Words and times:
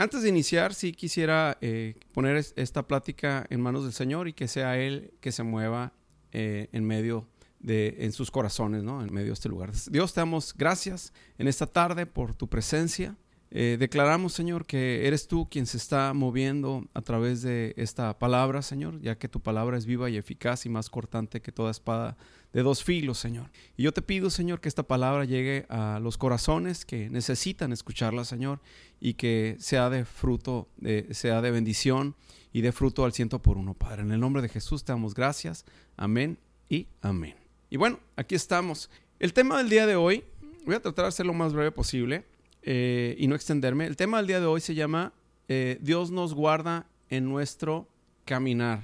antes 0.00 0.22
de 0.22 0.28
iniciar, 0.30 0.72
sí 0.74 0.92
quisiera 0.92 1.58
eh, 1.60 1.94
poner 2.12 2.42
esta 2.56 2.86
plática 2.86 3.46
en 3.50 3.60
manos 3.60 3.84
del 3.84 3.92
Señor 3.92 4.28
y 4.28 4.32
que 4.32 4.48
sea 4.48 4.78
Él 4.78 5.12
que 5.20 5.30
se 5.30 5.42
mueva 5.42 5.92
eh, 6.32 6.68
en 6.72 6.84
medio 6.84 7.28
de, 7.58 7.96
en 7.98 8.12
sus 8.12 8.30
corazones, 8.30 8.82
¿no? 8.82 9.02
En 9.02 9.12
medio 9.12 9.28
de 9.28 9.34
este 9.34 9.50
lugar. 9.50 9.72
Dios, 9.90 10.14
te 10.14 10.20
damos 10.20 10.54
gracias 10.56 11.12
en 11.36 11.48
esta 11.48 11.66
tarde 11.66 12.06
por 12.06 12.34
tu 12.34 12.48
presencia. 12.48 13.16
Eh, 13.50 13.76
declaramos, 13.78 14.32
Señor, 14.32 14.64
que 14.64 15.06
eres 15.06 15.26
tú 15.26 15.48
quien 15.50 15.66
se 15.66 15.76
está 15.76 16.14
moviendo 16.14 16.86
a 16.94 17.02
través 17.02 17.42
de 17.42 17.74
esta 17.76 18.18
palabra, 18.18 18.62
Señor, 18.62 19.00
ya 19.02 19.18
que 19.18 19.28
tu 19.28 19.40
palabra 19.40 19.76
es 19.76 19.86
viva 19.86 20.08
y 20.08 20.16
eficaz 20.16 20.64
y 20.66 20.68
más 20.68 20.88
cortante 20.88 21.42
que 21.42 21.52
toda 21.52 21.72
espada 21.72 22.16
de 22.52 22.62
dos 22.62 22.82
filos, 22.82 23.18
Señor. 23.18 23.50
Y 23.76 23.84
yo 23.84 23.92
te 23.92 24.02
pido, 24.02 24.30
Señor, 24.30 24.60
que 24.60 24.68
esta 24.68 24.82
palabra 24.82 25.24
llegue 25.24 25.66
a 25.68 26.00
los 26.00 26.18
corazones 26.18 26.84
que 26.84 27.08
necesitan 27.10 27.72
escucharla, 27.72 28.24
Señor, 28.24 28.60
y 29.00 29.14
que 29.14 29.56
sea 29.58 29.90
de 29.90 30.04
fruto, 30.04 30.68
sea 31.10 31.40
de 31.40 31.50
bendición 31.50 32.16
y 32.52 32.60
de 32.60 32.72
fruto 32.72 33.04
al 33.04 33.12
ciento 33.12 33.40
por 33.40 33.56
uno, 33.56 33.74
Padre. 33.74 34.02
En 34.02 34.12
el 34.12 34.20
nombre 34.20 34.42
de 34.42 34.48
Jesús 34.48 34.84
te 34.84 34.92
damos 34.92 35.14
gracias. 35.14 35.64
Amén 35.96 36.38
y 36.68 36.86
amén. 37.00 37.36
Y 37.70 37.76
bueno, 37.76 38.00
aquí 38.16 38.34
estamos. 38.34 38.90
El 39.18 39.32
tema 39.32 39.58
del 39.58 39.68
día 39.68 39.86
de 39.86 39.96
hoy, 39.96 40.24
voy 40.64 40.74
a 40.74 40.80
tratar 40.80 41.04
de 41.04 41.12
ser 41.12 41.26
lo 41.26 41.34
más 41.34 41.52
breve 41.52 41.70
posible 41.70 42.24
eh, 42.62 43.14
y 43.18 43.26
no 43.28 43.34
extenderme. 43.34 43.86
El 43.86 43.96
tema 43.96 44.16
del 44.16 44.26
día 44.26 44.40
de 44.40 44.46
hoy 44.46 44.60
se 44.60 44.74
llama 44.74 45.12
eh, 45.48 45.78
Dios 45.80 46.10
nos 46.10 46.34
guarda 46.34 46.86
en 47.08 47.28
nuestro 47.28 47.88
caminar. 48.24 48.82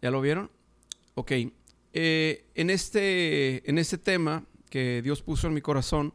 ¿Ya 0.00 0.10
lo 0.10 0.20
vieron? 0.20 0.50
Ok. 1.14 1.32
Eh, 2.00 2.44
en, 2.54 2.70
este, 2.70 3.68
en 3.68 3.76
este 3.76 3.98
tema 3.98 4.44
que 4.70 5.02
Dios 5.02 5.20
puso 5.20 5.48
en 5.48 5.54
mi 5.54 5.60
corazón, 5.60 6.14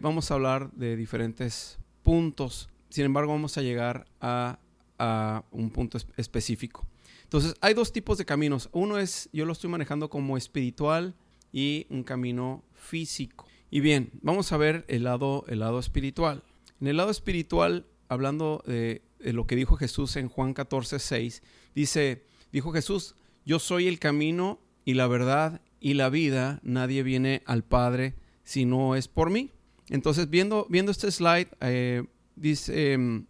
vamos 0.00 0.30
a 0.30 0.34
hablar 0.34 0.70
de 0.72 0.96
diferentes 0.96 1.78
puntos. 2.04 2.68
Sin 2.88 3.04
embargo, 3.04 3.32
vamos 3.32 3.58
a 3.58 3.62
llegar 3.62 4.06
a, 4.20 4.60
a 4.98 5.44
un 5.50 5.70
punto 5.70 5.98
específico. 6.16 6.86
Entonces, 7.24 7.54
hay 7.60 7.74
dos 7.74 7.92
tipos 7.92 8.16
de 8.16 8.24
caminos. 8.24 8.68
Uno 8.72 8.96
es, 8.96 9.28
yo 9.32 9.44
lo 9.44 9.52
estoy 9.52 9.70
manejando 9.70 10.08
como 10.08 10.36
espiritual 10.36 11.16
y 11.52 11.86
un 11.90 12.04
camino 12.04 12.62
físico. 12.74 13.46
Y 13.70 13.80
bien, 13.80 14.10
vamos 14.22 14.52
a 14.52 14.56
ver 14.56 14.84
el 14.86 15.02
lado, 15.02 15.44
el 15.48 15.58
lado 15.58 15.80
espiritual. 15.80 16.44
En 16.80 16.86
el 16.86 16.96
lado 16.96 17.10
espiritual, 17.10 17.86
hablando 18.08 18.62
de, 18.66 19.02
lo 19.18 19.48
que 19.48 19.56
dijo 19.56 19.76
Jesús 19.76 20.14
en 20.16 20.28
Juan 20.28 20.54
14, 20.54 21.00
6, 21.00 21.42
dice, 21.74 22.24
dijo 22.52 22.72
Jesús, 22.72 23.16
yo 23.44 23.58
soy 23.58 23.88
el 23.88 23.98
camino 23.98 24.60
y 24.88 24.94
la 24.94 25.06
verdad 25.06 25.60
y 25.80 25.92
la 25.92 26.08
vida, 26.08 26.60
nadie 26.62 27.02
viene 27.02 27.42
al 27.44 27.62
Padre 27.62 28.14
si 28.42 28.64
no 28.64 28.96
es 28.96 29.06
por 29.06 29.28
mí. 29.28 29.50
Entonces, 29.90 30.30
viendo, 30.30 30.66
viendo 30.70 30.90
este 30.90 31.12
slide, 31.12 31.48
eh, 31.60 32.04
dice, 32.36 32.94
em, 32.94 33.26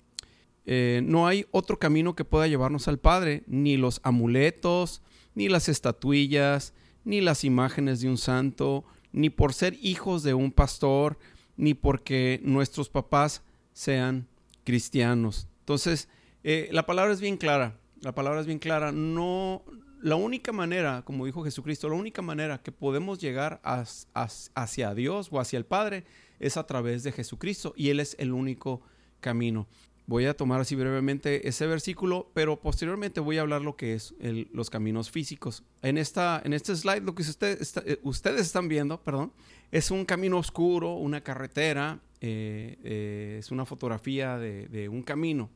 eh, 0.67 1.01
no 1.05 1.27
hay 1.27 1.47
otro 1.51 1.81
camino 1.81 2.15
que 2.15 2.25
pueda 2.25 2.47
llevarnos 2.47 2.87
al 2.87 3.01
Padre, 3.01 3.43
ni 3.49 3.77
los 3.77 4.01
amuletos, 4.05 5.03
ni 5.35 5.49
las 5.49 5.69
estatuillas, 5.69 6.75
ni 7.03 7.21
las 7.21 7.43
imágenes 7.43 8.03
de 8.03 8.09
un 8.09 8.19
santo, 8.19 8.85
ni 9.11 9.29
por 9.29 9.53
ser 9.53 9.77
hijos 9.83 10.23
de 10.23 10.35
un 10.35 10.53
pastor, 10.53 11.19
ni 11.57 11.75
porque 11.75 12.41
nuestros 12.45 12.89
papás 12.89 13.43
sean 13.73 14.29
cristianos. 14.63 15.49
Entonces, 15.59 16.09
eh, 16.45 16.69
la 16.71 16.87
palabra 16.87 17.13
es 17.13 17.21
bien 17.21 17.37
clara, 17.37 17.81
la 18.01 18.15
palabra 18.15 18.43
es 18.43 18.47
bien 18.47 18.61
clara. 18.61 18.93
No, 18.93 19.65
la 20.03 20.17
única 20.17 20.53
manera, 20.53 21.03
como 21.05 21.27
dijo 21.27 21.45
Jesucristo, 21.45 21.89
la 21.89 21.97
única 21.97 22.23
manera 22.23 22.63
que 22.63 22.73
podemos 22.73 23.19
llegar 23.19 23.61
hacia 23.63 24.95
Dios 24.95 25.29
o 25.31 25.41
hacia 25.41 25.59
el 25.59 25.65
Padre 25.65 26.05
es 26.41 26.57
a 26.57 26.67
través 26.67 27.03
de 27.03 27.13
Jesucristo 27.13 27.75
y 27.77 27.91
Él 27.91 28.01
es 28.01 28.17
el 28.19 28.33
único 28.33 28.83
camino. 29.21 29.67
Voy 30.09 30.25
a 30.25 30.35
tomar 30.35 30.59
así 30.59 30.75
brevemente 30.75 31.49
ese 31.49 31.67
versículo, 31.67 32.31
pero 32.33 32.59
posteriormente 32.59 33.21
voy 33.21 33.37
a 33.37 33.43
hablar 33.43 33.61
lo 33.61 33.77
que 33.77 33.93
es 33.93 34.15
los 34.53 34.71
caminos 34.71 35.11
físicos. 35.11 35.65
En, 35.83 35.99
esta, 35.99 36.41
en 36.43 36.55
este 36.55 36.75
slide, 36.75 37.03
lo 37.03 37.15
que 37.15 37.23
eh, 37.23 37.99
ustedes 38.03 38.41
están 38.41 38.69
viendo, 38.69 39.03
perdón, 39.03 39.35
es 39.71 39.91
un 39.91 40.07
camino 40.07 40.39
oscuro, 40.39 40.95
una 40.95 41.23
carretera, 41.23 42.01
eh, 42.23 42.79
eh, 42.85 43.37
es 43.39 43.51
una 43.51 43.67
fotografía 43.67 44.39
de, 44.39 44.89
un 44.89 45.03
camino. 45.03 45.51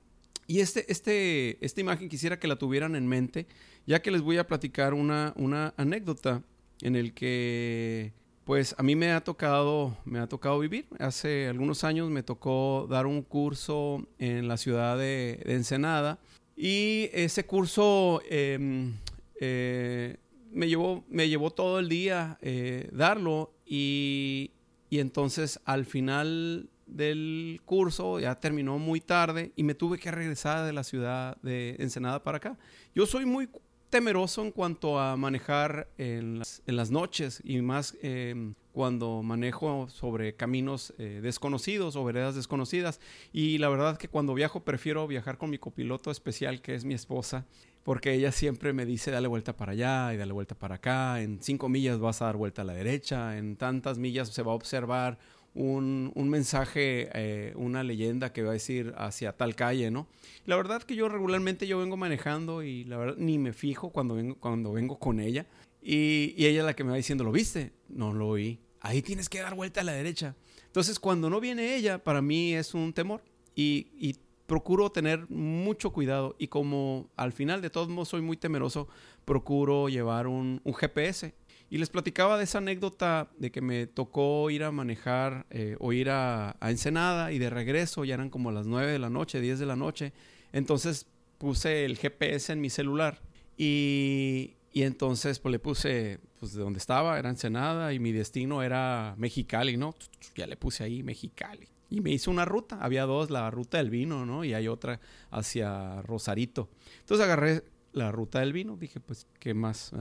Y 0.47 0.61
este, 0.61 0.85
este, 0.93 1.65
esta 1.65 1.81
imagen 1.81 2.11
quisiera 2.11 2.39
que 2.39 2.47
la 2.47 2.57
tuvieran 2.57 2.95
en 2.95 3.07
mente, 3.07 3.47
ya 3.87 4.03
que 4.03 4.11
les 4.11 4.23
voy 4.23 4.39
a 4.39 4.47
platicar 4.47 4.95
una, 4.95 5.33
una 5.37 5.75
anécdota 5.77 6.43
en 6.81 6.97
el 6.97 7.15
que 7.15 8.13
pues 8.45 8.75
a 8.77 8.83
mí 8.83 8.97
me 8.97 9.13
ha 9.13 9.23
tocado, 9.23 9.97
me 10.05 10.19
ha 10.19 10.27
tocado 10.27 10.59
vivir. 10.59 10.87
Hace 10.99 11.49
algunos 11.49 11.85
años 11.85 12.11
me 12.11 12.23
tocó 12.23 12.87
dar 12.91 13.07
un 13.07 13.23
curso 13.23 14.07
en 14.19 14.49
la 14.49 14.57
ciudad 14.57 14.99
de, 14.99 15.41
Ensenada 15.47 16.19
y 16.57 17.09
ese 17.13 17.45
curso 17.47 18.21
em, 18.29 18.95
eh, 19.41 20.17
me, 20.51 20.69
llevó, 20.69 21.05
me 21.09 21.29
llevó 21.29 21.51
todo 21.51 21.79
el 21.79 21.89
día 21.89 22.39
eh, 22.43 22.89
darlo 22.93 23.53
y, 23.65 24.51
y 24.91 24.99
entonces 24.99 25.61
al 25.65 25.87
final 25.87 26.69
del 26.87 27.61
curso 27.65 28.21
ya 28.21 28.39
terminó 28.39 28.79
muy 28.79 29.01
tarde 29.01 29.53
y 29.57 29.63
me 29.63 29.75
tuve 29.75 29.99
que 29.99 30.11
regresar 30.11 30.67
de 30.67 30.73
la 30.73 30.85
ciudad 30.85 31.37
de 31.43 31.77
Ensenada 31.79 32.23
para 32.23 32.39
acá. 32.39 32.59
Yo 32.95 33.07
soy 33.07 33.25
muy 33.25 33.49
temeroso 33.93 34.43
en 34.43 34.53
cuanto 34.53 34.99
a 34.99 35.19
manejar 35.19 35.87
en 35.99 36.39
las, 36.39 36.91
noches 36.91 37.43
y 37.45 37.61
más 37.61 37.95
em, 38.01 38.55
cuando 38.73 39.23
manejo 39.23 39.87
sobre 39.91 40.35
caminos 40.35 40.95
eh, 40.97 41.21
desconocidos 41.23 41.95
o 41.95 42.03
veredas 42.03 42.35
desconocidas. 42.35 43.01
Y 43.35 43.59
la 43.59 43.69
verdad 43.69 43.99
que 43.99 44.09
cuando 44.09 44.33
viajo 44.33 44.61
prefiero 44.61 45.07
viajar 45.07 45.37
con 45.37 45.51
mi 45.51 45.59
copiloto 45.59 46.11
especial 46.11 46.63
que 46.63 46.75
es 46.75 46.87
mi 46.87 46.95
esposa 46.95 47.45
porque 47.83 48.15
ella 48.15 48.33
siempre 48.33 48.73
me 48.73 48.87
dice 48.87 49.11
dale 49.11 49.29
vuelta 49.29 49.57
para 49.57 49.73
allá 49.73 50.15
y 50.15 50.17
dale 50.17 50.33
vuelta 50.33 50.55
para 50.55 50.77
acá, 50.77 51.21
en 51.21 51.43
cinco 51.43 51.69
millas 51.69 51.99
vas 51.99 52.23
a 52.23 52.27
dar 52.27 52.37
vuelta 52.37 52.63
a 52.63 52.65
la 52.65 52.73
derecha, 52.73 53.37
en 53.37 53.57
tantas 53.57 53.99
millas 53.99 54.29
se 54.29 54.43
va 54.43 54.53
a 54.53 54.55
observar 54.55 55.19
un, 55.55 56.29
mensaje, 56.29 57.11
eh, 57.15 57.53
una 57.57 57.83
leyenda 57.83 58.33
que 58.33 58.43
va 58.43 58.51
a 58.51 58.55
decir 58.55 58.95
hacia 58.97 59.33
tal 59.33 59.55
calle, 59.55 59.91
¿no? 59.91 60.07
La 60.47 60.57
verdad 60.57 60.83
que 60.83 60.95
yo 60.95 61.09
regularmente 61.09 61.67
yo 61.67 61.79
vengo 61.79 61.97
manejando 61.97 62.63
y 62.63 62.85
la 62.85 62.97
verdad 62.97 63.17
ni 63.19 63.39
me 63.39 63.53
fijo 63.53 63.91
cuando 63.91 64.15
vengo, 64.15 64.37
cuando 64.37 64.73
vengo 64.73 64.99
con 64.99 65.21
ella. 65.21 65.47
Y, 65.83 66.35
ella 66.39 66.61
es 66.61 66.67
la 66.67 66.75
que 66.75 66.85
me 66.85 66.91
va 66.91 66.97
diciendo, 66.97 67.25
¿lo 67.25 67.33
viste? 67.33 67.73
No 67.89 68.13
lo 68.13 68.29
oí. 68.29 68.61
Ahí 68.81 69.03
tienes 69.03 69.29
que 69.29 69.41
dar 69.41 69.55
vuelta 69.55 69.81
a 69.81 69.85
la 69.85 69.93
derecha. 69.93 70.35
Entonces, 70.67 70.99
cuando 70.99 71.29
no 71.29 71.41
viene 71.41 71.75
ella, 71.77 72.03
para 72.03 72.23
mí 72.23 72.55
es 72.55 72.75
un 72.75 72.93
temor. 72.93 73.23
Y, 73.55 74.17
procuro 74.47 74.91
tener 74.91 75.31
mucho 75.31 75.93
cuidado. 75.93 76.37
Y 76.39 76.49
como 76.49 77.09
al 77.17 77.33
final 77.33 77.63
de 77.63 77.71
todos 77.71 77.89
modos 77.89 78.09
soy 78.09 78.21
muy 78.21 78.37
temeroso, 78.37 78.87
procuro 79.25 79.89
llevar 79.89 80.27
un, 80.27 80.61
un 80.65 80.75
GPS 80.75 81.33
y 81.73 81.79
les 81.79 81.89
platicaba 81.89 82.37
de 82.37 82.45
esa 82.45 82.59
anécdota 82.59 83.31
de 83.39 83.51
que 83.51 83.63
me 83.63 83.87
tocó 83.87 84.51
ir 84.51 84.63
a 84.63 84.71
manejar 84.71 85.47
eh, 85.49 85.75
o 85.81 85.95
ir 85.95 86.11
a, 86.11 86.55
Ensenada 86.61 87.33
y 87.33 87.39
de 87.39 87.49
regreso 87.49 88.05
ya 88.05 88.13
eran 88.13 88.29
como 88.29 88.53
las 88.53 88.67
9 88.67 88.93
de 88.93 88.99
la 88.99 89.09
noche, 89.09 89.41
10 89.41 89.59
de 89.59 89.65
la 89.65 89.75
noche. 89.75 90.13
Entonces 90.53 91.07
puse 91.39 91.87
el 91.87 91.97
GPS 91.97 92.53
en 92.53 92.61
mi 92.61 92.69
celular 92.69 93.23
y, 93.57 94.57
y 94.71 94.83
entonces 94.83 95.39
pues 95.39 95.51
le 95.51 95.59
puse 95.59 96.21
pues 96.39 96.53
de 96.53 96.61
donde 96.61 96.79
estaba, 96.79 97.19
era 97.19 97.31
Ensenada 97.31 97.95
y 97.95 97.99
mi 97.99 98.13
destino 98.13 98.63
era 98.63 99.15
Mexicali, 99.17 99.79
¿no? 99.79 99.95
Ya 100.37 100.47
le 100.47 100.59
puse 100.59 100.85
ahí 100.85 101.03
Mexicali. 101.03 101.69
Y 101.89 102.03
me 102.03 102.11
hice 102.11 102.29
una 102.29 102.45
ruta, 102.45 102.81
había 102.83 103.07
dos, 103.07 103.31
la 103.31 103.51
ruta 103.51 103.79
del 103.79 103.89
vino, 103.89 104.27
¿no? 104.27 104.45
Y 104.45 104.53
hay 104.53 104.69
otra 104.69 105.01
hacia 105.31 106.03
Rosarito. 106.03 106.69
Entonces 107.01 107.25
agarré 107.25 107.65
la 107.95 108.13
ruta 108.13 108.41
del 108.41 108.53
vino, 108.53 108.77
dije 108.77 109.01
pues, 109.01 109.27
¿qué 109.39 109.55
más? 109.55 109.95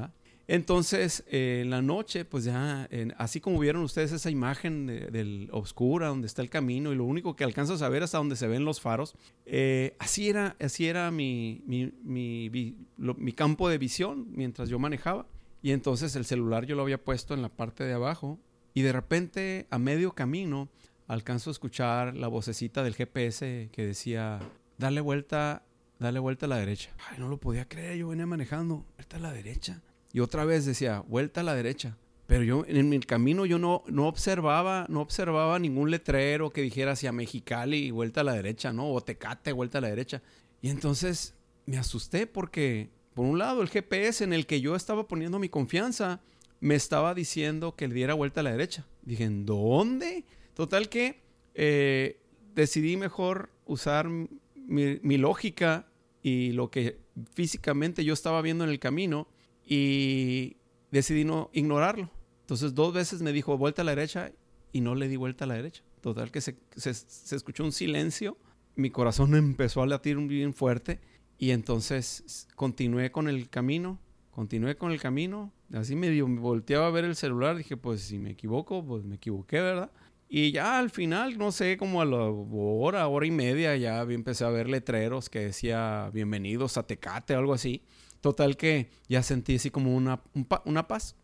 Entonces, 0.48 1.24
en 1.28 1.70
la 1.70 1.82
noche, 1.82 2.26
pues 2.26 2.44
ya, 2.44 2.90
así 3.18 3.40
como 3.40 3.60
vieron 3.60 3.84
ustedes 3.84 4.12
esa 4.12 4.30
imagen 4.30 4.86
del 4.88 5.50
oscura, 5.52 6.08
donde 6.08 6.28
está 6.28 6.42
el 6.42 6.50
camino, 6.50 6.92
y 6.92 6.96
lo 6.96 7.06
único 7.06 7.36
que 7.36 7.44
alcanzas 7.44 7.82
a 7.82 7.90
ver 7.90 8.04
hasta 8.04 8.18
donde 8.18 8.36
se 8.36 8.48
ven 8.48 8.66
los 8.66 8.82
faros, 8.82 9.16
eh, 9.46 9.96
así 10.00 10.30
era, 10.30 10.56
así 10.60 10.88
era 10.88 11.10
mi, 11.12 11.64
mi, 11.66 11.92
mi, 12.04 13.34
campo 13.34 13.70
de 13.70 13.78
visión 13.78 14.28
mientras 14.30 14.70
yo 14.70 14.80
manejaba. 14.80 15.26
Y 15.62 15.72
entonces 15.72 16.16
el 16.16 16.26
celular 16.26 16.66
yo 16.66 16.76
lo 16.76 16.82
había 16.82 17.02
puesto 17.02 17.34
en 17.34 17.42
la 17.42 17.50
parte 17.50 17.84
de 17.84 17.94
abajo, 17.94 18.40
y 18.74 18.82
de 18.82 18.92
repente, 18.92 19.68
a 19.70 19.78
medio 19.78 20.14
camino, 20.14 20.70
alcanzo 21.08 21.50
a 21.50 21.54
escuchar 21.54 22.16
la 22.16 22.28
vocecita 22.28 22.84
del 22.84 22.96
GPS 22.96 23.70
que 23.72 23.86
decía, 23.86 24.40
dale 24.78 25.02
vuelta, 25.02 25.64
dale 26.00 26.20
vuelta 26.20 26.46
a 26.46 26.50
la 26.50 26.58
derecha. 26.58 26.92
Ay, 27.10 27.20
no 27.20 27.28
lo 27.28 27.38
podía 27.38 27.68
creer, 27.68 27.98
yo 27.98 28.08
venía 28.10 28.26
manejando, 28.26 28.86
vuelta 28.96 29.18
a 29.18 29.20
la 29.20 29.34
derecha. 29.34 29.82
Y 30.14 30.20
otra 30.20 30.46
vez 30.46 30.66
decía, 30.66 31.04
vuelta 31.08 31.42
a 31.42 31.44
la 31.44 31.56
derecha. 31.56 31.98
Pero 32.28 32.44
yo 32.44 32.64
en 32.68 32.88
mi 32.90 33.00
camino 33.00 33.46
yo 33.46 33.60
no, 33.60 33.84
no 33.88 34.08
observaba, 34.08 34.86
no 34.88 35.02
observaba 35.02 35.60
ningún 35.60 35.92
letrero 35.92 36.52
que 36.52 36.62
dijera 36.62 36.94
hacia 36.94 37.12
Mexicali, 37.12 37.92
vuelta 37.92 38.22
a 38.22 38.24
la 38.24 38.34
derecha, 38.34 38.72
¿no? 38.72 38.90
O 38.90 39.02
Tecate, 39.02 39.52
vuelta 39.52 39.80
a 39.80 39.82
la 39.82 39.90
derecha. 39.90 40.22
Y 40.62 40.70
entonces 40.70 41.36
me 41.66 41.78
asusté 41.78 42.28
porque, 42.28 42.90
por 43.14 43.26
un 43.26 43.38
lado, 43.38 43.62
el 43.62 43.70
GPS 43.70 44.24
en 44.24 44.32
el 44.34 44.46
que 44.46 44.62
yo 44.62 44.76
estaba 44.76 45.08
poniendo 45.08 45.40
mi 45.40 45.50
confianza 45.50 46.22
me 46.62 46.76
estaba 46.76 47.14
diciendo 47.14 47.76
que 47.76 47.88
le 47.88 47.96
diera 47.96 48.14
vuelta 48.14 48.40
a 48.40 48.44
la 48.44 48.52
derecha. 48.52 48.86
Dije, 49.02 49.26
¿en 49.26 49.46
dónde? 49.46 50.24
Total 50.54 50.90
que 50.90 51.20
eh, 51.56 52.20
decidí 52.54 52.98
mejor 52.98 53.50
usar 53.66 54.08
mi, 54.08 55.18
lógica 55.18 55.88
y 56.22 56.52
lo 56.52 56.70
que 56.70 57.00
físicamente 57.34 58.06
yo 58.06 58.14
estaba 58.14 58.42
viendo 58.42 58.64
en 58.64 58.70
el 58.70 58.80
camino 58.80 59.28
y 59.66 60.58
decidí 60.92 61.24
no 61.24 61.50
ignorarlo. 61.54 62.10
Entonces 62.42 62.74
dos 62.74 62.94
veces 62.94 63.22
me 63.22 63.32
dijo 63.32 63.58
vuelta 63.58 63.82
a 63.82 63.86
la 63.86 63.96
derecha 63.96 64.32
y 64.72 64.82
no 64.82 64.96
le 64.96 65.08
di 65.08 65.16
vuelta 65.16 65.46
a 65.46 65.48
la 65.48 65.56
derecha. 65.56 65.84
Total 66.02 66.32
que 66.32 66.42
se, 66.42 66.58
se 66.76 67.36
escuchó 67.36 67.64
un 67.64 67.72
silencio, 67.72 68.38
mi 68.76 68.90
corazón 68.90 69.36
empezó 69.36 69.82
a 69.82 69.88
latir 69.88 70.18
bien 70.18 70.54
fuerte 70.54 71.00
y 71.38 71.52
entonces 71.52 72.48
continué 72.56 73.12
con 73.12 73.28
el 73.28 73.50
camino, 73.50 74.00
continué 74.32 74.76
con 74.76 74.92
el 74.92 75.00
camino, 75.00 75.52
así 75.74 75.96
medio 75.96 76.28
me 76.28 76.40
volteaba 76.40 76.88
a 76.88 76.92
ver 76.92 77.06
el 77.06 77.16
celular, 77.16 77.56
dije 77.58 77.78
pues 77.78 78.02
si 78.02 78.20
me 78.20 78.32
equivoco, 78.32 78.86
pues 78.86 79.04
me 79.04 79.16
equivoqué, 79.16 79.60
¿verdad? 79.60 79.92
Y 80.34 80.54
ya 80.54 80.80
al 80.80 80.90
final, 80.90 81.38
no 81.38 81.52
sé, 81.52 81.76
como 81.76 82.02
a 82.02 82.06
la 82.06 82.24
hora, 82.24 83.06
hora 83.08 83.26
y 83.26 83.32
media, 83.32 83.76
ya 83.76 84.02
empecé 84.04 84.46
a 84.46 84.50
ver 84.50 84.70
letreros 84.70 85.30
que 85.30 85.40
decía 85.40 86.10
bienvenidos 86.14 86.78
a 86.78 86.84
Tecate 86.84 87.36
o 87.36 87.40
algo 87.40 87.54
así. 87.54 87.84
Total 88.22 88.56
que 88.56 88.90
ya 89.10 89.24
sentí 89.24 89.56
así 89.56 89.72
como 89.72 89.96
una, 89.96 90.22
una 90.66 90.88
paz, 90.88 91.16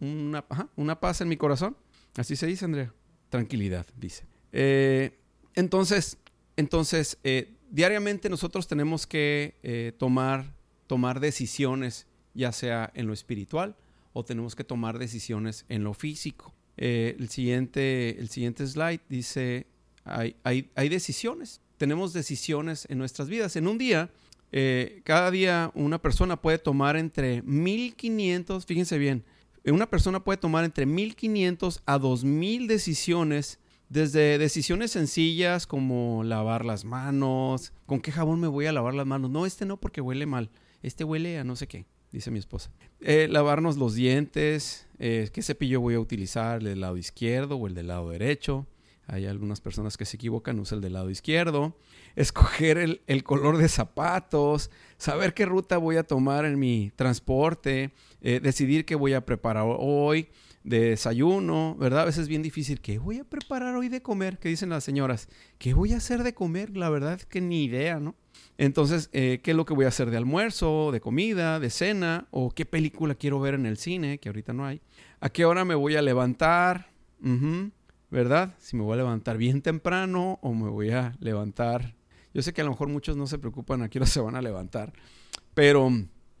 una, 0.00 0.44
una 0.76 1.00
paz 1.00 1.20
en 1.20 1.28
mi 1.28 1.36
corazón. 1.36 1.76
Así 2.16 2.36
se 2.36 2.46
dice, 2.46 2.64
Andrea. 2.64 2.92
Tranquilidad, 3.28 3.86
dice. 3.96 4.24
Eh, 4.52 5.18
entonces, 5.54 6.18
entonces 6.56 7.18
eh, 7.24 7.56
diariamente 7.70 8.28
nosotros 8.28 8.68
tenemos 8.68 9.06
que 9.06 9.58
eh, 9.62 9.92
tomar, 9.98 10.54
tomar 10.86 11.20
decisiones, 11.20 12.06
ya 12.34 12.52
sea 12.52 12.90
en 12.94 13.06
lo 13.06 13.12
espiritual 13.12 13.76
o 14.12 14.24
tenemos 14.24 14.54
que 14.54 14.64
tomar 14.64 14.98
decisiones 14.98 15.66
en 15.68 15.84
lo 15.84 15.92
físico. 15.92 16.54
El, 16.78 17.28
siguiente, 17.28 18.18
el 18.18 18.28
siguiente 18.30 18.66
slide 18.66 19.00
dice, 19.08 19.66
hay, 20.04 20.36
hay, 20.42 20.88
decisiones, 20.88 21.60
tenemos 21.76 22.14
decisiones 22.14 22.86
en 22.88 22.96
nuestras 22.96 23.28
vidas. 23.28 23.56
En 23.56 23.66
un 23.68 23.76
día, 23.76 24.10
eh, 24.52 25.00
cada 25.04 25.30
día 25.30 25.70
una 25.74 26.00
persona 26.00 26.40
puede 26.40 26.58
tomar 26.58 26.96
entre 26.96 27.42
1500, 27.42 28.66
fíjense 28.66 28.98
bien, 28.98 29.24
una 29.64 29.88
persona 29.88 30.22
puede 30.22 30.38
tomar 30.38 30.64
entre 30.64 30.86
1500 30.86 31.82
a 31.86 31.98
2000 31.98 32.68
decisiones, 32.68 33.58
desde 33.88 34.38
decisiones 34.38 34.92
sencillas 34.92 35.66
como 35.66 36.22
lavar 36.24 36.64
las 36.64 36.84
manos, 36.84 37.72
con 37.86 38.00
qué 38.00 38.12
jabón 38.12 38.40
me 38.40 38.46
voy 38.46 38.66
a 38.66 38.72
lavar 38.72 38.94
las 38.94 39.06
manos. 39.06 39.30
No, 39.30 39.46
este 39.46 39.64
no 39.64 39.76
porque 39.76 40.00
huele 40.00 40.26
mal, 40.26 40.50
este 40.82 41.04
huele 41.04 41.38
a 41.38 41.44
no 41.44 41.56
sé 41.56 41.66
qué 41.66 41.86
dice 42.12 42.30
mi 42.30 42.38
esposa. 42.38 42.70
Eh, 43.00 43.28
lavarnos 43.30 43.76
los 43.76 43.94
dientes, 43.94 44.86
eh, 44.98 45.28
qué 45.32 45.42
cepillo 45.42 45.80
voy 45.80 45.94
a 45.94 46.00
utilizar, 46.00 46.58
el 46.58 46.64
del 46.64 46.80
lado 46.80 46.96
izquierdo 46.96 47.56
o 47.56 47.66
el 47.66 47.74
del 47.74 47.88
lado 47.88 48.10
derecho. 48.10 48.66
Hay 49.08 49.26
algunas 49.26 49.60
personas 49.60 49.96
que 49.96 50.04
se 50.04 50.16
equivocan, 50.16 50.58
usa 50.58 50.76
el 50.76 50.82
del 50.82 50.94
lado 50.94 51.10
izquierdo. 51.10 51.76
Escoger 52.16 52.78
el, 52.78 53.24
color 53.24 53.56
de 53.56 53.68
zapatos, 53.68 54.70
saber 54.98 55.32
qué 55.32 55.46
ruta 55.46 55.78
voy 55.78 55.96
a 55.96 56.02
tomar 56.02 56.44
en 56.44 56.58
mi 56.58 56.90
transporte, 56.96 57.92
eh, 58.20 58.40
decidir 58.42 58.84
qué 58.84 58.96
voy 58.96 59.12
a 59.12 59.24
preparar 59.24 59.64
hoy 59.78 60.28
de 60.64 60.90
desayuno, 60.90 61.76
¿verdad? 61.78 62.00
A 62.00 62.04
veces 62.06 62.22
es 62.22 62.28
bien 62.28 62.42
difícil. 62.42 62.80
¿Qué 62.80 62.98
voy 62.98 63.18
a 63.18 63.24
preparar 63.24 63.76
hoy 63.76 63.88
de 63.88 64.02
comer? 64.02 64.38
¿Qué 64.38 64.48
dicen 64.48 64.70
las 64.70 64.82
señoras? 64.82 65.28
¿Qué 65.58 65.72
voy 65.72 65.92
a 65.92 65.98
hacer 65.98 66.24
de 66.24 66.34
comer? 66.34 66.76
La 66.76 66.90
verdad 66.90 67.14
es 67.14 67.26
que 67.26 67.40
ni 67.40 67.64
idea, 67.64 68.00
¿no? 68.00 68.16
Entonces, 68.58 69.08
eh, 69.12 69.40
¿qué 69.44 69.52
es 69.52 69.56
lo 69.56 69.64
que 69.64 69.74
voy 69.74 69.84
a 69.84 69.88
hacer 69.88 70.10
de 70.10 70.16
almuerzo, 70.16 70.90
de 70.90 71.00
comida, 71.00 71.60
de 71.60 71.70
cena? 71.70 72.26
¿O 72.32 72.50
qué 72.50 72.66
película 72.66 73.14
quiero 73.14 73.38
ver 73.38 73.54
en 73.54 73.66
el 73.66 73.76
cine, 73.76 74.18
que 74.18 74.28
ahorita 74.28 74.52
no 74.52 74.66
hay? 74.66 74.80
¿A 75.20 75.28
qué 75.28 75.44
hora 75.44 75.64
me 75.64 75.76
voy 75.76 75.94
a 75.94 76.02
levantar? 76.02 76.90
¿Verdad? 78.10 78.54
Si 78.58 78.76
me 78.76 78.82
voy 78.82 78.94
a 78.94 78.98
levantar 78.98 79.36
bien 79.36 79.62
temprano 79.62 80.38
o 80.42 80.54
me 80.54 80.70
voy 80.70 80.90
a 80.90 81.16
levantar. 81.20 81.94
Yo 82.32 82.42
sé 82.42 82.52
que 82.52 82.60
a 82.60 82.64
lo 82.64 82.70
mejor 82.70 82.88
muchos 82.88 83.16
no 83.16 83.26
se 83.26 83.38
preocupan 83.38 83.82
a 83.82 83.88
qué 83.88 84.04
se 84.06 84.20
van 84.20 84.36
a 84.36 84.42
levantar, 84.42 84.92
pero 85.54 85.90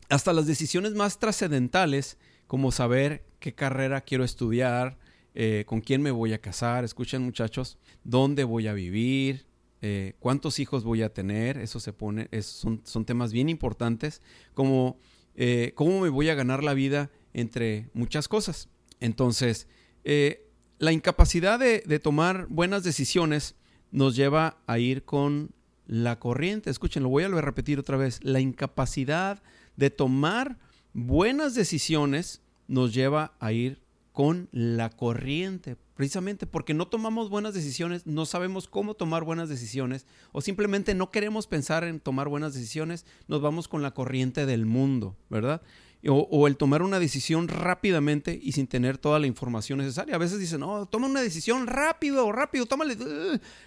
hasta 0.08 0.32
las 0.32 0.46
decisiones 0.46 0.94
más 0.94 1.18
trascendentales, 1.18 2.18
como 2.46 2.70
saber 2.70 3.24
qué 3.40 3.54
carrera 3.54 4.02
quiero 4.02 4.22
estudiar, 4.22 4.98
eh, 5.34 5.64
con 5.66 5.80
quién 5.80 6.02
me 6.02 6.10
voy 6.10 6.32
a 6.32 6.40
casar, 6.40 6.84
escuchen 6.84 7.22
muchachos, 7.22 7.78
dónde 8.04 8.44
voy 8.44 8.68
a 8.68 8.72
vivir, 8.72 9.46
eh, 9.82 10.14
cuántos 10.20 10.58
hijos 10.58 10.84
voy 10.84 11.02
a 11.02 11.12
tener, 11.12 11.58
eso 11.58 11.80
se 11.80 11.92
pone, 11.92 12.28
son, 12.42 12.80
son, 12.84 13.04
temas 13.04 13.32
bien 13.32 13.48
importantes, 13.48 14.22
como 14.54 14.98
eh, 15.34 15.72
cómo 15.74 16.00
me 16.00 16.08
voy 16.08 16.30
a 16.30 16.34
ganar 16.34 16.64
la 16.64 16.72
vida 16.72 17.10
entre 17.34 17.90
muchas 17.92 18.26
cosas. 18.26 18.70
Entonces, 19.00 19.68
eh, 20.04 20.45
la 20.78 20.92
incapacidad 20.92 21.58
de, 21.58 22.00
tomar 22.00 22.46
buenas 22.48 22.84
decisiones 22.84 23.54
nos 23.90 24.16
lleva 24.16 24.58
a 24.66 24.78
ir 24.78 25.04
con 25.04 25.50
la 25.86 26.18
corriente. 26.18 26.70
Escuchen, 26.70 27.02
lo 27.02 27.08
voy 27.08 27.24
a 27.24 27.28
repetir 27.28 27.78
otra 27.78 27.96
vez. 27.96 28.20
La 28.22 28.40
incapacidad 28.40 29.42
de 29.76 29.90
tomar 29.90 30.58
buenas 30.92 31.54
decisiones 31.54 32.42
nos 32.68 32.92
lleva 32.92 33.32
a 33.38 33.52
ir 33.52 33.80
con 34.12 34.48
la 34.50 34.88
corriente, 34.88 35.76
precisamente 35.94 36.46
porque 36.46 36.72
no 36.72 36.88
tomamos 36.88 37.28
buenas 37.28 37.52
decisiones, 37.52 38.06
no 38.06 38.24
sabemos 38.24 38.66
cómo 38.66 38.94
tomar 38.94 39.24
buenas 39.24 39.50
decisiones 39.50 40.06
o 40.32 40.40
simplemente 40.40 40.94
no 40.94 41.10
queremos 41.10 41.46
pensar 41.46 41.84
en 41.84 42.00
tomar 42.00 42.30
buenas 42.30 42.54
decisiones, 42.54 43.04
nos 43.28 43.42
vamos 43.42 43.68
con 43.68 43.82
la 43.82 43.90
corriente 43.90 44.46
del 44.46 44.64
mundo, 44.64 45.16
¿verdad? 45.28 45.60
O, 46.08 46.46
el 46.46 46.56
tomar 46.56 46.82
una 46.82 46.98
decisión 46.98 47.48
rápidamente 47.48 48.38
y 48.40 48.52
sin 48.52 48.66
tener 48.66 48.98
toda 48.98 49.18
la 49.18 49.26
información 49.26 49.78
necesaria. 49.78 50.14
A 50.14 50.18
veces 50.18 50.38
dicen, 50.38 50.60
no, 50.60 50.86
toma 50.86 51.06
una 51.06 51.20
decisión 51.20 51.66
rápido, 51.66 52.30
rápido, 52.32 52.66
tómale. 52.66 52.96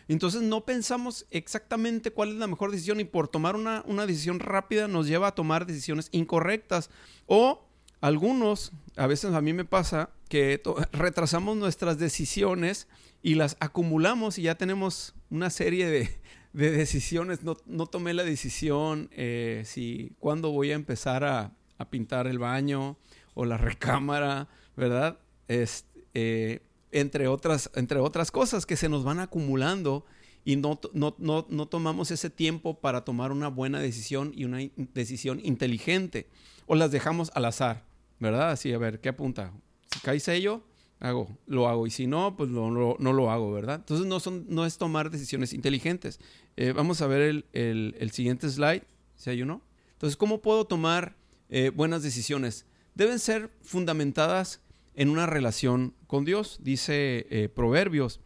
Entonces 0.08 0.42
no 0.42 0.66
pensamos 0.66 1.26
exactamente 1.32 2.12
cuál 2.12 2.30
es 2.30 2.36
la 2.36 2.48
mejor 2.48 2.72
decisión 2.72 3.00
y 3.00 3.04
por 3.04 3.28
tomar 3.28 3.56
una, 3.56 3.84
una 3.86 4.06
decisión 4.06 4.40
rápida 4.40 4.88
nos 4.88 5.08
lleva 5.08 5.28
a 5.28 5.36
tomar 5.36 5.66
decisiones 5.66 6.10
incorrectas. 6.12 6.90
O 7.26 7.66
algunos, 8.02 8.72
a 8.96 9.08
veces 9.08 9.34
a 9.34 9.42
mí 9.42 9.54
me 9.54 9.66
pasa 9.66 10.12
que 10.30 10.62
retrasamos 10.94 11.58
nuestras 11.58 11.98
decisiones 11.98 12.88
y 13.22 13.36
las 13.36 13.58
acumulamos 13.60 14.38
y 14.38 14.44
ya 14.44 14.56
tenemos 14.56 15.14
una 15.30 15.50
serie 15.50 15.88
de, 15.88 16.10
decisiones. 16.54 17.40
No, 17.44 17.56
tomé 17.88 18.14
la 18.14 18.24
decisión 18.24 19.10
eh, 19.12 19.64
si 19.66 20.14
cuándo 20.20 20.52
voy 20.52 20.72
a 20.72 20.76
empezar 20.76 21.24
a, 21.26 21.54
pintar 21.86 22.28
el 22.28 22.40
baño 22.40 22.98
o 23.34 23.46
la 23.46 23.58
recámara, 23.58 24.48
¿verdad? 24.76 25.20
Eh, 25.48 26.62
entre, 26.92 27.28
otras, 27.28 27.70
entre 27.76 28.00
otras 28.00 28.32
cosas 28.32 28.66
que 28.66 28.76
se 28.76 28.90
nos 28.90 29.04
van 29.04 29.20
acumulando 29.20 30.06
y 30.44 30.56
no, 30.56 30.80
no, 30.94 31.16
no, 31.20 31.68
tomamos 31.68 32.12
ese 32.12 32.30
tiempo 32.30 32.80
para 32.80 33.04
tomar 33.06 33.32
una 33.32 33.50
buena 33.50 33.80
decisión 33.80 34.32
y 34.36 34.46
una 34.46 34.60
decisión 34.76 35.40
inteligente 35.44 36.28
o 36.66 36.76
las 36.76 36.92
dejamos 36.92 37.32
al 37.36 37.46
azar. 37.46 37.90
¿verdad? 38.20 38.52
Así, 38.52 38.72
a 38.74 38.78
ver, 38.78 39.00
¿qué 39.00 39.10
apunta? 39.10 39.54
Si 39.92 40.00
cae 40.02 40.20
sello, 40.20 40.64
hago, 41.00 41.38
lo 41.48 41.68
hago. 41.68 41.88
Y 41.88 41.92
si 41.92 42.06
no, 42.06 42.36
pues 42.36 42.50
no 42.50 42.70
lo 42.70 43.32
hago, 43.32 43.52
¿verdad? 43.52 43.76
Entonces 43.76 44.06
no, 44.06 44.20
son, 44.20 44.46
no 44.50 44.66
es 44.66 44.78
tomar 44.78 45.10
decisiones 45.10 45.54
inteligentes. 45.54 46.20
Eh, 46.58 46.74
vamos 46.74 47.02
a 47.02 47.08
ver 47.08 47.46
el, 47.54 48.12
siguiente 48.12 48.50
slide, 48.50 48.84
si 49.16 49.30
hay 49.30 49.42
uno. 49.42 49.62
Entonces, 49.94 50.18
¿cómo 50.18 50.42
puedo 50.42 50.66
tomar 50.66 51.16
eh, 51.50 51.72
buenas 51.74 52.04
decisiones? 52.04 52.66
Deben 52.96 53.20
ser 53.20 53.52
fundamentadas 53.62 54.62
en 54.96 55.10
una 55.10 55.26
relación 55.26 55.94
con 56.08 56.26
Dios. 56.26 56.60
Dice 56.62 57.28
eh, 57.30 57.50
Proverbios, 57.50 58.22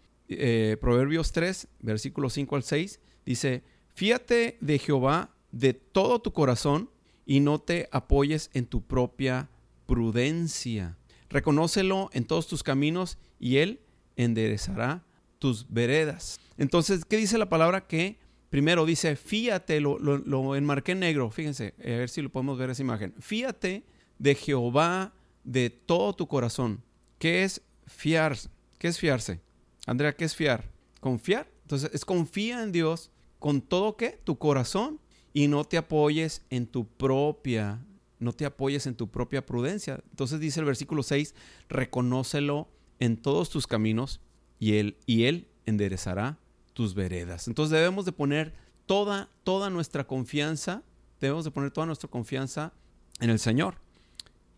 Proverbios 0.79 1.31
3, 1.31 1.67
versículos 1.81 2.33
5 2.33 2.55
al 2.55 2.63
6, 2.63 2.99
dice, 3.23 3.63
fíate 3.93 4.57
de 4.61 4.79
Jehová 4.79 5.29
de 5.51 5.73
todo 5.73 6.21
tu 6.21 6.33
corazón 6.33 6.89
y 7.25 7.39
no 7.39 7.59
te 7.59 7.87
apoyes 7.91 8.49
en 8.53 8.65
tu 8.65 8.81
propia 8.81 9.49
prudencia. 9.85 10.97
Reconócelo 11.29 12.09
en 12.13 12.25
todos 12.25 12.47
tus 12.47 12.63
caminos 12.63 13.17
y 13.39 13.57
Él 13.57 13.79
enderezará 14.15 15.03
tus 15.39 15.67
veredas. 15.69 16.39
Entonces, 16.57 17.05
¿qué 17.05 17.17
dice 17.17 17.37
la 17.37 17.49
palabra? 17.49 17.87
Que 17.87 18.17
primero 18.53 18.85
dice, 18.85 19.15
fíate, 19.15 19.79
lo, 19.79 20.55
enmarqué 20.55 20.91
en 20.91 20.99
negro, 20.99 21.31
fíjense, 21.31 21.73
a 21.79 21.87
ver 21.87 22.07
si 22.07 22.21
lo 22.21 22.29
podemos 22.29 22.55
ver 22.55 22.69
esa 22.69 22.83
imagen. 22.83 23.11
Fíate 23.17 23.83
de 24.19 24.35
Jehová 24.35 25.11
de 25.43 25.71
todo 25.71 26.13
tu 26.13 26.27
corazón. 26.27 26.83
¿Qué 27.17 27.43
es 27.43 27.63
fiar? 27.87 28.37
¿Qué 28.77 28.89
es 28.89 28.99
fiarse? 28.99 29.41
Andrea, 29.87 30.15
¿qué 30.15 30.25
es 30.25 30.35
fiar? 30.35 30.69
Confiar. 30.99 31.49
Entonces, 31.63 31.89
es 31.95 32.05
confía 32.05 32.61
en 32.61 32.71
Dios 32.71 33.09
con 33.39 33.59
todo 33.59 33.97
tu 34.23 34.37
corazón 34.37 34.99
y 35.33 35.47
no 35.47 35.63
te 35.63 35.77
apoyes 35.77 36.45
en 36.51 36.67
tu 36.67 36.85
propia 36.85 37.83
no 38.19 38.33
te 38.33 38.45
apoyes 38.45 38.85
en 38.85 38.93
tu 38.93 39.09
propia 39.09 39.47
prudencia. 39.47 39.99
Entonces 40.11 40.39
dice 40.39 40.59
el 40.59 40.67
versículo 40.67 41.01
6, 41.01 41.33
reconócelo 41.69 42.69
en 42.99 43.17
todos 43.17 43.49
tus 43.49 43.65
caminos 43.65 44.21
y 44.59 44.75
él, 44.75 44.95
y 45.07 45.23
él 45.23 45.47
enderezará 45.65 46.37
tus 46.73 46.93
veredas. 46.93 47.47
Entonces 47.47 47.71
debemos 47.71 48.05
de 48.05 48.11
poner 48.11 48.53
toda, 48.85 49.29
toda 49.43 49.69
nuestra 49.69 50.05
confianza, 50.05 50.83
debemos 51.21 51.45
de 51.45 51.51
poner 51.51 51.71
toda 51.71 51.87
nuestra 51.87 52.09
confianza 52.09 52.73
en 53.19 53.29
el 53.29 53.39
Señor. 53.39 53.75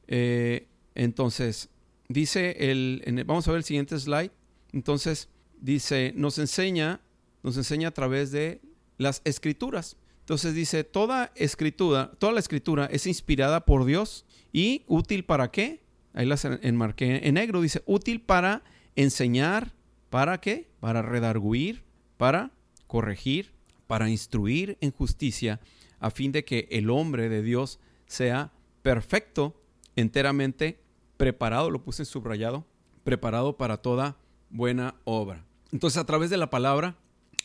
Eh, 0.08 0.68
entonces, 0.96 1.70
dice 2.08 2.56
el, 2.72 3.24
vamos 3.26 3.48
a 3.48 3.52
ver 3.52 3.60
el 3.60 3.64
siguiente 3.64 4.00
slide. 4.00 4.32
Entonces, 4.72 5.30
dice, 5.60 6.14
nos 6.16 6.38
enseña, 6.38 7.02
nos 7.44 7.58
enseña 7.58 7.90
a 7.90 7.92
través 7.92 8.32
de 8.32 8.62
las 8.98 9.22
escrituras. 9.26 9.98
Entonces 10.22 10.56
dice, 10.56 10.84
toda 10.84 11.32
escritura, 11.36 12.12
toda 12.18 12.34
la 12.34 12.40
escritura 12.40 12.86
es 12.86 13.06
inspirada 13.06 13.66
por 13.66 13.86
Dios 13.86 14.26
y 14.52 14.84
útil 14.88 15.24
para 15.24 15.52
qué? 15.52 15.84
Ahí 16.14 16.26
las 16.26 16.46
enmarqué 16.46 17.28
en 17.28 17.36
negro. 17.36 17.62
Dice, 17.62 17.84
útil 17.86 18.22
para 18.22 18.64
enseñar, 18.96 19.74
¿para 20.10 20.40
qué? 20.40 20.68
Para 20.80 21.02
redarguir, 21.04 21.85
para 22.18 22.52
corregir, 22.88 23.52
para 23.88 24.10
instruir 24.10 24.78
en 24.82 24.92
justicia, 24.92 25.60
a 26.00 26.12
fin 26.12 26.32
de 26.32 26.46
que 26.46 26.68
el 26.72 26.90
hombre 26.90 27.30
de 27.30 27.42
Dios 27.42 27.80
sea 28.08 28.52
perfecto, 28.82 29.56
enteramente 29.96 30.80
preparado, 31.18 31.70
lo 31.70 31.84
puse 31.84 32.06
subrayado, 32.06 32.66
preparado 33.04 33.58
para 33.58 33.78
toda 33.78 34.18
buena 34.50 34.96
obra. 35.04 35.46
Entonces 35.72 35.98
a 35.98 36.06
través 36.06 36.30
de 36.30 36.38
la 36.38 36.50
palabra, 36.50 36.96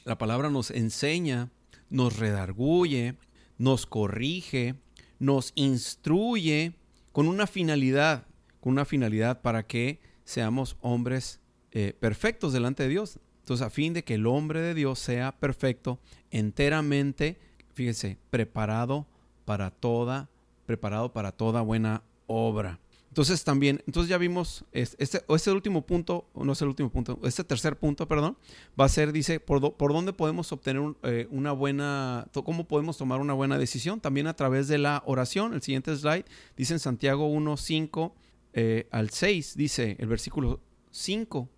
la 0.05 0.19
palabra 0.19 0.51
nos 0.51 0.71
enseña 0.71 1.51
nos 1.91 2.19
redarguye, 2.19 3.17
nos 3.59 3.85
corrige, 3.85 4.77
nos 5.19 5.53
instruye 5.57 6.73
con 7.13 7.29
una 7.29 7.47
finalidad, 7.47 8.27
con 8.61 8.73
una 8.73 8.85
finalidad 8.85 9.43
para 9.43 9.67
que 9.67 10.01
seamos 10.25 10.77
hombres 10.81 11.41
eh, 11.73 11.93
perfectos 11.99 12.53
delante 12.53 12.85
de 12.85 12.89
Dios. 12.89 13.19
Entonces, 13.51 13.67
a 13.67 13.71
fin 13.71 13.95
de 13.95 14.05
que 14.05 14.15
el 14.15 14.29
hombre 14.29 14.61
de 14.61 14.75
Dios 14.75 15.01
sea 15.01 15.33
perfecto, 15.33 15.99
enteramente, 16.31 17.37
fíjese, 17.75 18.17
preparado 18.31 19.09
para 19.45 19.73
toda, 19.73 20.29
preparado 20.67 21.13
para 21.13 21.33
toda 21.33 21.61
buena 21.61 22.05
obra. 22.29 22.79
Entonces 23.09 23.43
también, 23.43 23.83
entonces 23.89 24.09
ya 24.09 24.19
vimos, 24.19 24.65
este, 24.71 25.25
este 25.29 25.51
último 25.51 25.85
punto, 25.85 26.29
no 26.33 26.53
es 26.53 26.63
el 26.63 26.69
último 26.69 26.91
punto, 26.91 27.19
este 27.25 27.43
tercer 27.43 27.77
punto, 27.77 28.07
perdón, 28.07 28.39
va 28.81 28.85
a 28.85 28.89
ser, 28.89 29.11
dice, 29.11 29.41
por, 29.41 29.61
dónde 29.77 30.13
podemos 30.13 30.53
obtener 30.53 30.95
eh, 31.03 31.27
una 31.33 31.51
buena, 31.51 32.29
cómo 32.33 32.69
podemos 32.69 32.99
tomar 32.99 33.21
una 33.21 33.33
buena 33.33 33.59
decisión, 33.59 34.01
también 34.01 34.29
a 34.29 34.37
través 34.37 34.69
de 34.69 34.79
la 34.79 35.03
oración. 35.07 35.55
El 35.55 35.63
siguiente 35.63 35.97
slide 35.97 36.25
dice 36.57 36.75
en 36.75 36.79
Santiago 36.79 37.27
1, 37.27 37.57
5 37.57 38.15
eh, 38.53 38.87
al 38.93 39.11
6, 39.11 39.57
dice 39.57 39.97
el 39.99 40.07
versículo 40.07 40.61
5, 40.93 41.49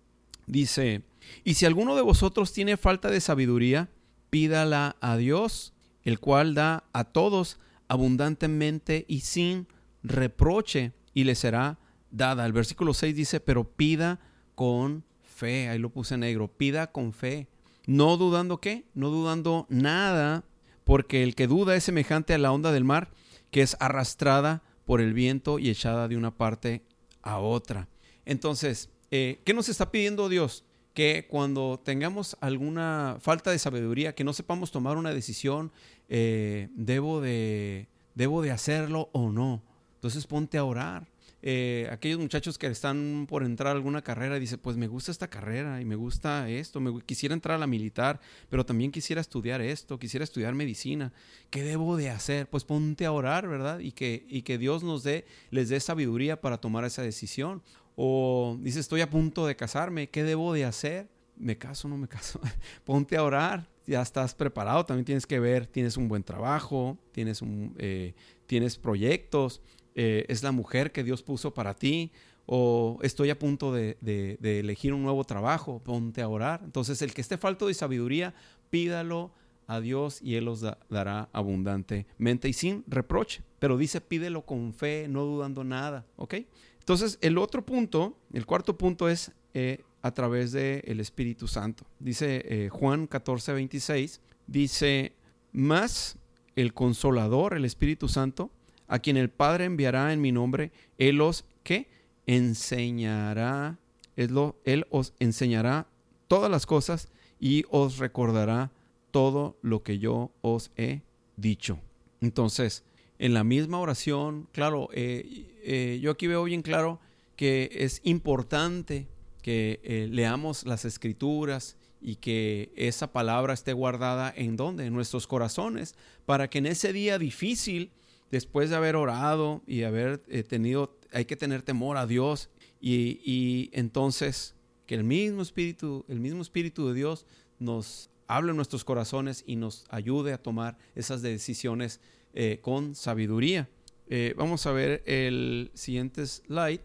dice, 0.47 1.03
y 1.43 1.55
si 1.55 1.65
alguno 1.65 1.95
de 1.95 2.01
vosotros 2.01 2.53
tiene 2.53 2.77
falta 2.77 3.09
de 3.09 3.21
sabiduría, 3.21 3.89
pídala 4.29 4.95
a 5.01 5.17
Dios, 5.17 5.73
el 6.03 6.19
cual 6.19 6.53
da 6.53 6.83
a 6.93 7.05
todos 7.05 7.59
abundantemente 7.87 9.05
y 9.07 9.21
sin 9.21 9.67
reproche 10.03 10.93
y 11.13 11.23
le 11.23 11.35
será 11.35 11.79
dada. 12.11 12.45
El 12.45 12.53
versículo 12.53 12.93
6 12.93 13.15
dice, 13.15 13.39
pero 13.39 13.63
pida 13.63 14.19
con 14.55 15.03
fe. 15.21 15.69
Ahí 15.69 15.79
lo 15.79 15.89
puse 15.89 16.17
negro. 16.17 16.47
Pida 16.47 16.91
con 16.91 17.13
fe. 17.13 17.47
No 17.85 18.17
dudando 18.17 18.59
qué? 18.59 18.85
No 18.93 19.09
dudando 19.09 19.65
nada, 19.69 20.45
porque 20.83 21.23
el 21.23 21.35
que 21.35 21.47
duda 21.47 21.75
es 21.75 21.83
semejante 21.83 22.33
a 22.33 22.37
la 22.37 22.51
onda 22.51 22.71
del 22.71 22.85
mar, 22.85 23.11
que 23.51 23.61
es 23.61 23.75
arrastrada 23.79 24.63
por 24.85 25.01
el 25.01 25.13
viento 25.13 25.59
y 25.59 25.69
echada 25.69 26.07
de 26.07 26.17
una 26.17 26.35
parte 26.35 26.83
a 27.21 27.39
otra. 27.39 27.89
Entonces, 28.25 28.89
eh, 29.15 29.41
¿qué 29.45 29.53
nos 29.53 29.69
está 29.69 29.91
pidiendo 29.91 30.27
Dios? 30.27 30.63
Que 30.95 31.27
cuando 31.29 31.79
tengamos 31.83 32.35
alguna 32.41 33.17
falta 33.19 33.51
de 33.51 33.59
sabiduría, 33.59 34.15
que 34.15 34.23
no 34.23 34.33
sepamos 34.33 34.71
tomar 34.71 34.97
una 34.97 35.13
decisión, 35.13 35.71
eh, 36.09 36.69
debo, 36.73 37.21
de, 37.21 37.89
debo 38.15 38.41
de 38.41 38.49
hacerlo 38.49 39.09
o 39.11 39.31
no 39.31 39.61
entonces 40.03 40.27
ponte 40.27 40.57
a 40.57 40.65
orar. 40.65 41.07
Eh, 41.41 41.87
aquellos 41.89 42.19
muchachos 42.19 42.57
que 42.57 42.67
están 42.67 43.25
por 43.25 43.45
entrar 43.45 43.69
a 43.69 43.77
alguna 43.77 44.01
carrera, 44.01 44.37
dice, 44.37 44.57
pues 44.57 44.75
me 44.75 44.87
gusta 44.87 45.11
esta 45.11 45.29
carrera 45.29 45.79
y 45.79 45.85
me 45.85 45.95
gusta 45.95 46.49
esto, 46.49 46.81
me 46.81 47.01
quisiera 47.03 47.33
entrar 47.33 47.55
a 47.55 47.57
la 47.57 47.67
militar, 47.67 48.19
pero 48.49 48.65
también 48.65 48.91
quisiera 48.91 49.21
estudiar 49.21 49.61
esto, 49.61 49.97
quisiera 49.97 50.25
estudiar 50.25 50.55
medicina. 50.55 51.13
¿Qué 51.49 51.63
debo 51.63 51.95
de 51.95 52.09
hacer? 52.09 52.49
Pues 52.49 52.65
ponte 52.65 53.05
a 53.05 53.13
orar, 53.13 53.47
¿verdad? 53.47 53.79
Y 53.79 53.93
que, 53.93 54.25
y 54.27 54.41
que 54.41 54.57
Dios 54.57 54.83
nos 54.83 55.03
dé, 55.03 55.25
les 55.51 55.69
dé 55.69 55.79
sabiduría 55.79 56.41
para 56.41 56.57
tomar 56.57 56.83
esa 56.83 57.01
decisión. 57.01 57.63
O 57.95 58.57
dice, 58.59 58.79
estoy 58.79 59.01
a 59.01 59.09
punto 59.09 59.45
de 59.45 59.55
casarme, 59.55 60.09
¿qué 60.09 60.23
debo 60.23 60.53
de 60.53 60.65
hacer? 60.65 61.07
¿Me 61.35 61.57
caso 61.57 61.87
o 61.87 61.91
no 61.91 61.97
me 61.97 62.07
caso? 62.07 62.39
ponte 62.83 63.17
a 63.17 63.23
orar, 63.23 63.67
ya 63.85 64.01
estás 64.01 64.33
preparado, 64.33 64.85
también 64.85 65.05
tienes 65.05 65.25
que 65.25 65.39
ver, 65.39 65.67
tienes 65.67 65.97
un 65.97 66.07
buen 66.07 66.23
trabajo, 66.23 66.97
tienes, 67.11 67.41
un, 67.41 67.75
eh, 67.77 68.13
tienes 68.45 68.77
proyectos 68.77 69.61
eh, 69.95 70.25
es 70.27 70.41
la 70.43 70.51
mujer 70.51 70.91
que 70.91 71.03
Dios 71.03 71.21
puso 71.21 71.53
para 71.53 71.75
ti, 71.75 72.11
o 72.45 72.99
estoy 73.03 73.29
a 73.29 73.39
punto 73.39 73.71
de, 73.71 73.97
elegir 74.41 74.93
un 74.93 75.03
nuevo 75.03 75.23
trabajo, 75.23 75.81
ponte 75.83 76.21
a 76.21 76.27
orar. 76.27 76.61
Entonces, 76.63 77.01
el 77.01 77.13
que 77.13 77.21
esté 77.21 77.37
falto 77.37 77.67
de 77.67 77.73
sabiduría, 77.73 78.33
pídalo 78.69 79.31
a 79.67 79.79
Dios 79.79 80.21
y 80.21 80.35
Él 80.35 80.47
os 80.49 80.61
dará 80.89 81.29
abundantemente 81.31 82.49
y 82.49 82.53
sin 82.53 82.83
reproche. 82.87 83.43
Pero 83.59 83.77
dice, 83.77 84.01
pídelo 84.01 84.45
con 84.45 84.73
fe, 84.73 85.07
no 85.07 85.23
dudando 85.23 85.63
nada, 85.63 86.05
¿ok? 86.17 86.35
Entonces, 86.83 87.17
el 87.21 87.37
otro 87.37 87.65
punto, 87.65 88.17
el 88.33 88.45
cuarto 88.45 88.77
punto 88.77 89.07
es 89.07 89.31
eh, 89.53 89.85
a 90.01 90.11
través 90.11 90.51
del 90.51 90.99
Espíritu 90.99 91.47
Santo. 91.47 91.85
Dice 91.97 92.43
eh, 92.45 92.67
Juan 92.67 93.07
14, 93.07 93.53
26, 93.53 94.19
dice, 94.47 95.13
más 95.53 96.17
el 96.57 96.73
consolador, 96.73 97.53
el 97.53 97.63
Espíritu 97.63 98.09
Santo, 98.09 98.51
a 98.89 98.99
quien 98.99 99.15
el 99.15 99.29
Padre 99.29 99.63
enviará 99.63 100.11
en 100.11 100.19
mi 100.19 100.33
nombre, 100.33 100.73
Él 100.97 101.21
os, 101.21 101.45
¿qué? 101.63 101.87
Enseñará, 102.27 103.79
Él 104.17 104.85
os 104.89 105.13
enseñará 105.19 105.87
todas 106.27 106.51
las 106.51 106.65
cosas 106.65 107.07
y 107.39 107.63
os 107.69 107.97
recordará 107.97 108.71
todo 109.11 109.57
lo 109.61 109.83
que 109.83 109.99
yo 109.99 110.31
os 110.41 110.69
he 110.75 111.01
dicho. 111.37 111.79
Entonces, 112.19 112.83
en 113.23 113.33
la 113.33 113.45
misma 113.45 113.79
oración, 113.79 114.49
claro, 114.51 114.89
eh, 114.91 115.45
eh, 115.63 115.97
yo 116.01 116.11
aquí 116.11 116.27
veo 116.27 116.43
bien 116.43 116.61
claro 116.61 116.99
que 117.37 117.69
es 117.71 118.01
importante 118.03 119.07
que 119.41 119.79
eh, 119.81 120.09
leamos 120.11 120.65
las 120.65 120.83
escrituras 120.83 121.77
y 122.01 122.17
que 122.17 122.73
esa 122.75 123.13
palabra 123.13 123.53
esté 123.53 123.71
guardada 123.71 124.33
en 124.35 124.57
donde, 124.57 124.87
en 124.87 124.93
nuestros 124.93 125.25
corazones, 125.25 125.95
para 126.25 126.49
que 126.49 126.57
en 126.57 126.65
ese 126.65 126.91
día 126.91 127.17
difícil 127.17 127.91
después 128.29 128.69
de 128.69 128.75
haber 128.75 128.97
orado 128.97 129.61
y 129.65 129.83
haber 129.83 130.17
tenido, 130.17 130.97
hay 131.13 131.23
que 131.23 131.37
tener 131.37 131.61
temor 131.61 131.95
a 131.95 132.05
Dios 132.05 132.49
y, 132.81 133.69
entonces 133.71 134.53
que 134.85 134.95
el 134.95 135.05
mismo 135.05 135.41
Espíritu, 135.41 136.03
el 136.09 136.19
mismo 136.19 136.41
Espíritu 136.41 136.89
de 136.89 136.93
Dios 136.93 137.25
nos 137.57 138.09
hable 138.27 138.49
en 138.49 138.57
nuestros 138.57 138.83
corazones 138.83 139.45
y 139.47 139.55
nos 139.55 139.85
ayude 139.87 140.33
a 140.33 140.43
tomar 140.43 140.77
esas 140.93 141.21
decisiones 141.21 142.01
eh, 142.33 142.59
con 142.61 142.95
sabiduría. 142.95 143.69
Eh, 144.07 144.33
vamos 144.37 144.65
a 144.65 144.71
ver 144.71 145.03
el 145.05 145.71
siguiente 145.73 146.25
slide. 146.25 146.81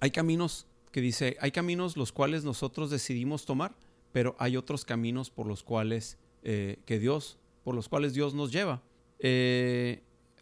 Hay 0.00 0.10
caminos 0.10 0.66
que 0.92 1.00
dice, 1.00 1.36
hay 1.40 1.50
caminos 1.50 1.96
los 1.96 2.12
cuales 2.12 2.44
nosotros 2.44 2.90
decidimos 2.90 3.44
tomar, 3.44 3.74
pero 4.12 4.36
hay 4.38 4.56
otros 4.56 4.84
caminos 4.84 5.30
por 5.30 5.46
los 5.46 5.62
cuales 5.62 6.18
que 6.42 6.98
Dios, 6.98 7.38
por 7.64 7.74
los 7.74 7.90
cuales 7.90 8.14
Dios 8.14 8.32
nos 8.32 8.50
lleva 8.50 8.82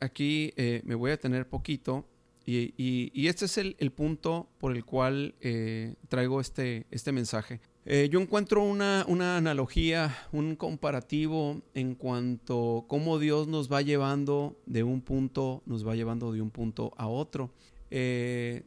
aquí 0.00 0.52
eh, 0.56 0.82
me 0.84 0.94
voy 0.94 1.10
a 1.10 1.16
tener 1.16 1.48
poquito 1.48 2.04
y, 2.50 3.26
este 3.28 3.44
es 3.44 3.58
el, 3.58 3.92
punto 3.92 4.48
por 4.56 4.74
el 4.74 4.82
cual 4.82 5.34
eh, 5.42 5.96
traigo 6.08 6.40
este, 6.40 6.86
este 6.90 7.12
mensaje. 7.12 7.60
Eh, 7.90 8.11
yo 8.11 8.21
encuentro 8.21 8.62
una, 8.62 9.07
analogía, 9.38 10.14
un 10.30 10.57
comparativo 10.57 11.62
en 11.73 11.95
cuanto 11.95 12.80
a 12.80 12.87
cómo 12.87 13.18
Dios 13.18 13.49
nos 13.49 13.73
va 13.73 13.80
llevando 13.80 14.61
de 14.66 14.83
un 14.83 15.00
punto, 15.00 15.62
nos 15.64 15.88
va 15.88 15.95
llevando 15.95 16.30
de 16.30 16.42
un 16.42 16.50
punto 16.50 16.92
a 16.99 17.09
otro. 17.09 17.50
En, 17.90 18.66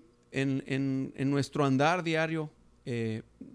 en, 0.66 1.30
nuestro 1.30 1.66
andar 1.66 2.02
diario, 2.02 2.50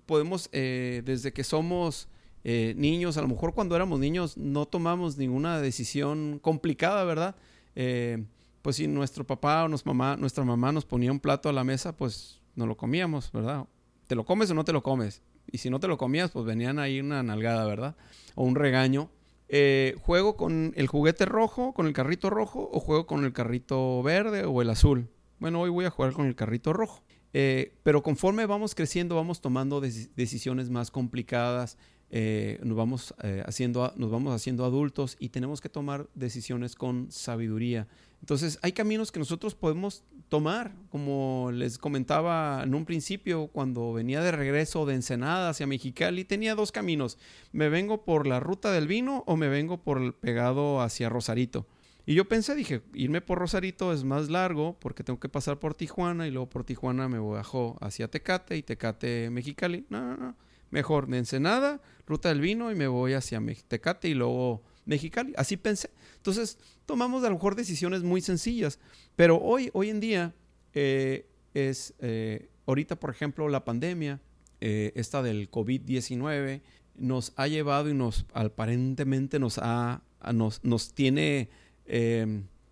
podemos, 0.06 0.48
desde 0.52 1.32
que 1.32 1.42
somos 1.42 2.06
niños, 2.44 3.16
a 3.16 3.22
lo 3.22 3.26
mejor 3.26 3.52
cuando 3.52 3.74
éramos 3.74 3.98
niños 3.98 4.36
no 4.36 4.66
tomamos 4.66 5.18
ninguna 5.18 5.60
decisión 5.60 6.38
complicada, 6.40 7.02
¿verdad? 7.02 7.34
Eh, 7.74 8.24
pues 8.62 8.76
si 8.76 8.86
nuestro 8.86 9.26
papá 9.26 9.64
o 9.64 9.68
mamá, 9.84 10.16
nuestra 10.16 10.44
mamá 10.44 10.70
nos 10.70 10.84
ponía 10.84 11.10
un 11.10 11.18
plato 11.18 11.48
a 11.48 11.52
la 11.52 11.64
mesa, 11.64 11.96
pues 11.96 12.40
no 12.54 12.66
lo 12.66 12.76
comíamos, 12.76 13.32
¿verdad? 13.32 13.66
¿Te 14.06 14.14
lo 14.14 14.24
comes 14.24 14.48
o 14.52 14.54
no 14.54 14.64
te 14.64 14.72
lo 14.72 14.84
comes? 14.84 15.22
Y 15.50 15.58
si 15.58 15.70
no 15.70 15.80
te 15.80 15.88
lo 15.88 15.98
comías, 15.98 16.30
pues 16.30 16.44
venían 16.44 16.78
ahí 16.78 17.00
una 17.00 17.22
nalgada, 17.22 17.64
¿verdad? 17.64 17.96
O 18.34 18.44
un 18.44 18.54
regaño. 18.54 19.10
Eh, 19.48 19.94
¿Juego 20.02 20.36
con 20.36 20.72
el 20.76 20.86
juguete 20.88 21.24
rojo, 21.24 21.72
con 21.72 21.86
el 21.86 21.92
carrito 21.92 22.30
rojo, 22.30 22.68
o 22.72 22.80
juego 22.80 23.06
con 23.06 23.24
el 23.24 23.32
carrito 23.32 24.02
verde 24.02 24.44
o 24.44 24.60
el 24.62 24.70
azul? 24.70 25.08
Bueno, 25.38 25.60
hoy 25.60 25.70
voy 25.70 25.84
a 25.84 25.90
jugar 25.90 26.12
con 26.12 26.26
el 26.26 26.34
carrito 26.34 26.72
rojo. 26.72 27.02
Eh, 27.32 27.72
pero 27.82 28.02
conforme 28.02 28.46
vamos 28.46 28.74
creciendo, 28.74 29.14
vamos 29.14 29.40
tomando 29.40 29.80
decisiones 29.80 30.70
más 30.70 30.90
complicadas 30.90 31.76
eh, 32.08 32.60
nos, 32.62 32.76
vamos, 32.76 33.14
haciendo, 33.44 33.92
nos 33.96 34.10
vamos 34.10 34.32
haciendo 34.32 34.64
adultos 34.64 35.16
y 35.18 35.30
tenemos 35.30 35.60
que 35.60 35.68
tomar 35.68 36.08
decisiones 36.14 36.74
con 36.74 37.10
sabiduría. 37.10 37.88
Entonces, 38.20 38.58
hay 38.62 38.72
caminos 38.72 39.12
que 39.12 39.18
nosotros 39.18 39.54
podemos 39.54 40.02
tomar, 40.28 40.74
como 40.90 41.50
les 41.52 41.78
comentaba 41.78 42.62
en 42.64 42.74
un 42.74 42.84
principio, 42.84 43.48
cuando 43.48 43.92
venía 43.92 44.20
de 44.20 44.32
regreso 44.32 44.86
de 44.86 44.94
Ensenada 44.94 45.50
hacia 45.50 45.66
Mexicali, 45.66 46.24
tenía 46.24 46.54
dos 46.54 46.72
caminos. 46.72 47.18
Me 47.52 47.68
vengo 47.68 48.04
por 48.04 48.26
la 48.26 48.40
ruta 48.40 48.72
del 48.72 48.88
vino 48.88 49.22
o 49.26 49.36
me 49.36 49.48
vengo 49.48 49.82
por 49.82 50.02
el 50.02 50.12
pegado 50.12 50.80
hacia 50.80 51.08
Rosarito. 51.08 51.66
Y 52.08 52.14
yo 52.14 52.28
pensé, 52.28 52.54
dije, 52.54 52.82
irme 52.94 53.20
por 53.20 53.38
Rosarito 53.38 53.92
es 53.92 54.04
más 54.04 54.30
largo 54.30 54.78
porque 54.78 55.02
tengo 55.02 55.18
que 55.18 55.28
pasar 55.28 55.58
por 55.58 55.74
Tijuana 55.74 56.28
y 56.28 56.30
luego 56.30 56.48
por 56.48 56.62
Tijuana 56.62 57.08
me 57.08 57.18
bajo 57.18 57.76
hacia 57.80 58.08
Tecate 58.08 58.56
y 58.56 58.62
Tecate 58.62 59.28
Mexicali. 59.30 59.86
No, 59.88 60.00
no, 60.00 60.16
no. 60.16 60.36
Mejor 60.70 61.08
de 61.08 61.18
Ensenada, 61.18 61.80
ruta 62.06 62.28
del 62.28 62.40
vino 62.40 62.70
y 62.70 62.76
me 62.76 62.86
voy 62.86 63.14
hacia 63.14 63.42
Tecate 63.68 64.08
y 64.08 64.14
luego 64.14 64.62
Mexicali. 64.86 65.34
Así 65.36 65.56
pensé. 65.56 65.90
Entonces, 66.16 66.58
tomamos 66.86 67.22
a 67.24 67.28
lo 67.28 67.34
mejor 67.34 67.56
decisiones 67.56 68.02
muy 68.02 68.20
sencillas. 68.22 68.78
Pero 69.16 69.38
hoy, 69.38 69.70
hoy 69.74 69.90
en 69.90 70.00
día, 70.00 70.34
eh, 70.72 71.26
es, 71.52 71.92
eh, 71.98 72.48
ahorita, 72.66 72.98
por 72.98 73.10
ejemplo, 73.10 73.48
la 73.48 73.64
pandemia, 73.64 74.20
eh, 74.60 74.92
esta 74.94 75.22
del 75.22 75.50
COVID-19, 75.50 76.62
nos 76.96 77.32
ha 77.36 77.46
llevado 77.48 77.90
y 77.90 77.94
nos 77.94 78.24
aparentemente 78.32 79.38
nos 79.38 79.58
ha, 79.58 80.02
nos, 80.32 80.64
nos 80.64 80.94
tiene 80.94 81.50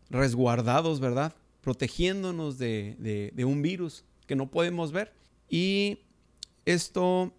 resguardados, 0.09 0.99
¿verdad? 1.00 1.35
Protegiéndonos 1.61 2.59
de, 2.59 2.97
de, 2.99 3.33
de, 3.35 3.44
un 3.44 3.61
virus 3.61 4.04
que 4.26 4.35
no 4.35 4.50
podemos 4.50 4.92
ver. 4.92 5.12
Y 5.50 5.99
esto, 6.64 7.35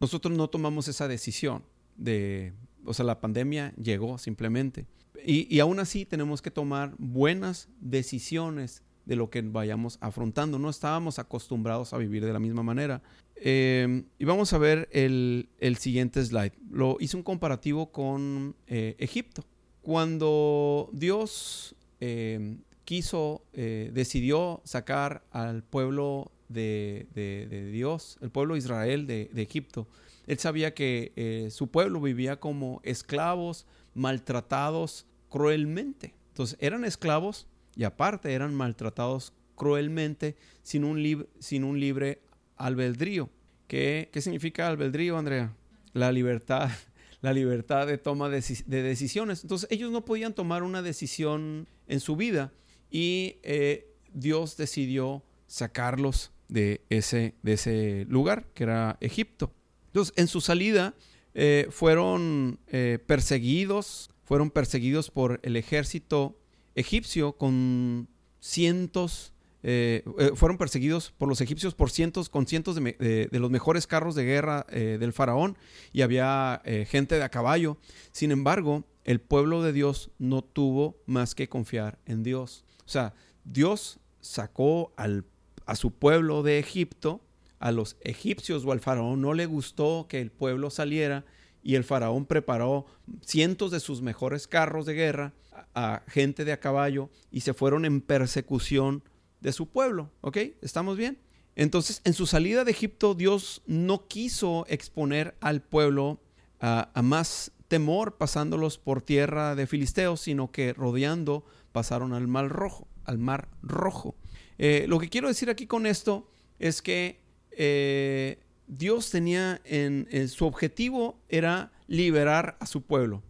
nosotros 0.00 0.36
no 0.36 0.50
tomamos 0.50 0.88
esa 0.88 1.06
decisión 1.06 1.62
de 1.96 2.52
o 2.84 2.94
sea, 2.94 3.04
la 3.04 3.20
pandemia 3.20 3.72
llegó 3.76 4.18
simplemente. 4.18 4.86
Y, 5.24 5.54
y, 5.54 5.60
aún 5.60 5.80
así 5.80 6.06
tenemos 6.06 6.40
que 6.40 6.50
tomar 6.50 6.94
buenas 6.98 7.68
decisiones 7.80 8.82
de 9.04 9.16
lo 9.16 9.28
que 9.28 9.42
vayamos 9.42 9.98
afrontando. 10.00 10.58
No 10.58 10.70
estábamos 10.70 11.18
acostumbrados 11.18 11.92
a 11.92 11.98
vivir 11.98 12.24
de 12.24 12.32
la 12.32 12.38
misma 12.38 12.62
manera. 12.62 13.02
Eh, 13.36 14.04
y 14.18 14.24
vamos 14.24 14.52
a 14.52 14.58
ver 14.58 14.88
el, 14.92 15.48
el, 15.58 15.76
siguiente 15.76 16.24
slide. 16.24 16.52
Lo 16.70 16.96
hice 17.00 17.16
un 17.16 17.22
comparativo 17.22 17.90
con 17.90 18.54
eh, 18.66 18.96
Egipto. 18.98 19.44
Cuando 19.82 20.90
Dios 20.92 21.74
eh, 22.00 22.58
quiso, 22.84 23.44
decidió 23.52 24.60
sacar 24.64 25.24
al 25.30 25.62
pueblo 25.62 26.32
de, 26.48 27.06
de, 27.14 27.46
de, 27.48 27.70
Dios, 27.70 28.18
el 28.20 28.30
pueblo 28.30 28.54
de 28.54 28.58
Israel 28.58 29.06
de, 29.06 29.30
de 29.32 29.42
Egipto, 29.42 29.86
él 30.30 30.38
sabía 30.38 30.74
que 30.74 31.12
eh, 31.16 31.48
su 31.50 31.72
pueblo 31.72 32.00
vivía 32.00 32.38
como 32.38 32.80
esclavos, 32.84 33.66
maltratados 33.94 35.04
cruelmente. 35.28 36.14
Entonces 36.28 36.56
eran 36.60 36.84
esclavos 36.84 37.48
y 37.74 37.82
aparte 37.82 38.32
eran 38.32 38.54
maltratados 38.54 39.32
cruelmente 39.56 40.36
sin 40.62 40.84
un, 40.84 41.26
sin 41.40 41.64
un 41.64 41.80
libre 41.80 42.22
albedrío. 42.56 43.28
¿Qué, 43.66 44.08
¿Qué, 44.12 44.20
significa 44.20 44.68
albedrío, 44.68 45.18
Andrea? 45.18 45.52
La 45.94 46.12
libertad, 46.12 46.70
la 47.22 47.32
libertad 47.32 47.88
de 47.88 47.98
toma 47.98 48.28
de, 48.28 48.40
decisiones. 48.66 49.42
Entonces 49.42 49.68
ellos 49.72 49.90
no 49.90 50.04
podían 50.04 50.32
tomar 50.32 50.62
una 50.62 50.80
decisión 50.80 51.66
en 51.88 51.98
su 51.98 52.14
vida 52.14 52.52
y 52.88 53.38
eh, 53.42 53.96
Dios 54.14 54.56
decidió 54.56 55.24
sacarlos 55.48 56.30
de 56.46 56.82
ese, 56.88 57.34
de 57.42 57.54
ese 57.54 58.06
lugar, 58.08 58.46
que 58.54 58.62
era 58.62 58.96
Egipto. 59.00 59.52
Entonces, 59.90 60.14
en 60.16 60.28
su 60.28 60.40
salida 60.40 60.94
eh, 61.34 61.66
fueron 61.70 62.60
eh, 62.68 62.98
perseguidos, 63.06 64.10
fueron 64.24 64.50
perseguidos 64.50 65.10
por 65.10 65.40
el 65.42 65.56
ejército 65.56 66.38
egipcio 66.74 67.32
con 67.32 68.08
cientos, 68.40 69.32
eh, 69.62 70.04
fueron 70.36 70.56
perseguidos 70.58 71.12
por 71.18 71.28
los 71.28 71.40
egipcios 71.40 71.74
por 71.74 71.90
cientos, 71.90 72.28
con 72.28 72.46
cientos 72.46 72.76
de, 72.76 73.28
los 73.32 73.50
mejores 73.50 73.86
carros 73.86 74.14
de 74.14 74.24
guerra 74.24 74.64
del 74.70 75.12
faraón 75.12 75.58
y 75.92 76.02
había 76.02 76.62
gente 76.86 77.16
de 77.16 77.24
a 77.24 77.28
caballo. 77.28 77.76
Sin 78.12 78.30
embargo, 78.30 78.84
el 79.04 79.20
pueblo 79.20 79.62
de 79.62 79.72
Dios 79.72 80.10
no 80.18 80.42
tuvo 80.42 80.96
más 81.04 81.34
que 81.34 81.48
confiar 81.48 81.98
en 82.06 82.22
Dios. 82.22 82.64
O 82.86 82.88
sea, 82.88 83.12
Dios 83.44 83.98
sacó 84.20 84.94
al, 84.96 85.26
a 85.66 85.76
su 85.76 85.92
pueblo 85.92 86.42
de 86.42 86.58
Egipto 86.58 87.20
a 87.60 87.70
los 87.72 87.96
egipcios 88.00 88.64
o 88.64 88.72
al 88.72 88.80
faraón 88.80 89.20
no 89.20 89.34
le 89.34 89.46
gustó 89.46 90.06
que 90.08 90.20
el 90.20 90.30
pueblo 90.30 90.70
saliera 90.70 91.24
y 91.62 91.74
el 91.74 91.84
faraón 91.84 92.24
preparó 92.24 92.86
cientos 93.24 93.70
de 93.70 93.80
sus 93.80 94.00
mejores 94.02 94.48
carros 94.48 94.86
de 94.86 94.94
guerra 94.94 95.34
a, 95.74 96.02
gente 96.08 96.44
de 96.44 96.52
a 96.52 96.60
caballo 96.60 97.10
y 97.30 97.42
se 97.42 97.54
fueron 97.54 97.84
en 97.84 98.00
persecución 98.00 99.04
de 99.40 99.52
su 99.52 99.68
pueblo. 99.68 100.10
¿Ok? 100.22 100.38
¿Estamos 100.62 100.96
bien? 100.96 101.18
Entonces, 101.54 102.00
en 102.04 102.14
su 102.14 102.26
salida 102.26 102.64
de 102.64 102.70
Egipto, 102.70 103.14
Dios 103.14 103.62
no 103.66 104.08
quiso 104.08 104.64
exponer 104.68 105.36
al 105.40 105.60
pueblo 105.60 106.18
a, 106.60 106.90
más 107.02 107.52
temor 107.68 108.16
pasándolos 108.16 108.78
por 108.78 109.02
tierra 109.02 109.54
de 109.54 109.66
filisteos, 109.66 110.22
sino 110.22 110.50
que 110.50 110.72
rodeando 110.72 111.44
pasaron 111.72 112.14
al 112.14 112.26
mar 112.26 112.48
rojo. 112.48 112.88
Al 113.04 113.18
mar 113.18 113.48
rojo. 113.62 114.16
Eh, 114.56 114.86
lo 114.88 114.98
que 114.98 115.08
quiero 115.08 115.28
decir 115.28 115.50
aquí 115.50 115.66
con 115.66 115.86
esto 115.86 116.30
es 116.58 116.80
que 116.80 117.20
eh, 117.62 118.38
Dios 118.68 119.10
tenía 119.10 119.60
en, 119.64 120.08
su 120.30 120.46
objetivo 120.46 121.20
era 121.28 121.72
liberar 121.88 122.56
a 122.58 122.64
su 122.64 122.80
pueblo. 122.80 123.22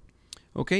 ¿Ok? 0.52 0.72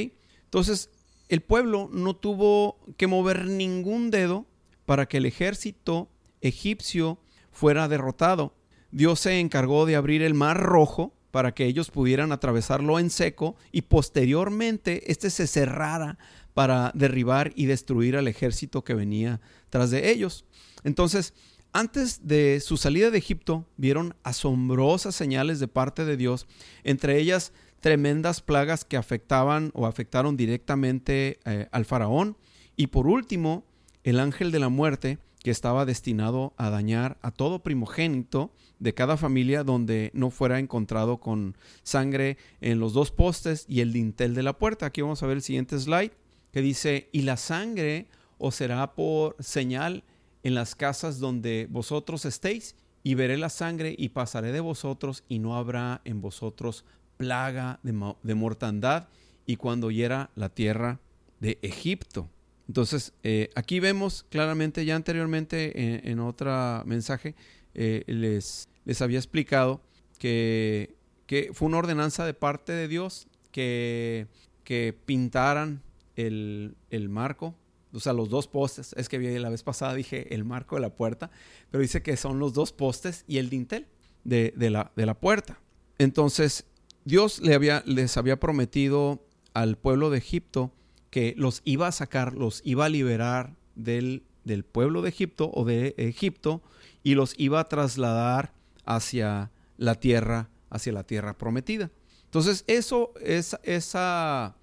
Entonces, 0.45 0.89
el 1.27 1.41
pueblo 1.41 1.89
no 1.91 2.15
tuvo 2.15 2.79
que 2.95 3.07
mover 3.07 3.47
ningún 3.47 4.09
dedo 4.09 4.45
para 4.85 5.05
que 5.05 5.17
el 5.17 5.25
ejército 5.25 6.09
egipcio 6.39 7.19
fuera 7.51 7.89
derrotado. 7.89 8.55
Dios 8.91 9.19
se 9.19 9.37
encargó 9.41 9.85
de 9.85 9.97
abrir 9.97 10.21
el 10.21 10.33
mar 10.33 10.57
rojo 10.57 11.13
para 11.31 11.53
que 11.53 11.65
ellos 11.65 11.91
pudieran 11.91 12.31
atravesarlo 12.31 12.99
en 12.99 13.09
seco 13.09 13.57
y 13.73 13.81
posteriormente 13.81 15.11
este 15.11 15.29
se 15.29 15.45
cerrara 15.45 16.17
para 16.53 16.91
derribar 16.93 17.51
y 17.55 17.65
destruir 17.65 18.15
al 18.15 18.29
ejército 18.29 18.85
que 18.85 18.93
venía 18.93 19.41
tras 19.69 19.91
de 19.91 20.09
ellos. 20.09 20.45
Entonces, 20.83 21.33
antes 21.73 22.27
de 22.27 22.59
su 22.59 22.77
salida 22.77 23.11
de 23.11 23.17
Egipto, 23.17 23.65
vieron 23.77 24.15
asombrosas 24.23 25.15
señales 25.15 25.59
de 25.59 25.67
parte 25.67 26.05
de 26.05 26.17
Dios, 26.17 26.47
entre 26.83 27.17
ellas 27.19 27.53
tremendas 27.79 28.41
plagas 28.41 28.85
que 28.85 28.97
afectaban 28.97 29.71
o 29.73 29.87
afectaron 29.87 30.37
directamente 30.37 31.39
eh, 31.45 31.67
al 31.71 31.85
faraón. 31.85 32.37
Y 32.75 32.87
por 32.87 33.07
último, 33.07 33.65
el 34.03 34.19
ángel 34.19 34.51
de 34.51 34.59
la 34.59 34.69
muerte, 34.69 35.17
que 35.43 35.51
estaba 35.51 35.85
destinado 35.85 36.53
a 36.57 36.69
dañar 36.69 37.17
a 37.21 37.31
todo 37.31 37.63
primogénito 37.63 38.53
de 38.79 38.93
cada 38.93 39.17
familia 39.17 39.63
donde 39.63 40.11
no 40.13 40.29
fuera 40.29 40.59
encontrado 40.59 41.19
con 41.19 41.57
sangre 41.83 42.37
en 42.61 42.79
los 42.79 42.93
dos 42.93 43.11
postes 43.11 43.65
y 43.67 43.81
el 43.81 43.91
dintel 43.91 44.35
de 44.35 44.43
la 44.43 44.57
puerta. 44.57 44.85
Aquí 44.85 45.01
vamos 45.01 45.23
a 45.23 45.27
ver 45.27 45.37
el 45.37 45.43
siguiente 45.43 45.79
slide 45.79 46.11
que 46.51 46.61
dice, 46.61 47.09
y 47.11 47.21
la 47.21 47.37
sangre 47.37 48.07
os 48.37 48.55
será 48.55 48.93
por 48.93 49.35
señal 49.39 50.03
en 50.43 50.55
las 50.55 50.75
casas 50.75 51.19
donde 51.19 51.67
vosotros 51.69 52.25
estéis, 52.25 52.75
y 53.03 53.15
veré 53.15 53.37
la 53.37 53.49
sangre 53.49 53.95
y 53.97 54.09
pasaré 54.09 54.51
de 54.51 54.59
vosotros, 54.59 55.23
y 55.27 55.39
no 55.39 55.55
habrá 55.55 56.01
en 56.05 56.21
vosotros 56.21 56.85
plaga 57.17 57.79
de, 57.83 58.35
mortandad, 58.35 59.07
y 59.45 59.55
cuando 59.55 59.91
hiera 59.91 60.29
la 60.35 60.49
tierra 60.49 60.99
de 61.39 61.57
Egipto. 61.61 62.29
Entonces, 62.67 63.13
eh, 63.23 63.49
aquí 63.55 63.79
vemos 63.79 64.25
claramente, 64.29 64.85
ya 64.85 64.95
anteriormente 64.95 66.09
en, 66.09 66.19
otro 66.19 66.83
mensaje, 66.85 67.35
eh, 67.73 68.03
les, 68.07 68.69
les 68.85 69.01
había 69.01 69.17
explicado 69.17 69.81
que, 70.19 70.95
que, 71.25 71.51
fue 71.53 71.67
una 71.67 71.77
ordenanza 71.77 72.25
de 72.25 72.33
parte 72.33 72.71
de 72.71 72.87
Dios 72.87 73.27
que, 73.51 74.27
que 74.63 74.95
pintaran 75.05 75.81
el, 76.15 76.75
el 76.89 77.09
marco 77.09 77.55
o 77.93 77.99
sea, 77.99 78.13
los 78.13 78.29
dos 78.29 78.47
postes. 78.47 78.93
Es 78.97 79.09
que 79.09 79.39
la 79.39 79.49
vez 79.49 79.63
pasada 79.63 79.93
dije 79.93 80.33
el 80.33 80.43
marco 80.43 80.75
de 80.75 80.81
la 80.81 80.95
puerta, 80.95 81.31
pero 81.69 81.81
dice 81.81 82.01
que 82.01 82.17
son 82.17 82.39
los 82.39 82.53
dos 82.53 82.71
postes 82.71 83.25
y 83.27 83.37
el 83.37 83.49
dintel 83.49 83.87
de, 84.23 84.53
la, 84.57 84.91
de 84.95 85.05
la, 85.05 85.19
puerta. 85.19 85.59
Entonces, 85.97 86.65
Dios 87.05 87.41
les 87.41 88.17
había 88.17 88.39
prometido 88.39 89.25
al 89.53 89.77
pueblo 89.77 90.09
de 90.09 90.17
Egipto 90.17 90.71
que 91.09 91.33
los 91.37 91.61
iba 91.65 91.87
a 91.87 91.91
sacar, 91.91 92.33
los 92.33 92.61
iba 92.63 92.85
a 92.85 92.89
liberar 92.89 93.55
del, 93.75 94.23
del 94.43 94.63
pueblo 94.63 95.01
de 95.01 95.09
Egipto 95.09 95.51
o 95.53 95.65
de 95.65 95.93
Egipto 95.97 96.61
y 97.03 97.15
los 97.15 97.33
iba 97.37 97.59
a 97.59 97.67
trasladar 97.67 98.53
hacia 98.85 99.51
la 99.77 99.95
tierra, 99.95 100.49
hacia 100.69 100.93
la 100.93 101.03
tierra 101.03 101.37
prometida. 101.37 101.91
Entonces, 102.25 102.63
eso, 102.67 103.13
es, 103.21 103.57
esa 103.63 104.55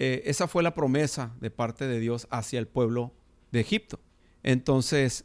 eh, 0.00 0.22
esa 0.26 0.46
fue 0.46 0.62
la 0.62 0.74
promesa 0.74 1.34
de 1.40 1.50
parte 1.50 1.88
de 1.88 1.98
Dios 1.98 2.28
hacia 2.30 2.60
el 2.60 2.68
pueblo 2.68 3.12
de 3.50 3.58
Egipto. 3.58 3.98
Entonces, 4.44 5.24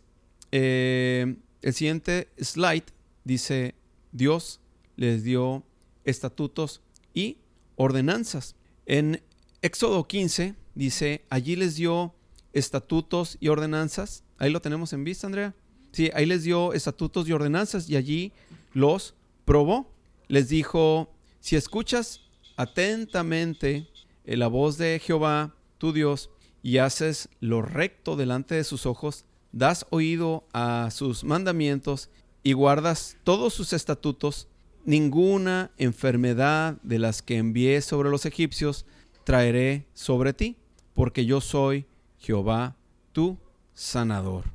eh, 0.51 1.36
el 1.62 1.73
siguiente 1.73 2.29
slide 2.39 2.86
dice, 3.23 3.75
Dios 4.12 4.62
les 4.95 5.23
dio 5.23 5.63
estatutos 6.05 6.81
y 7.13 7.38
ordenanzas. 7.75 8.55
En 8.88 9.21
Éxodo 9.62 10.07
15 10.07 10.55
dice, 10.73 11.23
allí 11.29 11.55
les 11.55 11.75
dio 11.75 12.15
estatutos 12.51 13.38
y 13.39 13.49
ordenanzas. 13.49 14.23
Ahí 14.39 14.49
lo 14.49 14.59
tenemos 14.59 14.91
en 14.93 15.03
vista, 15.03 15.27
Andrea. 15.27 15.53
Sí, 15.91 16.09
ahí 16.15 16.25
les 16.25 16.41
dio 16.41 16.73
estatutos 16.73 17.29
y 17.29 17.31
ordenanzas 17.31 17.88
y 17.91 17.95
allí 17.95 18.31
los 18.73 19.13
probó. 19.45 19.93
Les 20.27 20.49
dijo, 20.49 21.13
si 21.39 21.55
escuchas 21.55 22.21
atentamente 22.57 23.88
la 24.25 24.47
voz 24.47 24.77
de 24.77 24.99
Jehová, 25.03 25.55
tu 25.77 25.93
Dios, 25.93 26.29
y 26.62 26.77
haces 26.77 27.29
lo 27.39 27.62
recto 27.62 28.15
delante 28.15 28.55
de 28.55 28.63
sus 28.63 28.86
ojos, 28.86 29.25
das 29.51 29.86
oído 29.89 30.47
a 30.53 30.89
sus 30.91 31.23
mandamientos 31.23 32.09
y 32.41 32.53
guardas 32.53 33.17
todos 33.23 33.53
sus 33.53 33.73
estatutos, 33.73 34.47
ninguna 34.86 35.71
enfermedad 35.77 36.77
de 36.83 36.99
las 36.99 37.21
que 37.21 37.38
envié 37.38 37.81
sobre 37.81 38.09
los 38.09 38.25
egipcios 38.25 38.86
traeré 39.23 39.86
sobre 39.93 40.33
ti, 40.33 40.57
porque 40.93 41.25
yo 41.25 41.41
soy 41.41 41.86
Jehová, 42.17 42.75
tu 43.12 43.38
sanador. 43.73 44.45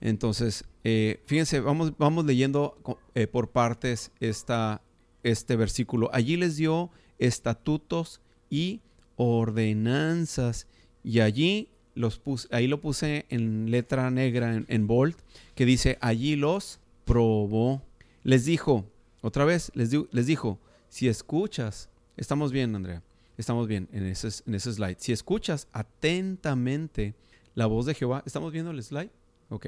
Entonces, 0.00 0.64
eh, 0.84 1.22
fíjense, 1.26 1.60
vamos, 1.60 1.92
vamos 1.98 2.24
leyendo 2.24 2.78
eh, 3.14 3.26
por 3.26 3.50
partes 3.50 4.12
este 4.20 5.56
versículo. 5.56 6.10
Allí 6.12 6.36
les 6.36 6.56
dio 6.56 6.90
estatutos 7.18 8.20
y 8.50 8.80
ordenanzas 9.18 10.66
y 11.04 11.20
allí 11.20 11.68
los 11.94 12.18
puse, 12.18 12.48
ahí 12.52 12.68
lo 12.68 12.80
puse 12.80 13.26
en 13.28 13.70
letra 13.70 14.10
negra, 14.10 14.62
en, 14.66 14.86
bold, 14.86 15.16
que 15.54 15.66
dice, 15.66 15.98
allí 16.00 16.36
los 16.36 16.78
probó. 17.04 17.82
Les 18.22 18.44
dijo, 18.44 18.86
otra 19.20 19.44
vez, 19.44 19.72
les, 19.74 19.90
les 20.12 20.26
dijo, 20.26 20.58
si 20.88 21.08
escuchas, 21.08 21.90
estamos 22.16 22.52
bien, 22.52 22.74
Andrea, 22.74 23.02
estamos 23.36 23.66
bien 23.66 23.88
en 23.92 24.06
ese, 24.06 24.28
en 24.46 24.54
ese 24.54 24.72
slide. 24.72 24.96
Si 25.00 25.12
escuchas 25.12 25.66
atentamente 25.72 27.14
la 27.54 27.66
voz 27.66 27.86
de 27.86 27.94
Jehová, 27.94 28.22
¿estamos 28.24 28.52
viendo 28.52 28.70
el 28.70 28.82
slide? 28.82 29.10
Ok. 29.48 29.66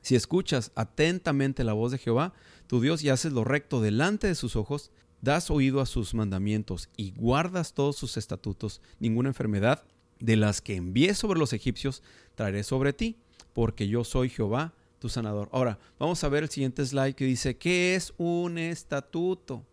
Si 0.00 0.14
escuchas 0.14 0.70
atentamente 0.76 1.64
la 1.64 1.72
voz 1.72 1.90
de 1.90 1.98
Jehová, 1.98 2.34
tu 2.66 2.80
Dios, 2.80 3.02
y 3.02 3.08
haces 3.08 3.32
lo 3.32 3.42
recto 3.42 3.80
delante 3.80 4.28
de 4.28 4.34
sus 4.34 4.54
ojos, 4.54 4.92
das 5.24 5.50
oído 5.50 5.80
a 5.80 5.86
sus 5.86 6.14
mandamientos 6.14 6.90
y 6.96 7.12
guardas 7.12 7.72
todos 7.72 7.96
sus 7.96 8.16
estatutos, 8.16 8.80
ninguna 9.00 9.30
enfermedad 9.30 9.82
de 10.20 10.36
las 10.36 10.60
que 10.60 10.76
envié 10.76 11.14
sobre 11.14 11.38
los 11.38 11.52
egipcios 11.52 12.02
traeré 12.34 12.62
sobre 12.62 12.92
ti, 12.92 13.16
porque 13.52 13.88
yo 13.88 14.04
soy 14.04 14.28
Jehová, 14.28 14.74
tu 14.98 15.08
sanador. 15.08 15.48
Ahora, 15.52 15.78
vamos 15.98 16.22
a 16.22 16.28
ver 16.28 16.44
el 16.44 16.50
siguiente 16.50 16.84
slide 16.84 17.14
que 17.14 17.24
dice, 17.24 17.56
¿qué 17.56 17.94
es 17.94 18.12
un 18.16 18.58
estatuto? 18.58 19.64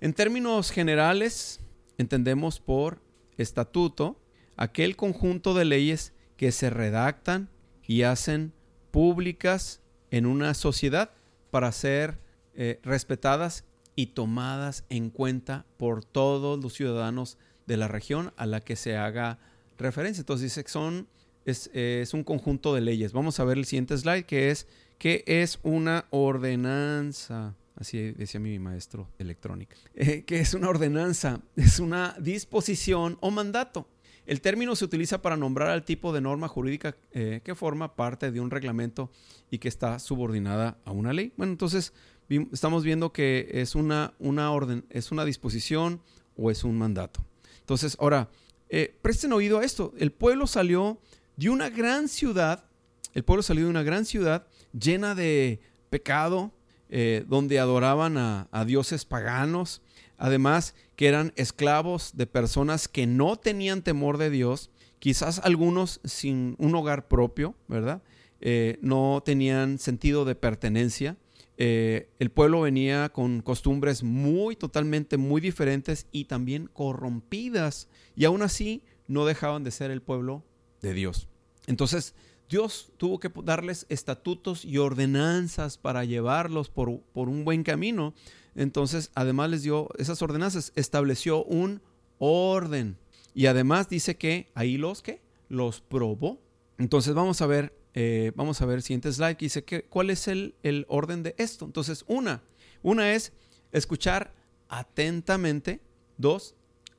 En 0.00 0.14
términos 0.14 0.70
generales, 0.70 1.60
entendemos 1.98 2.58
por 2.58 3.00
estatuto 3.36 4.20
aquel 4.56 4.96
conjunto 4.96 5.54
de 5.54 5.64
leyes 5.64 6.12
que 6.36 6.50
se 6.50 6.70
redactan 6.70 7.50
y 7.86 8.02
hacen 8.02 8.52
públicas 8.90 9.80
en 10.10 10.26
una 10.26 10.54
sociedad 10.54 11.10
para 11.50 11.72
ser 11.72 12.18
eh, 12.54 12.80
respetadas 12.82 13.64
y 13.94 14.06
tomadas 14.06 14.84
en 14.88 15.10
cuenta 15.10 15.66
por 15.76 16.04
todos 16.04 16.62
los 16.62 16.74
ciudadanos 16.74 17.38
de 17.66 17.76
la 17.76 17.88
región 17.88 18.32
a 18.36 18.46
la 18.46 18.60
que 18.60 18.76
se 18.76 18.96
haga 18.96 19.38
referencia. 19.78 20.20
Entonces 20.22 20.50
dice 20.50 20.64
que 20.64 20.70
son, 20.70 21.08
es, 21.44 22.14
un 22.14 22.24
conjunto 22.24 22.74
de 22.74 22.80
leyes. 22.80 23.12
Vamos 23.12 23.40
a 23.40 23.44
ver 23.44 23.58
el 23.58 23.64
siguiente 23.64 23.96
slide 23.96 24.24
que 24.24 24.50
es, 24.50 24.66
¿qué 24.98 25.24
es 25.26 25.58
una 25.62 26.06
ordenanza? 26.10 27.54
Así 27.76 28.12
decía 28.12 28.38
mi 28.40 28.58
maestro 28.58 29.08
de 29.18 29.24
electrónica. 29.24 29.76
Eh, 29.94 30.24
¿Qué 30.24 30.40
es 30.40 30.54
una 30.54 30.68
ordenanza? 30.68 31.40
Es 31.56 31.80
una 31.80 32.14
disposición 32.18 33.18
o 33.20 33.30
mandato 33.30 33.88
el 34.26 34.40
término 34.40 34.76
se 34.76 34.84
utiliza 34.84 35.20
para 35.20 35.36
nombrar 35.36 35.70
al 35.70 35.84
tipo 35.84 36.12
de 36.12 36.20
norma 36.20 36.46
jurídica 36.46 36.94
eh, 37.12 37.40
que 37.42 37.54
forma 37.54 37.96
parte 37.96 38.30
de 38.30 38.40
un 38.40 38.50
reglamento 38.50 39.10
y 39.50 39.58
que 39.58 39.68
está 39.68 39.98
subordinada 39.98 40.78
a 40.84 40.92
una 40.92 41.12
ley. 41.12 41.32
Bueno, 41.36 41.52
entonces 41.52 41.92
estamos 42.52 42.84
viendo 42.84 43.12
que 43.12 43.48
es 43.52 43.74
una, 43.74 44.14
una 44.18 44.50
orden, 44.52 44.84
es 44.90 45.12
una 45.12 45.24
disposición 45.24 46.00
o 46.36 46.50
es 46.50 46.64
un 46.64 46.78
mandato. 46.78 47.24
Entonces, 47.60 47.96
ahora, 48.00 48.28
eh, 48.68 48.94
presten 49.02 49.32
oído 49.32 49.58
a 49.58 49.64
esto. 49.64 49.92
El 49.98 50.12
pueblo 50.12 50.46
salió 50.46 50.98
de 51.36 51.50
una 51.50 51.70
gran 51.70 52.08
ciudad, 52.08 52.64
el 53.14 53.24
pueblo 53.24 53.42
salió 53.42 53.64
de 53.64 53.70
una 53.70 53.82
gran 53.82 54.04
ciudad 54.04 54.46
llena 54.78 55.14
de 55.14 55.60
pecado, 55.90 56.52
eh, 56.88 57.24
donde 57.26 57.58
adoraban 57.58 58.16
a 58.18 58.64
dioses 58.66 59.04
paganos, 59.04 59.80
además 60.18 60.74
que 60.96 61.08
eran 61.08 61.32
esclavos 61.36 62.12
de 62.14 62.26
personas 62.26 62.86
que 62.88 63.06
no 63.06 63.36
tenían 63.36 63.82
temor 63.82 64.18
de 64.18 64.30
Dios, 64.30 64.70
quizás 64.98 65.40
algunos 65.40 66.00
sin 66.04 66.54
un 66.58 66.74
hogar 66.76 67.08
propio, 67.08 67.56
¿verdad? 67.66 68.02
Eh, 68.40 68.78
no 68.82 69.20
tenían 69.24 69.80
sentido 69.80 70.24
de 70.24 70.36
pertenencia. 70.36 71.16
Eh, 71.58 72.08
el 72.18 72.30
pueblo 72.30 72.62
venía 72.62 73.10
con 73.10 73.42
costumbres 73.42 74.02
muy, 74.02 74.56
totalmente 74.56 75.16
muy 75.16 75.40
diferentes 75.40 76.06
y 76.12 76.24
también 76.24 76.68
corrompidas. 76.72 77.88
Y 78.16 78.24
aún 78.24 78.42
así 78.42 78.82
no 79.06 79.24
dejaban 79.26 79.64
de 79.64 79.70
ser 79.70 79.90
el 79.90 80.02
pueblo 80.02 80.44
de 80.80 80.94
Dios. 80.94 81.28
Entonces, 81.66 82.14
Dios 82.48 82.92
tuvo 82.96 83.18
que 83.18 83.30
darles 83.44 83.86
estatutos 83.88 84.64
y 84.64 84.78
ordenanzas 84.78 85.78
para 85.78 86.04
llevarlos 86.04 86.68
por, 86.68 87.00
por 87.12 87.28
un 87.28 87.44
buen 87.44 87.62
camino. 87.62 88.14
Entonces, 88.54 89.10
además 89.14 89.50
les 89.50 89.62
dio 89.62 89.88
esas 89.98 90.20
ordenanzas, 90.20 90.72
estableció 90.74 91.44
un 91.44 91.80
orden. 92.18 92.98
Y 93.34 93.46
además 93.46 93.88
dice 93.88 94.16
que 94.16 94.50
ahí 94.54 94.76
los 94.76 95.02
que 95.02 95.22
los 95.48 95.80
probó. 95.80 96.40
Entonces 96.78 97.14
vamos 97.14 97.40
a 97.40 97.46
ver, 97.46 97.74
eh, 97.94 98.32
vamos 98.34 98.60
a 98.60 98.66
ver 98.66 98.82
siguiente 98.82 99.12
slide 99.12 99.36
que 99.36 99.46
dice 99.46 99.64
que 99.64 99.84
cuál 99.84 100.10
es 100.10 100.28
el, 100.28 100.54
el 100.62 100.86
orden 100.88 101.22
de 101.22 101.34
esto. 101.38 101.64
Entonces, 101.64 102.04
una, 102.06 102.42
una 102.82 103.12
es 103.12 103.32
escuchar 103.72 104.34
atentamente. 104.68 105.80
Dos, 106.18 106.54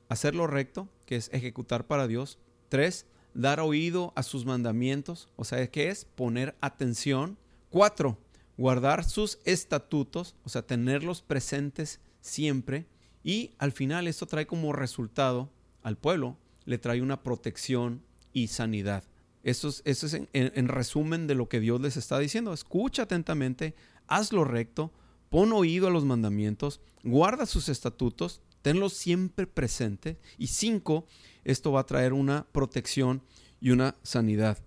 hacer 0.08 0.34
lo 0.34 0.46
recto, 0.46 0.88
que 1.06 1.16
es 1.16 1.30
ejecutar 1.32 1.86
para 1.86 2.06
Dios. 2.06 2.38
Tres, 2.68 3.06
dar 3.34 3.60
oído 3.60 4.12
a 4.16 4.22
sus 4.22 4.44
mandamientos, 4.44 5.28
o 5.36 5.44
sea, 5.44 5.66
¿qué 5.70 5.88
es? 5.88 6.04
Poner 6.04 6.56
atención. 6.60 7.36
Cuatro, 7.70 8.18
guardar 8.56 9.04
sus 9.04 9.38
estatutos, 9.44 10.36
o 10.44 10.48
sea, 10.48 10.62
tenerlos 10.62 11.22
presentes 11.22 12.00
siempre. 12.20 12.86
Y 13.22 13.52
al 13.58 13.72
final 13.72 14.06
esto 14.06 14.26
trae 14.26 14.46
como 14.46 14.72
resultado 14.72 15.50
al 15.82 15.96
pueblo, 15.96 16.36
le 16.64 16.78
trae 16.78 17.02
una 17.02 17.22
protección 17.22 18.02
y 18.32 18.48
sanidad. 18.48 19.04
Eso 19.44 19.68
es, 19.68 19.82
eso 19.84 20.06
es 20.06 20.20
en, 20.32 20.68
resumen 20.68 21.26
de 21.26 21.34
lo 21.34 21.50
que 21.50 21.60
Dios 21.60 21.80
les 21.80 21.98
está 21.98 22.18
diciendo. 22.18 22.54
Escucha 22.54 23.02
atentamente, 23.02 23.74
haz 24.06 24.32
lo 24.32 24.44
recto, 24.44 24.90
pon 25.28 25.52
oído 25.52 25.86
a 25.86 25.90
los 25.90 26.06
mandamientos, 26.06 26.80
guarda 27.02 27.44
sus 27.44 27.68
estatutos, 27.68 28.40
tenlos 28.62 28.94
siempre 28.94 29.46
presentes. 29.46 30.16
Y 30.38 30.46
cinco, 30.46 31.06
esto 31.44 31.72
va 31.72 31.80
a 31.80 31.86
traer 31.86 32.14
una 32.14 32.46
protección 32.52 33.22
y 33.60 33.70
una 33.70 33.96
sanidad. 34.02 34.58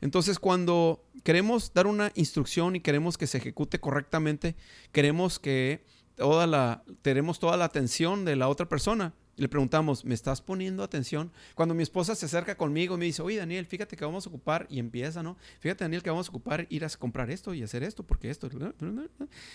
Entonces, 0.00 0.38
cuando 0.38 1.04
queremos 1.24 1.74
dar 1.74 1.88
una 1.88 2.12
instrucción 2.14 2.76
y 2.76 2.80
queremos 2.80 3.18
que 3.18 3.26
se 3.26 3.38
ejecute 3.38 3.80
correctamente, 3.80 4.54
queremos 4.92 5.40
que 5.40 5.84
toda 6.14 6.46
la, 6.46 6.84
tenemos 7.02 7.40
toda 7.40 7.56
la 7.56 7.64
atención 7.64 8.24
de 8.24 8.36
la 8.36 8.48
otra 8.48 8.68
persona. 8.68 9.12
Le 9.36 9.48
preguntamos, 9.48 10.04
¿me 10.04 10.14
estás 10.14 10.40
poniendo 10.42 10.82
atención? 10.82 11.32
Cuando 11.54 11.74
mi 11.74 11.82
esposa 11.82 12.14
se 12.14 12.26
acerca 12.26 12.56
conmigo 12.56 12.96
me 12.96 13.06
dice, 13.06 13.22
oye 13.22 13.38
Daniel, 13.38 13.66
fíjate 13.66 13.96
que 13.96 14.04
vamos 14.04 14.26
a 14.26 14.28
ocupar, 14.28 14.66
y 14.68 14.78
empieza, 14.78 15.22
¿no? 15.22 15.36
Fíjate 15.60 15.84
Daniel 15.84 16.02
que 16.02 16.10
vamos 16.10 16.28
a 16.28 16.30
ocupar 16.30 16.66
ir 16.70 16.84
a 16.84 16.88
comprar 16.90 17.30
esto 17.30 17.54
y 17.54 17.62
hacer 17.62 17.82
esto, 17.82 18.02
porque 18.02 18.30
esto. 18.30 18.48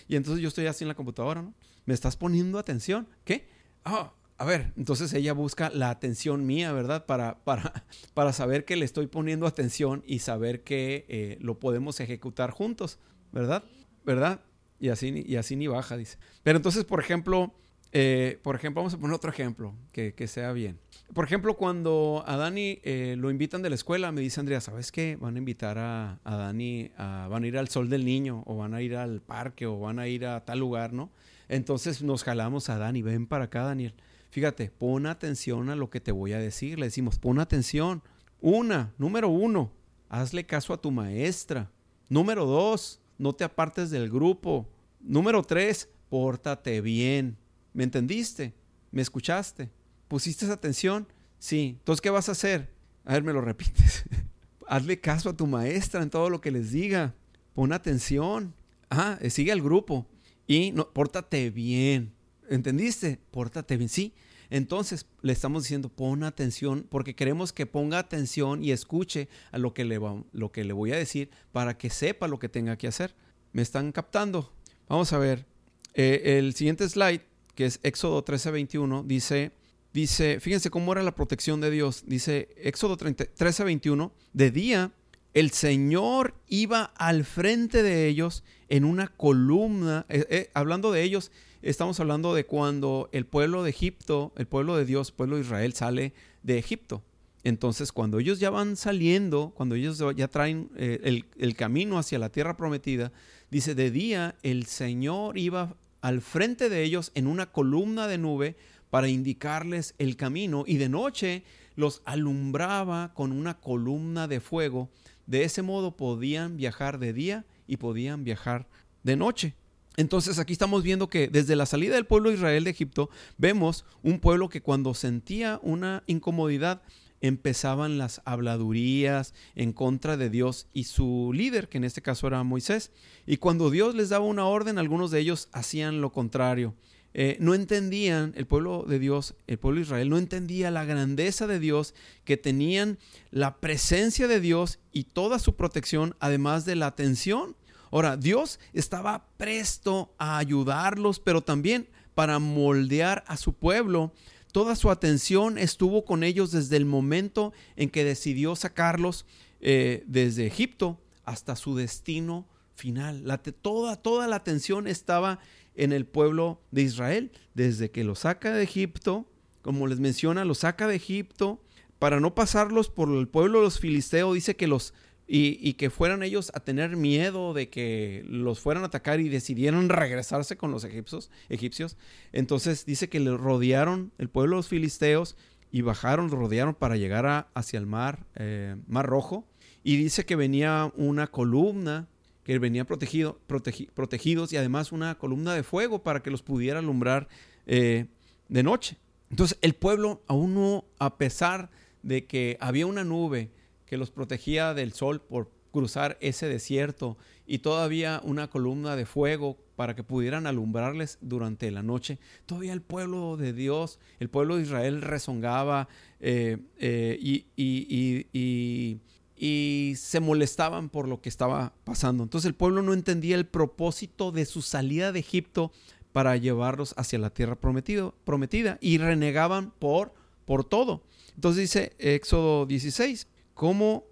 Y 0.08 0.16
entonces 0.16 0.42
yo 0.42 0.48
estoy 0.48 0.66
así 0.68 0.84
en 0.84 0.88
la 0.88 0.96
computadora, 0.96 1.42
¿no? 1.42 1.54
¿Me 1.86 1.94
estás 1.94 2.16
poniendo 2.16 2.58
atención? 2.58 3.08
¿Qué? 3.24 3.48
Ah, 3.84 4.12
a 4.38 4.46
ver, 4.46 4.74
entonces 4.76 5.14
ella 5.14 5.34
busca 5.34 5.70
la 5.70 5.90
atención 5.90 6.46
mía, 6.46 6.74
¿verdad? 6.74 7.06
Para, 7.06 7.44
para, 7.44 7.86
para 8.14 8.34
saber 8.34 8.66
que 8.66 8.76
le 8.76 8.86
estoy 8.86 9.08
poniendo 9.08 9.48
atención 9.48 10.04
y 10.06 10.20
saber 10.20 10.64
que 10.64 11.06
eh, 11.08 11.38
lo 11.40 11.60
podemos 11.60 12.00
ejecutar 12.00 12.52
juntos, 12.52 13.00
¿verdad? 13.32 13.64
¿Verdad? 14.04 14.42
Y 14.80 14.90
así, 14.90 15.24
y 15.26 15.38
así 15.38 15.56
ni 15.56 15.68
baja, 15.68 15.96
dice. 15.96 16.18
Pero 16.44 16.58
entonces, 16.58 16.84
por 16.84 17.00
ejemplo, 17.00 17.54
eh, 17.98 18.40
por 18.42 18.56
ejemplo, 18.58 18.82
vamos 18.82 18.94
a 18.94 18.98
poner 18.98 19.16
otro 19.16 19.32
ejemplo 19.32 19.74
que, 19.94 20.28
sea 20.28 20.52
bien. 20.52 20.78
Por 21.14 21.24
ejemplo, 21.24 21.56
cuando 21.56 22.26
a 22.28 22.36
Dani 22.36 22.80
eh, 22.84 23.16
lo 23.18 23.32
invitan 23.32 23.62
de 23.62 23.70
la 23.70 23.76
escuela, 23.76 24.12
me 24.12 24.20
dice 24.20 24.42
Andrea, 24.42 24.60
¿sabes 24.60 24.92
qué? 24.92 25.16
Van 25.16 25.36
a 25.36 25.38
invitar 25.38 25.78
a, 25.78 26.20
a 26.26 26.36
Dani, 26.36 26.92
van 26.98 27.44
a 27.44 27.48
ir 27.48 27.58
al 27.58 27.70
Sol 27.70 27.90
del 27.90 28.04
Niño, 28.04 28.44
o 28.48 28.58
van 28.58 28.74
a 28.74 28.82
ir 28.82 28.98
al 28.98 29.22
parque, 29.22 29.66
o 29.66 29.80
van 29.80 30.00
a 30.00 30.10
ir 30.10 30.26
a 30.26 30.44
tal 30.44 30.60
lugar, 30.60 30.92
¿no? 30.92 31.10
Entonces 31.48 32.04
nos 32.04 32.26
jalamos 32.26 32.70
a 32.70 32.78
Dani, 32.78 33.02
ven 33.02 33.28
para 33.28 33.46
acá, 33.46 33.64
Daniel. 33.64 33.94
Fíjate, 34.30 34.70
pon 34.70 35.06
atención 35.06 35.70
a 35.70 35.78
lo 35.78 35.90
que 35.90 36.02
te 36.02 36.12
voy 36.12 36.34
a 36.34 36.40
decir. 36.40 36.78
Le 36.78 36.88
decimos, 36.88 37.18
pon 37.18 37.40
atención. 37.40 38.04
Una, 38.42 38.94
número 38.98 39.30
uno, 39.30 39.72
hazle 40.10 40.46
caso 40.46 40.74
a 40.74 40.82
tu 40.82 40.92
maestra. 40.92 41.72
Número 42.10 42.46
dos, 42.46 43.00
no 43.18 43.32
te 43.32 43.46
apartes 43.46 43.90
del 43.90 44.10
grupo. 44.10 44.68
Número 45.00 45.42
tres, 45.42 45.90
pórtate 46.10 46.82
bien. 46.82 47.38
¿Me 47.76 47.84
entendiste? 47.84 48.54
¿Me 48.92 49.02
escuchaste? 49.02 49.70
¿Pusiste 50.08 50.50
atención? 50.50 51.06
Sí. 51.40 51.76
Entonces, 51.78 52.00
¿qué 52.00 52.10
vas 52.10 52.30
a 52.30 52.32
hacer? 52.32 52.70
A 53.04 53.14
ver, 53.14 53.24
me 53.24 53.34
lo 53.34 53.42
repites. 53.42 54.06
Hazle 54.68 55.02
caso 55.02 55.30
a 55.30 55.36
tu 55.36 55.46
maestra 55.46 56.02
en 56.02 56.10
todo 56.10 56.30
lo 56.30 56.40
que 56.40 56.52
les 56.52 56.72
diga. 56.72 57.14
Pon 57.54 57.74
atención. 57.74 58.56
Ah, 58.90 59.20
sigue 59.30 59.52
al 59.52 59.62
grupo. 59.62 60.08
Y 60.48 60.72
no, 60.72 60.90
pórtate 60.90 61.50
bien. 61.50 62.14
¿Entendiste? 62.50 63.20
Pórtate 63.30 63.76
bien. 63.76 63.90
Sí. 63.90 64.14
Entonces 64.50 65.06
le 65.22 65.34
estamos 65.34 65.64
diciendo, 65.64 65.90
pon 65.90 66.24
atención, 66.24 66.88
porque 66.90 67.14
queremos 67.14 67.52
que 67.52 67.66
ponga 67.66 68.00
atención 68.00 68.64
y 68.64 68.72
escuche 68.72 69.28
a 69.52 69.58
lo 69.58 69.74
que 69.74 69.84
le, 69.84 70.00
lo 70.32 70.52
que 70.54 70.64
le 70.64 70.72
voy 70.72 70.94
a 70.94 70.96
decir 70.96 71.30
para 71.52 71.78
que 71.78 71.90
sepa 71.90 72.30
lo 72.30 72.40
que 72.40 72.48
tenga 72.48 72.78
que 72.78 72.88
hacer. 72.88 73.16
¿Me 73.52 73.62
están 73.62 73.92
captando? 73.92 74.54
Vamos 74.88 75.12
a 75.12 75.18
ver. 75.18 75.46
Eh, 75.94 76.38
el 76.38 76.54
siguiente 76.54 76.88
slide, 76.88 77.22
que 77.56 77.66
es 77.66 77.80
Éxodo 77.84 78.24
13:21, 78.24 79.04
dice, 79.06 79.52
dice, 79.94 80.40
fíjense 80.40 80.70
cómo 80.70 80.92
era 80.92 81.04
la 81.04 81.16
protección 81.16 81.62
de 81.62 81.72
Dios. 81.72 82.04
Dice 82.06 82.50
Éxodo 82.58 82.98
13:21, 82.98 84.12
de 84.34 84.52
día 84.52 84.92
el 85.34 85.52
Señor 85.52 86.34
iba 86.48 86.94
al 86.96 87.26
frente 87.26 87.84
de 87.84 88.08
ellos 88.08 88.44
en 88.70 88.86
una 88.86 89.10
columna, 89.10 90.06
eh, 90.08 90.26
eh, 90.30 90.50
hablando 90.54 90.94
de 90.94 91.04
ellos, 91.04 91.30
estamos 91.62 92.00
hablando 92.00 92.34
de 92.34 92.46
cuando 92.46 93.10
el 93.12 93.26
pueblo 93.26 93.62
de 93.62 93.70
Egipto, 93.70 94.32
el 94.38 94.48
pueblo 94.48 94.78
de 94.78 94.86
Dios, 94.86 95.10
el 95.10 95.16
pueblo 95.16 95.36
de 95.36 95.42
Israel 95.42 95.74
sale 95.74 96.14
de 96.44 96.58
Egipto. 96.58 97.04
Entonces, 97.44 97.92
cuando 97.92 98.20
ellos 98.20 98.40
ya 98.40 98.50
van 98.50 98.76
saliendo, 98.78 99.52
cuando 99.56 99.76
ellos 99.76 100.02
ya 100.16 100.28
traen 100.30 100.70
eh, 100.78 101.02
el, 101.04 101.26
el, 101.38 101.56
camino 101.56 102.00
hacia 102.00 102.18
la 102.18 102.30
tierra 102.30 102.58
prometida, 102.58 103.12
dice, 103.52 103.76
de 103.76 103.92
día 103.92 104.36
el 104.42 104.66
Señor 104.66 105.38
iba 105.38 105.76
al 106.06 106.22
frente 106.22 106.70
de 106.70 106.84
ellos 106.84 107.12
en 107.16 107.26
una 107.26 107.48
columna 107.48 108.08
de 108.08 108.20
nube 108.20 108.56
para 108.92 109.08
indicarles 109.08 109.96
el 109.98 110.18
camino 110.18 110.64
y 110.68 110.78
de 110.78 110.88
noche 110.88 111.44
los 111.76 112.04
alumbraba 112.06 113.12
con 113.16 113.32
una 113.32 113.60
columna 113.60 114.28
de 114.28 114.40
fuego. 114.40 114.92
De 115.26 115.46
ese 115.46 115.64
modo 115.64 115.98
podían 115.98 116.58
viajar 116.58 117.00
de 117.00 117.12
día 117.12 117.46
y 117.66 117.78
podían 117.78 118.24
viajar 118.24 118.68
de 119.02 119.16
noche. 119.16 119.56
Entonces 119.98 120.38
aquí 120.38 120.54
estamos 120.54 120.84
viendo 120.84 121.10
que 121.10 121.28
desde 121.28 121.56
la 121.56 121.66
salida 121.66 121.96
del 121.96 122.06
pueblo 122.06 122.30
de 122.30 122.36
Israel 122.36 122.66
de 122.66 122.70
Egipto 122.70 123.10
vemos 123.40 123.84
un 124.04 124.20
pueblo 124.20 124.48
que 124.48 124.62
cuando 124.62 124.94
sentía 124.94 125.60
una 125.64 126.04
incomodidad 126.06 126.84
empezaban 127.28 127.98
las 127.98 128.22
habladurías 128.26 129.34
en 129.56 129.74
contra 129.74 130.18
de 130.18 130.30
Dios 130.30 130.68
y 130.74 130.86
su 130.86 131.32
líder, 131.34 131.70
que 131.70 131.78
en 131.78 131.84
este 131.84 132.02
caso 132.02 132.28
era 132.28 132.44
Moisés. 132.44 132.92
Y 133.26 133.38
cuando 133.38 133.70
Dios 133.70 133.96
les 133.96 134.10
daba 134.10 134.26
una 134.26 134.46
orden, 134.46 134.78
algunos 134.78 135.12
de 135.12 135.20
ellos 135.20 135.50
hacían 135.52 136.02
lo 136.02 136.12
contrario. 136.12 136.74
Eh, 137.14 137.38
no 137.40 137.54
entendían, 137.54 138.34
el 138.36 138.46
pueblo 138.46 138.84
de 138.88 139.00
Dios, 139.00 139.36
el 139.48 139.58
pueblo 139.58 139.80
de 139.80 139.86
Israel, 139.86 140.10
no 140.10 140.18
entendía 140.18 140.70
la 140.70 140.84
grandeza 140.84 141.48
de 141.48 141.60
Dios, 141.60 141.94
que 142.26 142.36
tenían 142.36 142.98
la 143.32 143.58
presencia 143.58 144.28
de 144.28 144.42
Dios 144.42 144.80
y 144.92 145.06
toda 145.06 145.40
su 145.40 145.56
protección, 145.56 146.16
además 146.20 146.66
de 146.66 146.76
la 146.76 146.88
atención 146.88 147.56
Ahora, 147.96 148.18
Dios 148.18 148.60
estaba 148.74 149.26
presto 149.38 150.14
a 150.18 150.38
ayudarlos, 150.38 151.22
pero 151.22 151.42
también 151.42 151.88
para 152.14 152.40
moldear 152.40 153.24
a 153.26 153.38
su 153.38 153.54
pueblo. 153.54 154.12
Toda 154.56 154.78
su 154.78 154.90
atención 154.90 155.58
estuvo 155.58 156.06
con 156.06 156.24
ellos 156.24 156.50
desde 156.50 156.78
el 156.78 156.86
momento 156.86 157.52
en 157.76 157.90
que 157.90 158.06
decidió 158.06 158.56
sacarlos 158.56 159.26
eh, 159.60 160.06
desde 160.08 160.48
Egipto 160.48 160.98
hasta 161.26 161.58
su 161.58 161.76
destino 161.76 162.48
final. 162.74 163.26
toda, 163.62 163.98
toda 163.98 164.28
la 164.28 164.38
atención 164.38 164.88
estaba 164.88 165.40
en 165.76 165.92
el 165.92 166.06
pueblo 166.06 166.62
de 166.72 166.84
Israel, 166.84 167.34
desde 167.54 167.92
que 167.92 168.06
lo 168.06 168.16
saca 168.16 168.54
de 168.54 168.64
Egipto, 168.64 169.26
como 169.62 169.88
les 169.88 170.00
menciona, 170.00 170.46
lo 170.46 170.56
saca 170.56 170.88
de 170.88 170.96
Egipto, 170.96 171.62
para 172.00 172.22
no 172.22 172.34
pasarlos 172.34 172.90
por 172.90 173.10
el 173.10 173.28
pueblo 173.28 173.58
de 173.58 173.66
los 173.66 173.82
filisteos, 173.82 174.36
dice 174.36 174.56
que 174.56 174.68
los 174.68 174.94
y, 175.28 175.74
que 175.74 175.90
fueran 175.90 176.22
ellos 176.22 176.52
a 176.54 176.60
tener 176.60 176.96
miedo 176.96 177.54
de 177.54 177.70
que 177.70 178.24
los 178.28 178.60
fueran 178.60 178.84
a 178.84 178.88
atacar 178.88 179.20
y 179.20 179.30
decidieran 179.30 179.90
regresarse 179.90 180.58
con 180.58 180.72
los 180.72 180.84
egipcios. 180.84 181.32
egipcios. 181.50 181.98
Entonces 182.32 182.86
dice 182.86 183.10
que 183.10 183.20
le 183.20 183.36
rodearon 183.36 184.12
el 184.18 184.30
pueblo 184.30 184.56
de 184.56 184.60
los 184.60 184.68
filisteos 184.68 185.36
y 185.72 185.82
bajaron, 185.82 186.30
rodearon 186.30 186.76
para 186.76 186.96
llegar 186.96 187.50
hacia 187.54 187.80
el 187.80 187.86
mar, 187.86 188.26
eh, 188.36 188.76
mar 188.88 189.08
rojo. 189.08 189.48
Y 189.84 189.98
dice 189.98 190.26
que 190.26 190.36
venía 190.36 190.92
una 190.96 191.28
columna 191.28 192.08
que 192.44 192.60
venía 192.60 192.86
protegido, 192.86 193.40
protegidos 193.48 194.54
y 194.54 194.58
además 194.58 194.92
una 194.92 195.18
columna 195.18 195.56
de 195.56 195.64
fuego 195.64 196.04
para 196.04 196.22
que 196.22 196.30
los 196.30 196.44
pudiera 196.44 196.80
alumbrar 196.80 197.28
eh, 197.66 198.06
de 198.48 198.64
noche. 198.64 198.98
Entonces 199.32 199.58
el 199.62 199.74
pueblo, 199.74 200.24
aún 200.28 200.54
no, 200.54 200.86
a 201.00 201.18
pesar 201.18 201.72
de 202.04 202.26
que 202.26 202.58
había 202.60 202.86
una 202.86 203.04
nube, 203.04 203.50
que 203.86 203.98
los 203.98 204.12
protegía 204.12 204.74
del 204.74 204.94
sol 204.94 205.22
por 205.22 205.50
cruzar 205.76 206.18
ese 206.22 206.48
desierto 206.48 207.18
y 207.46 207.60
todavía 207.60 208.22
una 208.24 208.50
columna 208.50 208.96
de 208.96 209.06
fuego 209.06 209.58
para 209.76 209.94
que 209.94 210.04
pudieran 210.04 210.48
alumbrarles 210.48 211.18
durante 211.20 211.70
la 211.70 211.84
noche. 211.84 212.18
Todavía 212.46 212.72
el 212.72 212.82
pueblo 212.82 213.36
de 213.36 213.52
Dios, 213.52 214.00
el 214.22 214.30
pueblo 214.30 214.56
de 214.56 214.64
Israel 214.64 215.02
rezongaba 215.02 215.90
eh, 216.22 216.60
eh, 216.80 217.18
y, 217.22 217.46
y, 217.58 219.00
y, 219.36 219.96
se 219.98 220.22
molestaban 220.22 220.88
por 220.88 221.10
lo 221.10 221.20
que 221.20 221.28
estaba 221.28 221.74
pasando. 221.84 222.24
Entonces 222.24 222.48
el 222.48 222.56
pueblo 222.56 222.82
no 222.82 222.94
entendía 222.94 223.36
el 223.36 223.46
propósito 223.46 224.32
de 224.32 224.46
su 224.46 224.62
salida 224.62 225.12
de 225.12 225.20
Egipto 225.20 225.74
para 226.14 226.38
llevarlos 226.38 226.94
hacia 226.96 227.20
la 227.20 227.32
tierra 227.32 227.56
prometido, 227.56 228.16
prometida 228.24 228.78
y 228.80 228.98
renegaban 228.98 229.72
por, 229.72 230.14
por 230.46 230.64
todo. 230.64 231.04
Entonces 231.36 231.64
dice 231.64 231.92
Éxodo 232.00 232.66
16, 232.66 233.28
¿Cómo, 233.56 234.04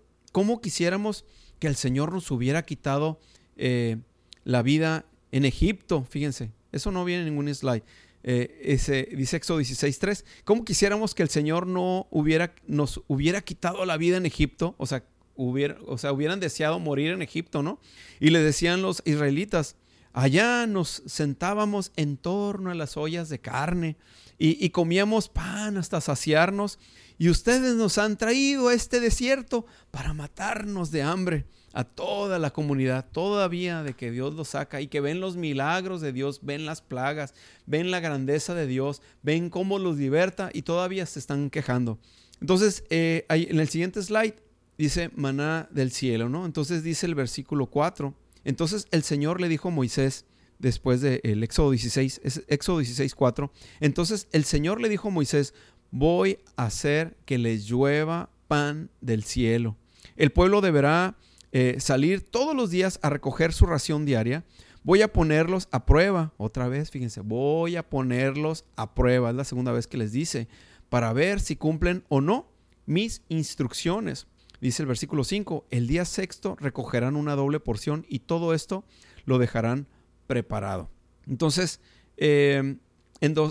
quisiéramos 0.62 1.26
que 1.60 1.68
el 1.68 1.76
Señor 1.76 2.14
nos 2.14 2.32
hubiera 2.32 2.64
quitado 2.64 3.20
eh, 3.58 3.98
la 4.46 4.62
vida 4.62 5.06
en 5.32 5.44
Egipto? 5.44 6.06
Fíjense, 6.10 6.52
eso 6.72 6.92
no 6.92 7.04
viene 7.04 7.24
en 7.24 7.30
ningún 7.30 7.54
slide. 7.54 7.84
Eh, 8.24 8.62
ese, 8.64 9.10
dice 9.12 9.36
Éxodo 9.36 9.60
16.3. 9.60 10.24
¿Cómo 10.46 10.64
quisiéramos 10.64 11.14
que 11.14 11.24
el 11.24 11.30
Señor 11.30 11.68
no 11.68 12.08
hubiera, 12.10 12.56
nos 12.68 13.02
hubiera 13.08 13.42
quitado 13.42 13.86
la 13.86 13.98
vida 13.98 14.16
en 14.16 14.26
Egipto? 14.26 14.76
O 14.78 14.86
sea, 14.86 15.04
o 15.36 15.98
sea, 15.98 16.14
hubieran 16.14 16.40
deseado 16.40 16.80
morir 16.80 17.12
en 17.12 17.22
Egipto, 17.22 17.64
¿no? 17.64 17.80
Y 18.22 18.30
le 18.30 18.40
decían 18.40 18.82
los 18.82 19.02
israelitas, 19.04 19.76
allá 20.14 20.68
nos 20.68 21.04
sentábamos 21.06 21.92
en 21.98 22.16
torno 22.16 22.72
a 22.72 22.76
las 22.76 22.96
ollas 22.96 23.28
de 23.28 23.40
carne 23.40 23.98
y 24.38 24.70
comíamos 24.72 25.30
pan 25.30 25.78
hasta 25.78 26.02
saciarnos 26.02 26.78
y 27.18 27.30
ustedes 27.30 27.76
nos 27.76 27.98
han 27.98 28.18
traído 28.18 28.68
a 28.68 28.74
este 28.74 29.00
desierto 29.00 29.66
para 29.92 30.14
matarnos 30.14 30.92
de 30.92 31.04
hambre 31.04 31.46
a 31.74 31.84
toda 31.84 32.38
la 32.38 32.52
comunidad, 32.52 33.06
todavía 33.12 33.82
de 33.82 33.96
que 33.96 34.12
Dios 34.12 34.36
los 34.36 34.50
saca 34.50 34.80
y 34.80 34.88
que 34.88 35.02
ven 35.02 35.20
los 35.20 35.36
milagros 35.36 36.02
de 36.02 36.14
Dios, 36.14 36.40
ven 36.44 36.66
las 36.66 36.82
plagas, 36.82 37.34
ven 37.66 37.90
la 37.90 38.00
grandeza 38.00 38.54
de 38.54 38.68
Dios, 38.68 39.02
ven 39.24 39.50
cómo 39.50 39.80
los 39.80 39.98
liberta 39.98 40.52
y 40.54 40.62
todavía 40.62 41.06
se 41.06 41.20
están 41.20 41.50
quejando. 41.50 42.00
Entonces, 42.40 42.84
eh, 42.90 43.26
en 43.30 43.60
el 43.60 43.70
siguiente 43.70 44.04
slide 44.04 44.36
dice 44.78 45.10
maná 45.16 45.68
del 45.72 45.92
cielo, 45.92 46.30
¿no? 46.30 46.46
Entonces 46.46 46.84
dice 46.84 47.08
el 47.08 47.16
versículo 47.16 47.68
4. 47.68 48.14
Entonces 48.44 48.88
el 48.92 49.04
Señor 49.04 49.42
le 49.42 49.50
dijo 49.50 49.70
a 49.70 49.72
Moisés, 49.72 50.26
después 50.60 51.02
del 51.02 51.44
Éxodo 51.44 51.72
16, 51.72 52.22
Éxodo 52.48 52.80
16, 52.80 53.16
4. 53.16 53.52
Entonces 53.82 54.28
el 54.32 54.46
Señor 54.46 54.82
le 54.82 54.90
dijo 54.90 55.10
a 55.10 55.12
Moisés, 55.12 55.54
voy 55.94 56.40
a 56.56 56.66
hacer 56.66 57.16
que 57.26 57.38
les 57.38 57.66
llueva 57.68 58.32
pan 58.48 58.90
del 59.00 59.24
cielo. 59.24 59.78
El 60.16 60.32
pueblo 60.32 60.60
deberá 60.60 61.16
eh, 61.52 61.76
salir 61.80 62.22
todos 62.22 62.56
los 62.56 62.72
días 62.72 63.00
a 63.04 63.12
recoger 63.12 63.54
su 63.54 63.68
ración 63.68 64.04
diaria. 64.04 64.44
Voy 64.84 65.04
a 65.04 65.14
ponerlos 65.14 65.68
a 65.72 65.86
prueba. 65.86 66.34
Otra 66.38 66.68
vez, 66.68 66.90
fíjense, 66.90 67.22
voy 67.22 67.76
a 67.76 67.88
ponerlos 67.88 68.66
a 68.76 68.96
prueba. 68.96 69.30
Es 69.30 69.36
la 69.36 69.44
segunda 69.44 69.72
vez 69.72 69.86
que 69.86 69.98
les 69.98 70.12
dice, 70.12 70.48
para 70.90 71.14
ver 71.14 71.40
si 71.40 71.56
cumplen 71.56 72.04
o 72.10 72.22
no 72.22 72.48
mis 72.88 73.22
instrucciones. 73.30 74.26
Dice 74.62 74.82
el 74.82 74.88
versículo 74.88 75.24
5, 75.24 75.68
el 75.70 75.86
día 75.86 76.06
sexto 76.06 76.58
recogerán 76.60 77.16
una 77.16 77.36
doble 77.36 77.60
porción 77.60 78.04
y 78.10 78.20
todo 78.20 78.56
esto 78.56 78.84
lo 79.26 79.38
dejarán 79.38 79.86
preparado. 80.26 80.90
Entonces, 81.28 81.80
eh, 82.18 82.78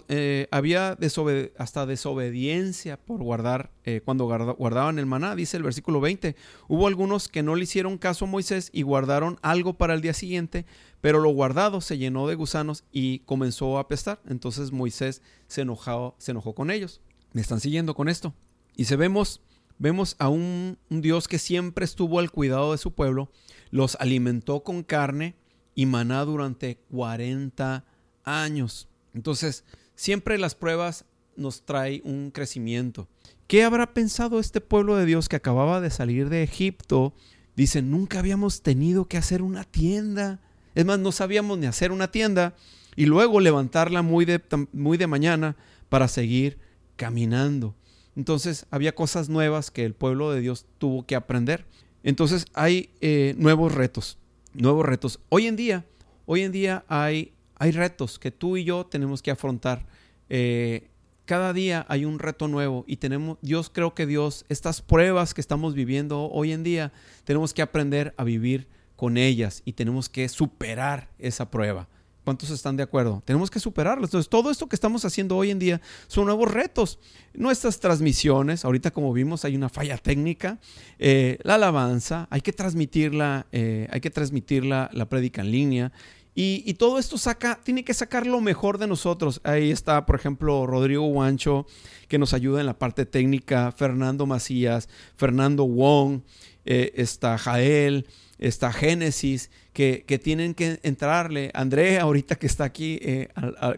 eh, 0.09 0.49
había 0.51 0.99
hasta 1.57 1.87
desobediencia 1.87 2.99
por 2.99 3.23
guardar, 3.23 3.71
eh, 3.85 4.03
cuando 4.05 4.27
guardaban 4.27 4.99
el 4.99 5.07
maná, 5.07 5.35
dice 5.35 5.57
el 5.57 5.63
versículo 5.63 6.01
20. 6.01 6.37
Hubo 6.69 6.87
algunos 6.87 7.29
que 7.29 7.43
no 7.43 7.57
le 7.57 7.63
hicieron 7.63 7.97
caso 7.97 8.27
a 8.27 8.29
Moisés 8.29 8.69
y 8.75 8.83
guardaron 8.83 9.39
algo 9.41 9.75
para 9.75 9.95
el 9.95 10.03
día 10.03 10.13
siguiente, 10.13 10.67
pero 11.01 11.21
lo 11.21 11.31
guardado 11.31 11.81
se 11.81 11.97
llenó 11.97 12.27
de 12.27 12.35
gusanos 12.35 12.85
y 12.93 13.21
comenzó 13.21 13.79
a 13.79 13.83
apestar. 13.83 14.21
Entonces 14.29 14.73
Moisés 14.73 15.23
se 15.47 15.63
enojó, 15.63 16.17
se 16.19 16.33
enojó 16.33 16.55
con 16.55 16.71
ellos. 16.71 17.01
Me 17.33 17.41
están 17.41 17.61
siguiendo 17.61 17.95
con 17.95 18.11
esto. 18.11 18.35
Y 18.77 18.85
se 18.85 18.97
vemos, 18.97 19.41
vemos 19.79 20.17
a 20.19 20.29
un, 20.29 20.77
un 20.91 21.01
Dios 21.01 21.29
que 21.29 21.39
siempre 21.39 21.87
estuvo 21.87 22.19
al 22.19 22.31
cuidado 22.31 22.73
de 22.73 22.79
su 22.79 22.93
pueblo, 22.93 23.31
los 23.71 23.97
alimentó 24.01 24.63
con 24.63 24.83
carne 24.83 25.35
y 25.75 25.87
maná 25.87 26.27
durante 26.27 26.77
40 26.91 27.87
años. 28.25 28.89
Entonces, 29.15 29.65
siempre 29.95 30.39
las 30.39 30.55
pruebas 30.55 31.05
nos 31.37 31.63
trae 31.63 32.03
un 32.05 32.31
crecimiento. 32.31 33.09
¿Qué 33.47 33.65
habrá 33.65 33.93
pensado 33.95 34.41
este 34.41 34.61
pueblo 34.61 34.97
de 34.97 35.07
Dios 35.07 35.29
que 35.29 35.37
acababa 35.37 35.81
de 35.81 35.91
salir 35.91 36.29
de 36.29 36.43
Egipto? 36.43 37.15
Dice, 37.57 37.83
nunca 37.83 38.19
habíamos 38.19 38.63
tenido 38.63 39.07
que 39.07 39.19
hacer 39.19 39.43
una 39.43 39.65
tienda. 39.65 40.41
Es 40.75 40.85
más, 40.85 40.99
no 40.99 41.13
sabíamos 41.13 41.59
ni 41.59 41.67
hacer 41.67 41.93
una 41.93 42.11
tienda 42.11 42.55
y 42.97 43.07
luego 43.07 43.41
levantarla 43.41 44.03
muy 44.03 44.25
de, 44.25 44.41
muy 44.73 44.99
de 44.99 45.07
mañana 45.07 45.57
para 45.89 46.09
seguir 46.09 46.59
caminando. 46.97 47.75
Entonces 48.17 48.67
había 48.71 48.95
cosas 48.95 49.29
nuevas 49.29 49.71
que 49.71 49.85
el 49.85 49.95
pueblo 49.95 50.33
de 50.33 50.41
Dios 50.41 50.67
tuvo 50.79 51.07
que 51.07 51.17
aprender. 51.17 51.67
Entonces 52.03 52.47
hay 52.55 52.91
eh, 53.01 53.35
nuevos 53.39 53.75
retos, 53.75 54.19
nuevos 54.55 54.85
retos. 54.85 55.21
Hoy 55.29 55.47
en 55.47 55.57
día, 55.57 55.87
hoy 56.27 56.43
en 56.43 56.53
día 56.53 56.85
hay, 56.89 57.33
hay 57.63 57.71
retos 57.71 58.19
que 58.19 58.33
tú 58.33 58.57
y 58.57 58.65
yo 58.65 58.87
tenemos 58.87 59.23
que 59.23 59.31
afrontar. 59.31 59.87
Eh, 60.29 60.91
cada 61.27 61.53
día 61.53 61.87
hay 61.89 62.05
un 62.05 62.19
reto 62.19 62.49
nuevo 62.49 62.85
y 62.89 62.97
tenemos, 62.97 63.39
Dios 63.41 63.71
creo 63.73 63.95
que 63.95 64.05
Dios, 64.05 64.45
estas 64.49 64.83
pruebas 64.83 65.33
que 65.33 65.41
estamos 65.41 65.73
viviendo 65.73 66.29
hoy 66.33 66.51
en 66.51 66.65
día, 66.65 66.93
tenemos 67.23 67.55
que 67.55 67.63
aprender 67.63 68.15
a 68.17 68.25
vivir 68.25 68.67
con 68.97 69.17
ellas 69.17 69.63
y 69.65 69.75
tenemos 69.75 70.09
que 70.09 70.29
superar 70.29 71.09
esa 71.21 71.53
prueba. 71.53 71.87
¿Cuántos 72.25 72.51
están 72.51 72.77
de 72.77 72.83
acuerdo? 72.83 73.23
Tenemos 73.25 73.49
que 73.49 73.61
superarlo. 73.61 74.05
Entonces, 74.05 74.29
todo 74.29 74.51
esto 74.51 74.69
que 74.69 74.75
estamos 74.75 75.05
haciendo 75.05 75.37
hoy 75.37 75.51
en 75.51 75.61
día 75.61 75.81
son 76.09 76.27
nuevos 76.27 76.51
retos. 76.53 76.99
Nuestras 77.33 77.79
transmisiones, 77.79 78.65
ahorita 78.65 78.91
como 78.91 79.13
vimos, 79.13 79.45
hay 79.45 79.55
una 79.55 79.69
falla 79.69 79.99
técnica. 79.99 80.59
Eh, 80.99 81.39
la 81.43 81.55
alabanza, 81.55 82.27
hay 82.31 82.41
que 82.41 82.53
transmitirla, 82.53 83.47
eh, 83.53 83.87
hay 83.91 84.01
que 84.01 84.11
transmitirla 84.11 84.91
la 84.93 85.09
prédica 85.09 85.43
en 85.43 85.51
línea. 85.53 85.93
Y, 86.35 86.75
todo 86.75 86.99
esto 86.99 87.19
saca, 87.19 87.61
tiene 87.63 87.85
que 87.85 87.93
sacar 87.93 88.27
lo 88.27 88.41
mejor 88.41 88.79
de 88.79 88.87
nosotros. 88.87 89.41
Ahí 89.45 89.71
está, 89.71 90.07
por 90.07 90.17
ejemplo, 90.17 90.67
Rodrigo 90.67 91.07
Guancho, 91.07 91.67
que 92.09 92.19
nos 92.19 92.33
ayuda 92.33 92.61
en 92.61 92.67
la 92.67 92.79
parte 92.79 93.05
técnica, 93.05 93.71
Fernando 93.73 94.25
Macías, 94.25 94.89
Fernando 95.17 95.65
Wong, 95.65 96.23
eh, 96.65 96.93
está 96.95 97.37
Jael, 97.37 98.07
está 98.39 98.73
Génesis, 98.73 99.51
que, 99.75 100.05
tienen 100.23 100.55
que 100.55 100.81
entrarle. 100.83 101.51
Andrea, 101.53 102.01
ahorita 102.03 102.37
que 102.37 102.47
está 102.47 102.65
aquí 102.65 102.99
eh, 103.03 103.29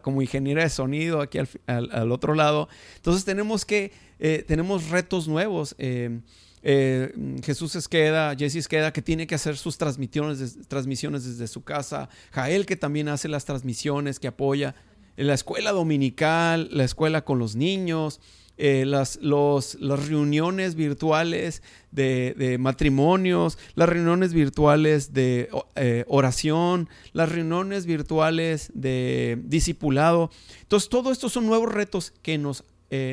como 0.03 0.23
ingeniera 0.23 0.63
de 0.63 0.71
sonido, 0.71 1.21
aquí 1.23 1.39
al, 1.67 2.13
otro 2.13 2.35
lado. 2.35 2.69
Entonces 2.95 3.25
tenemos 3.25 3.65
que, 3.65 3.91
eh, 4.21 4.45
tenemos 4.47 4.91
retos 4.91 5.27
nuevos. 5.27 5.75
Eh, 6.67 7.13
Jesús 7.45 7.77
Esqueda, 7.77 8.35
Jesse 8.35 8.57
Esqueda, 8.57 8.91
que 8.91 9.03
tiene 9.03 9.27
que 9.27 9.35
hacer 9.35 9.59
sus 9.59 9.77
transmisiones, 9.77 10.67
transmisiones 10.67 11.25
desde 11.25 11.47
su 11.47 11.63
casa, 11.63 12.09
Jael, 12.33 12.65
que 12.65 12.75
también 12.75 13.09
hace 13.09 13.29
las 13.29 13.45
transmisiones, 13.45 14.19
que 14.19 14.29
apoya 14.29 14.75
en 15.19 15.27
la 15.27 15.35
escuela 15.35 15.73
dominical, 15.73 16.71
la 16.73 16.85
escuela 16.85 17.23
con 17.23 17.39
los 17.39 17.55
niños, 17.55 18.19
eh, 18.57 18.87
las, 18.87 19.19
las 19.21 20.09
reuniones 20.09 20.75
virtuales 20.75 21.63
de, 21.91 22.57
matrimonios, 22.59 23.59
las 23.75 23.91
reuniones 23.91 24.33
virtuales 24.33 25.13
de 25.13 25.51
eh, 25.75 26.07
oración, 26.09 26.89
las 27.13 27.31
reuniones 27.31 27.85
virtuales 27.85 28.73
de 28.73 29.39
discipulado. 29.45 30.31
Entonces, 30.63 30.89
todo 30.89 31.13
esto 31.13 31.29
son 31.29 31.45
nuevos 31.45 31.71
retos 31.71 32.15
que 32.23 32.39
nos, 32.39 32.65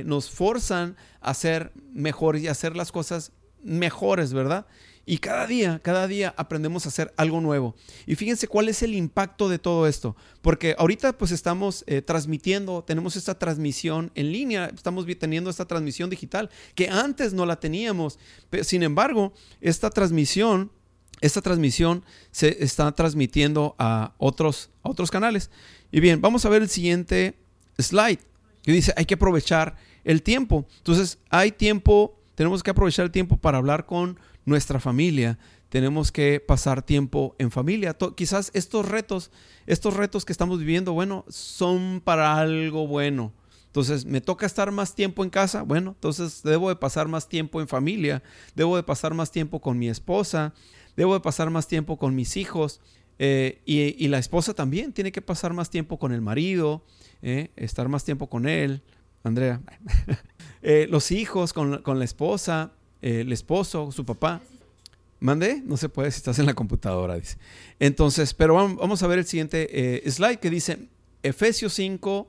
nos 0.06 0.30
forzan 0.30 0.96
a 1.20 1.34
ser 1.34 1.74
mejores 1.92 2.44
y 2.44 2.48
hacer 2.48 2.78
las 2.78 2.92
cosas 2.92 3.34
mejores, 3.64 4.34
¿verdad? 4.34 4.66
Y 5.06 5.18
cada 5.18 5.48
día, 5.48 5.80
cada 5.84 6.08
día 6.08 6.34
aprendemos 6.38 6.86
a 6.86 6.90
hacer 6.90 7.14
algo 7.18 7.42
nuevo. 7.42 7.76
Y 8.06 8.16
fíjense 8.16 8.48
cuál 8.48 8.70
es 8.70 8.84
el 8.84 8.94
impacto 8.94 9.50
de 9.50 9.58
todo 9.58 9.88
esto. 9.88 10.16
Porque 10.42 10.76
ahorita 10.78 11.18
pues 11.18 11.32
estamos 11.32 11.84
eh, 11.88 12.02
transmitiendo, 12.02 12.84
tenemos 12.84 13.16
esta 13.16 13.38
transmisión 13.38 14.12
en 14.16 14.32
línea, 14.32 14.72
estamos 14.74 15.06
teniendo 15.20 15.50
esta 15.50 15.66
transmisión 15.66 16.10
digital 16.10 16.50
que 16.76 16.90
antes 16.90 17.34
no 17.34 17.46
la 17.46 17.60
teníamos. 17.60 18.20
sin 18.62 18.84
embargo, 18.84 19.34
esta 19.60 19.90
transmisión, 19.90 20.72
esta 21.20 21.42
transmisión 21.42 22.06
se 22.32 22.64
está 22.64 22.92
transmitiendo 22.92 23.76
a 23.80 24.14
otros, 24.18 24.70
a 24.84 24.90
otros 24.90 25.10
canales. 25.10 25.50
Y 25.92 26.00
bien, 26.00 26.22
vamos 26.22 26.46
a 26.46 26.50
ver 26.50 26.62
el 26.62 26.70
siguiente 26.70 27.36
slide 27.78 28.20
que 28.62 28.72
dice 28.72 28.94
hay 28.96 29.06
que 29.06 29.16
aprovechar 29.16 29.76
el 30.04 30.22
tiempo. 30.22 30.68
Entonces, 30.78 31.18
hay 31.30 31.52
tiempo 31.52 32.21
tenemos 32.42 32.64
que 32.64 32.72
aprovechar 32.72 33.06
el 33.06 33.12
tiempo 33.12 33.38
para 33.38 33.60
hablar 33.60 33.86
con 33.86 34.20
nuestra 34.46 34.80
familia. 34.80 35.38
Tenemos 35.70 36.12
que 36.12 36.40
pasar 36.40 36.82
tiempo 36.82 37.36
en 37.38 37.52
familia. 37.52 37.96
quizás 38.16 38.50
estos 38.56 38.90
retos, 38.90 39.30
estos 39.68 39.96
retos 39.96 40.26
que 40.26 40.32
estamos 40.32 40.58
viviendo, 40.58 40.92
bueno, 40.92 41.24
son 41.30 42.02
para 42.04 42.38
algo 42.38 42.88
bueno. 42.88 43.32
Entonces, 43.68 44.06
me 44.06 44.22
toca 44.22 44.48
estar 44.48 44.72
más 44.72 44.96
tiempo 44.96 45.24
en 45.24 45.30
casa. 45.30 45.62
Bueno, 45.62 45.92
entonces 45.92 46.42
debo 46.42 46.70
de 46.70 46.78
pasar 46.78 47.08
más 47.08 47.30
tiempo 47.30 47.62
en 47.62 47.68
familia. 47.68 48.24
Debo 48.56 48.76
de 48.76 48.82
pasar 48.82 49.14
más 49.14 49.30
tiempo 49.30 49.62
con 49.62 49.78
mi 49.78 49.88
esposa. 49.88 50.56
Debo 50.98 51.14
de 51.14 51.20
pasar 51.20 51.52
más 51.52 51.68
tiempo 51.68 52.00
con 52.00 52.16
mis 52.16 52.38
hijos. 52.38 52.82
Eh, 53.20 53.62
y, 53.66 54.08
la 54.08 54.18
esposa 54.18 54.56
también 54.56 54.94
tiene 54.94 55.12
que 55.12 55.22
pasar 55.22 55.54
más 55.54 55.70
tiempo 55.70 56.00
con 56.00 56.12
el 56.12 56.22
marido, 56.22 56.84
eh, 57.22 57.52
estar 57.56 57.88
más 57.88 58.04
tiempo 58.04 58.32
con 58.32 58.48
él. 58.48 58.82
Andrea. 59.24 59.62
Eh, 60.64 60.86
los 60.92 61.12
hijos 61.12 61.54
con, 61.54 61.82
la 61.84 62.06
esposa, 62.06 62.72
eh, 63.02 63.22
el 63.22 63.32
esposo, 63.32 63.92
su 63.92 64.06
papá. 64.06 64.42
¿Mande? 65.20 65.60
No 65.66 65.76
se 65.76 65.90
puede 65.90 66.12
si 66.12 66.18
estás 66.18 66.38
en 66.38 66.46
la 66.46 66.54
computadora, 66.54 67.16
dice. 67.16 67.40
Entonces, 67.80 68.36
pero 68.36 68.54
vamos, 68.54 69.02
a 69.02 69.08
ver 69.08 69.18
el 69.18 69.26
siguiente 69.26 69.70
eh, 69.72 70.12
slide 70.12 70.38
que 70.38 70.52
dice 70.52 70.88
Efesios 71.24 71.74
5, 71.74 72.28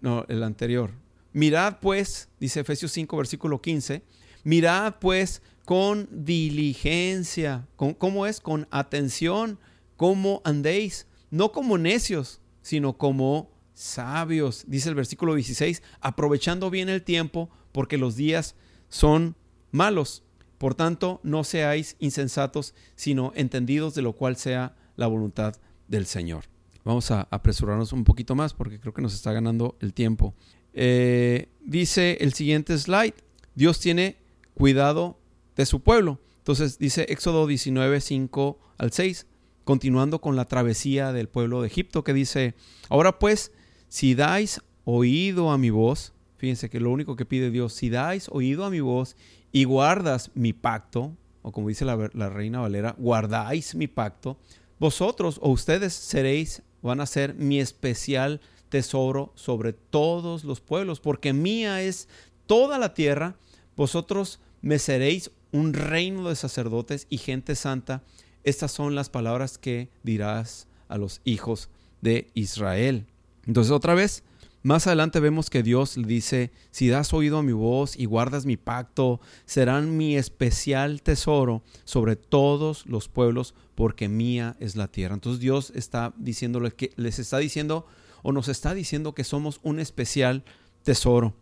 no, 0.00 0.24
el 0.26 0.42
anterior. 0.42 0.90
Mirad 1.34 1.80
pues, 1.80 2.30
dice 2.40 2.60
Efesios 2.60 2.92
5, 2.92 3.14
versículo 3.14 3.60
15, 3.60 4.02
mirad 4.42 4.94
pues 4.98 5.42
con 5.66 6.08
diligencia, 6.10 7.66
con, 7.76 7.92
¿cómo 7.92 8.26
es? 8.26 8.40
Con 8.40 8.66
atención, 8.70 9.58
cómo 9.98 10.40
andéis, 10.44 11.06
no 11.30 11.52
como 11.52 11.76
necios, 11.76 12.40
sino 12.62 12.96
como 12.96 13.50
sabios, 13.74 14.64
dice 14.66 14.88
el 14.88 14.94
versículo 14.94 15.34
16, 15.34 15.82
aprovechando 16.00 16.70
bien 16.70 16.88
el 16.88 17.02
tiempo 17.02 17.50
porque 17.72 17.98
los 17.98 18.16
días 18.16 18.54
son 18.88 19.36
malos. 19.70 20.22
Por 20.58 20.74
tanto, 20.74 21.20
no 21.22 21.42
seáis 21.42 21.96
insensatos, 21.98 22.74
sino 22.94 23.32
entendidos 23.34 23.94
de 23.94 24.02
lo 24.02 24.12
cual 24.12 24.36
sea 24.36 24.76
la 24.96 25.06
voluntad 25.08 25.56
del 25.88 26.06
Señor. 26.06 26.44
Vamos 26.84 27.10
a 27.10 27.26
apresurarnos 27.30 27.92
un 27.92 28.04
poquito 28.04 28.34
más 28.34 28.54
porque 28.54 28.78
creo 28.78 28.92
que 28.92 29.02
nos 29.02 29.14
está 29.14 29.32
ganando 29.32 29.76
el 29.80 29.92
tiempo. 29.92 30.34
Eh, 30.72 31.48
dice 31.60 32.18
el 32.20 32.32
siguiente 32.32 32.76
slide, 32.78 33.14
Dios 33.54 33.80
tiene 33.80 34.16
cuidado 34.54 35.18
de 35.56 35.66
su 35.66 35.80
pueblo. 35.80 36.20
Entonces 36.38 36.78
dice 36.78 37.06
Éxodo 37.08 37.46
19, 37.46 38.00
5 38.00 38.58
al 38.78 38.92
6, 38.92 39.26
continuando 39.64 40.20
con 40.20 40.34
la 40.34 40.46
travesía 40.46 41.12
del 41.12 41.28
pueblo 41.28 41.62
de 41.62 41.68
Egipto, 41.68 42.02
que 42.02 42.12
dice, 42.12 42.54
ahora 42.88 43.18
pues, 43.18 43.52
si 43.92 44.14
dais 44.14 44.62
oído 44.86 45.50
a 45.50 45.58
mi 45.58 45.68
voz, 45.68 46.14
fíjense 46.38 46.70
que 46.70 46.80
lo 46.80 46.90
único 46.90 47.14
que 47.14 47.26
pide 47.26 47.50
Dios, 47.50 47.74
si 47.74 47.90
dais 47.90 48.26
oído 48.30 48.64
a 48.64 48.70
mi 48.70 48.80
voz 48.80 49.16
y 49.52 49.64
guardas 49.64 50.30
mi 50.32 50.54
pacto, 50.54 51.14
o 51.42 51.52
como 51.52 51.68
dice 51.68 51.84
la, 51.84 52.08
la 52.14 52.30
reina 52.30 52.60
Valera, 52.60 52.96
guardáis 52.96 53.74
mi 53.74 53.88
pacto, 53.88 54.38
vosotros 54.78 55.38
o 55.42 55.50
ustedes 55.50 55.92
seréis, 55.92 56.62
van 56.80 57.02
a 57.02 57.06
ser 57.06 57.34
mi 57.34 57.60
especial 57.60 58.40
tesoro 58.70 59.30
sobre 59.34 59.74
todos 59.74 60.42
los 60.44 60.62
pueblos, 60.62 60.98
porque 60.98 61.34
mía 61.34 61.82
es 61.82 62.08
toda 62.46 62.78
la 62.78 62.94
tierra, 62.94 63.36
vosotros 63.76 64.40
me 64.62 64.78
seréis 64.78 65.32
un 65.52 65.74
reino 65.74 66.30
de 66.30 66.36
sacerdotes 66.36 67.06
y 67.10 67.18
gente 67.18 67.54
santa. 67.54 68.02
Estas 68.42 68.72
son 68.72 68.94
las 68.94 69.10
palabras 69.10 69.58
que 69.58 69.90
dirás 70.02 70.66
a 70.88 70.96
los 70.96 71.20
hijos 71.24 71.68
de 72.00 72.30
Israel. 72.32 73.04
Entonces 73.46 73.70
otra 73.70 73.94
vez, 73.94 74.22
más 74.62 74.86
adelante 74.86 75.18
vemos 75.18 75.50
que 75.50 75.64
Dios 75.64 75.96
le 75.96 76.06
dice, 76.06 76.52
si 76.70 76.88
das 76.88 77.12
oído 77.12 77.38
a 77.38 77.42
mi 77.42 77.52
voz 77.52 77.96
y 77.96 78.04
guardas 78.04 78.46
mi 78.46 78.56
pacto, 78.56 79.20
serán 79.44 79.96
mi 79.96 80.16
especial 80.16 81.02
tesoro 81.02 81.62
sobre 81.84 82.14
todos 82.14 82.86
los 82.86 83.08
pueblos, 83.08 83.54
porque 83.74 84.08
mía 84.08 84.56
es 84.60 84.76
la 84.76 84.86
tierra. 84.86 85.14
Entonces 85.14 85.40
Dios 85.40 85.72
está 85.74 86.14
diciéndole 86.16 86.70
que 86.70 86.92
les 86.96 87.18
está 87.18 87.38
diciendo 87.38 87.86
o 88.22 88.30
nos 88.30 88.46
está 88.46 88.72
diciendo 88.72 89.14
que 89.14 89.24
somos 89.24 89.58
un 89.64 89.80
especial 89.80 90.44
tesoro. 90.84 91.34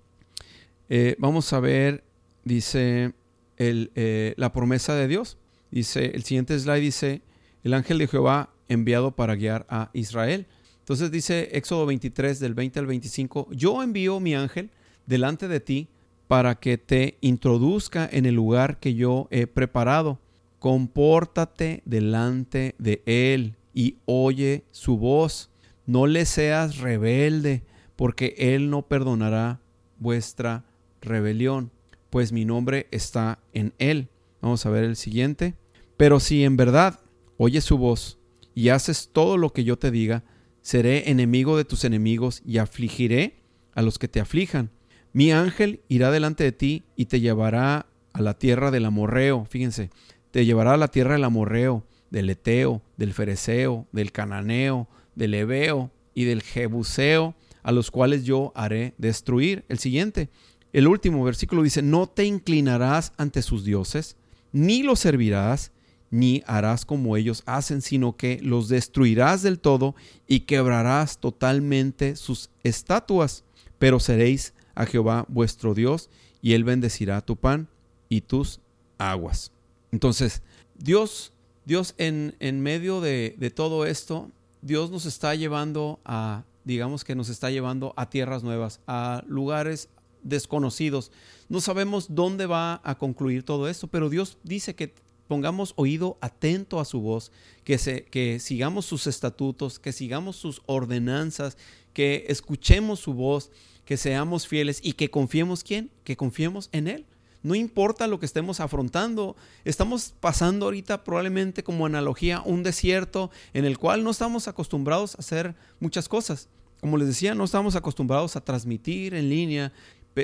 Eh, 0.89 1.15
vamos 1.19 1.53
a 1.53 1.61
ver, 1.61 2.05
dice 2.45 3.13
eh, 3.59 4.35
la 4.39 4.53
promesa 4.53 4.95
de 4.95 5.09
Dios. 5.09 5.37
Dice, 5.71 6.07
el 6.15 6.25
siguiente 6.25 6.59
slide 6.59 6.81
dice, 6.81 7.23
el 7.63 7.75
ángel 7.75 7.99
de 7.99 8.09
Jehová 8.09 8.51
enviado 8.69 9.15
para 9.15 9.35
guiar 9.35 9.67
a 9.69 9.91
Israel. 9.93 10.47
Entonces 10.91 11.13
dice 11.13 11.51
Éxodo 11.53 11.87
23 11.87 12.41
del 12.41 12.55
20 12.55 12.81
al 12.81 12.87
25, 12.87 13.47
yo 13.53 13.81
envío 13.81 14.19
mi 14.19 14.35
ángel 14.35 14.71
delante 15.07 15.47
de 15.47 15.61
ti 15.61 15.87
para 16.27 16.57
que 16.57 16.79
te 16.79 17.17
introduzca 17.21 18.09
en 18.11 18.27
el 18.27 18.35
lugar 18.35 18.81
que 18.81 18.95
yo 18.95 19.29
he 19.31 19.47
preparado. 19.47 20.19
Compórtate 20.59 21.83
delante 21.85 22.75
de 22.79 23.05
él 23.07 23.55
y 23.73 23.99
oye 24.05 24.65
su 24.73 24.99
voz. 24.99 25.51
No 25.87 26.09
le 26.09 26.25
seas 26.25 26.79
rebelde, 26.79 27.63
porque 27.95 28.35
Él 28.37 28.69
no 28.69 28.83
perdonará 28.83 29.61
vuestra 30.01 30.65
rebelión, 31.01 31.71
pues 32.11 32.33
mi 32.33 32.45
nombre 32.45 32.89
está 32.91 33.39
en 33.53 33.75
Él. 33.79 34.09
Vamos 34.41 34.67
a 34.67 34.71
ver 34.71 34.83
el 34.83 34.97
siguiente. 34.97 35.55
Pero 35.97 36.19
si 36.19 36.43
en 36.43 36.57
verdad 36.57 36.99
oyes 37.37 37.63
su 37.63 37.79
voz 37.79 38.19
y 38.57 38.71
haces 38.71 39.11
todo 39.13 39.37
lo 39.37 39.53
que 39.53 39.63
yo 39.63 39.79
te 39.79 39.93
diga, 39.93 40.25
seré 40.63 41.11
enemigo 41.11 41.57
de 41.57 41.65
tus 41.65 41.85
enemigos 41.85 42.43
y 42.45 42.59
afligiré 42.59 43.41
a 43.75 43.83
los 43.83 43.99
que 43.99 44.09
te 44.09 44.21
aflijan. 44.21 44.71
Mi 45.13 45.33
ángel 45.33 45.81
irá 45.89 46.11
delante 46.11 46.45
de 46.45 46.53
ti 46.53 46.85
y 46.97 47.07
te 47.07 47.21
llevará 47.21 47.87
a 48.13 48.23
la 48.23 48.39
tierra 48.39 48.71
del 48.71 48.85
amorreo. 48.85 49.45
Fíjense, 49.47 49.91
te 50.31 50.45
llevará 50.45 50.75
a 50.75 50.77
la 50.77 50.89
tierra 50.89 51.15
del 51.15 51.25
amorreo, 51.25 51.85
del 52.11 52.31
eteo, 52.31 52.83
del 52.97 53.13
fereceo, 53.13 53.87
del 53.93 54.13
cananeo, 54.13 54.89
del 55.15 55.35
ebeo 55.35 55.91
y 56.15 56.25
del 56.25 56.43
jebuseo, 56.43 57.35
a 57.63 57.73
los 57.73 57.91
cuales 57.91 58.25
yo 58.25 58.53
haré 58.55 58.95
destruir. 58.99 59.65
El 59.69 59.79
siguiente, 59.79 60.29
el 60.73 60.87
último 60.87 61.25
versículo 61.25 61.63
dice, 61.63 61.83
no 61.83 62.07
te 62.07 62.25
inclinarás 62.25 63.13
ante 63.17 63.43
sus 63.43 63.65
dioses, 63.65 64.17
ni 64.53 64.83
los 64.83 65.01
servirás, 65.01 65.73
ni 66.11 66.43
harás 66.47 66.85
como 66.85 67.17
ellos 67.17 67.43
hacen, 67.47 67.83
sino 67.83 68.17
que 68.17 68.41
los 68.43 68.69
destruirás 68.69 69.43
del 69.43 69.61
todo 69.61 69.95
y 70.27 70.41
quebrarás 70.41 71.19
totalmente 71.19 72.17
sus 72.17 72.51
estatuas. 72.65 73.45
Pero 73.79 74.01
seréis 74.01 74.53
a 74.75 74.87
Jehová 74.87 75.25
vuestro 75.29 75.75
Dios, 75.75 76.11
y 76.43 76.55
él 76.55 76.65
bendecirá 76.65 77.21
tu 77.21 77.37
pan 77.37 77.69
y 78.09 78.23
tus 78.23 78.61
aguas. 78.99 79.53
Entonces, 79.93 80.43
Dios, 80.77 81.33
Dios 81.65 81.95
en, 81.99 82.35
en 82.41 82.61
medio 82.61 83.01
de, 83.01 83.35
de 83.39 83.51
todo 83.51 83.87
esto, 83.87 84.31
Dios 84.63 84.91
nos 84.91 85.07
está 85.07 85.35
llevando 85.35 86.01
a, 86.05 86.45
digamos 86.65 87.05
que 87.05 87.15
nos 87.15 87.29
está 87.29 87.51
llevando 87.51 87.95
a 87.97 88.11
tierras 88.11 88.43
nuevas, 88.43 88.81
a 88.87 89.23
lugares 89.27 89.89
desconocidos. 90.23 91.13
No 91.49 91.61
sabemos 91.61 92.15
dónde 92.15 92.47
va 92.47 92.81
a 92.85 92.97
concluir 92.97 93.43
todo 93.43 93.69
esto, 93.69 93.87
pero 93.89 94.09
Dios 94.09 94.39
dice 94.43 94.75
que 94.75 94.95
pongamos 95.31 95.75
oído 95.77 96.19
atento 96.21 96.81
a 96.81 96.85
su 96.85 97.01
voz, 97.01 97.31
que, 97.63 97.79
se, 97.79 98.03
que 98.03 98.41
sigamos 98.41 98.85
sus 98.85 99.07
estatutos, 99.07 99.79
que 99.79 99.93
sigamos 99.93 100.35
sus 100.35 100.61
ordenanzas, 100.67 101.57
que 101.93 102.25
escuchemos 102.27 102.99
su 102.99 103.15
voz, 103.15 103.53
que 103.85 103.97
seamos 103.97 104.49
fieles 104.49 104.81
y 104.83 104.95
que 104.95 105.09
confiemos 105.09 105.63
quién, 105.63 105.89
que 106.03 106.17
confiemos 106.17 106.69
en 106.73 106.89
Él. 106.89 107.07
No 107.45 107.55
importa 107.55 108.09
lo 108.09 108.19
que 108.19 108.27
estemos 108.27 108.59
afrontando, 108.59 109.37
estamos 109.65 110.15
pasando 110.19 110.67
ahorita 110.67 111.05
probablemente 111.05 111.63
como 111.63 111.87
analogía 111.87 112.43
un 112.45 112.65
desierto 112.65 113.31
en 113.53 113.65
el 113.65 113.79
cual 113.79 114.03
no 114.03 114.11
estamos 114.11 114.49
acostumbrados 114.49 115.15
a 115.15 115.19
hacer 115.19 115.55
muchas 115.79 116.09
cosas. 116.09 116.49
Como 116.81 116.97
les 116.97 117.07
decía, 117.07 117.37
no 117.37 117.45
estamos 117.45 117.77
acostumbrados 117.77 118.35
a 118.35 118.41
transmitir 118.41 119.15
en 119.15 119.29
línea. 119.29 119.73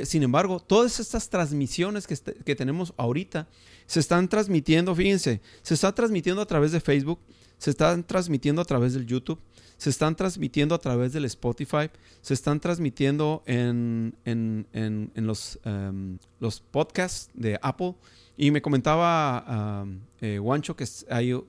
Sin 0.02 0.24
embargo, 0.24 0.58
todas 0.58 0.98
estas 0.98 1.30
transmisiones 1.30 2.08
que, 2.08 2.14
este, 2.14 2.34
que 2.34 2.56
tenemos 2.56 2.92
ahorita 2.96 3.46
se 3.86 4.00
están 4.00 4.28
transmitiendo, 4.28 4.94
fíjense, 4.94 5.40
se 5.62 5.74
está 5.74 5.94
transmitiendo 5.94 6.42
a 6.42 6.46
través 6.46 6.72
de 6.72 6.80
Facebook, 6.80 7.20
se 7.58 7.70
están 7.70 8.04
transmitiendo 8.04 8.60
a 8.60 8.64
través 8.64 8.94
del 8.94 9.06
YouTube, 9.06 9.40
se 9.76 9.90
están 9.90 10.16
transmitiendo 10.16 10.74
a 10.74 10.78
través 10.78 11.12
del 11.12 11.24
Spotify, 11.26 11.90
se 12.22 12.34
están 12.34 12.60
transmitiendo 12.60 13.42
en, 13.46 14.14
en, 14.24 15.10
los, 15.14 15.58
em, 15.64 16.18
los 16.40 16.60
podcasts 16.60 17.30
de 17.34 17.58
Apple. 17.62 17.94
Y 18.38 18.50
me 18.50 18.60
comentaba 18.60 19.86
eh, 20.20 20.38
Juancho 20.38 20.76
que 20.76 20.84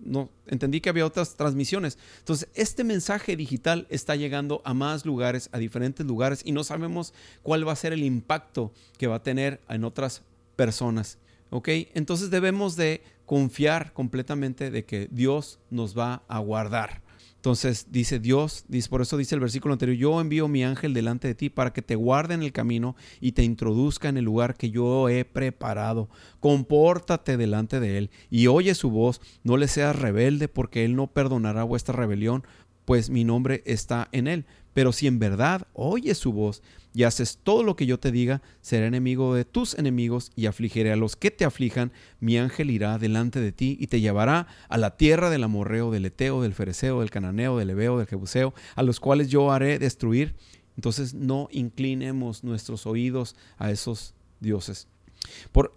no, 0.06 0.30
entendí 0.46 0.80
que 0.80 0.90
había 0.90 1.06
otras 1.06 1.36
transmisiones. 1.36 1.98
Entonces, 2.20 2.48
este 2.54 2.86
mensaje 2.86 3.36
digital 3.36 3.88
está 3.90 4.16
llegando 4.16 4.62
a 4.64 4.74
más 4.74 5.06
lugares, 5.06 5.50
a 5.52 5.58
diferentes 5.58 6.06
lugares, 6.06 6.42
y 6.46 6.54
no 6.54 6.64
sabemos 6.64 7.14
cuál 7.44 7.68
va 7.68 7.74
a 7.74 7.76
ser 7.76 7.92
el 7.92 8.04
impacto 8.06 8.72
que 8.98 9.08
va 9.08 9.16
a 9.16 9.24
tener 9.24 9.60
en 9.68 9.84
otras 9.84 10.22
personas. 10.56 11.18
¿Ok? 11.50 11.70
Entonces 11.94 12.30
debemos 12.30 12.76
de 12.76 13.02
confiar 13.26 13.94
completamente 13.94 14.72
de 14.72 14.86
que 14.86 15.08
Dios 15.12 15.60
nos 15.70 15.98
va 15.98 16.24
a 16.28 16.40
guardar. 16.40 17.02
Entonces 17.36 17.88
dice 17.92 18.20
Dios, 18.20 18.66
dice, 18.68 18.90
por 18.90 19.02
eso 19.02 19.16
dice 19.16 19.36
el 19.36 19.42
versículo 19.42 19.74
anterior, 19.74 19.98
yo 19.98 20.20
envío 20.20 20.48
mi 20.48 20.64
ángel 20.64 20.94
delante 20.94 21.28
de 21.28 21.36
ti 21.36 21.50
para 21.50 21.72
que 21.72 21.82
te 21.82 21.96
guarde 21.96 22.34
en 22.34 22.42
el 22.42 22.52
camino 22.52 22.96
y 23.22 23.34
te 23.34 23.44
introduzca 23.44 24.10
en 24.10 24.18
el 24.18 24.26
lugar 24.26 24.56
que 24.56 24.72
yo 24.72 25.08
he 25.08 25.24
preparado. 25.24 26.10
Compórtate 26.40 27.38
delante 27.38 27.80
de 27.80 28.00
él 28.00 28.10
y 28.30 28.48
oye 28.48 28.76
su 28.76 28.90
voz, 28.90 29.22
no 29.44 29.56
le 29.56 29.68
seas 29.68 29.96
rebelde 29.96 30.48
porque 30.48 30.84
él 30.84 30.96
no 30.96 31.08
perdonará 31.08 31.64
vuestra 31.64 31.96
rebelión, 31.96 32.44
pues 32.86 33.10
mi 33.10 33.24
nombre 33.24 33.62
está 33.66 34.10
en 34.12 34.28
él. 34.28 34.46
Pero 34.74 34.92
si 34.92 35.08
en 35.08 35.20
verdad 35.20 35.68
oyes 35.74 36.18
su 36.18 36.34
voz 36.34 36.64
y 36.98 37.04
haces 37.04 37.38
todo 37.44 37.62
lo 37.62 37.76
que 37.76 37.86
yo 37.86 38.00
te 38.00 38.12
diga, 38.12 38.42
seré 38.60 38.88
enemigo 38.88 39.36
de 39.36 39.46
tus 39.46 39.78
enemigos 39.78 40.32
y 40.36 40.48
afligiré 40.48 40.92
a 40.92 40.96
los 40.96 41.16
que 41.16 41.30
te 41.30 41.46
aflijan. 41.46 41.92
Mi 42.20 42.40
ángel 42.40 42.72
irá 42.72 42.98
delante 42.98 43.40
de 43.40 43.52
ti 43.52 43.78
y 43.80 43.86
te 43.86 44.02
llevará 44.02 44.48
a 44.68 44.78
la 44.80 44.98
tierra 44.98 45.30
del 45.30 45.44
amorreo, 45.44 45.92
del 45.92 46.06
eteo, 46.06 46.42
del 46.42 46.56
fereceo, 46.56 47.02
del 47.02 47.12
cananeo, 47.12 47.56
del 47.56 47.70
ebeo, 47.70 48.00
del 48.00 48.08
jebuseo, 48.08 48.56
a 48.74 48.82
los 48.82 49.00
cuales 49.00 49.30
yo 49.30 49.52
haré 49.52 49.78
destruir. 49.78 50.34
Entonces 50.76 51.14
no 51.14 51.50
inclinemos 51.52 52.44
nuestros 52.44 52.88
oídos 52.88 53.36
a 53.60 53.70
esos 53.70 54.16
dioses. 54.40 54.88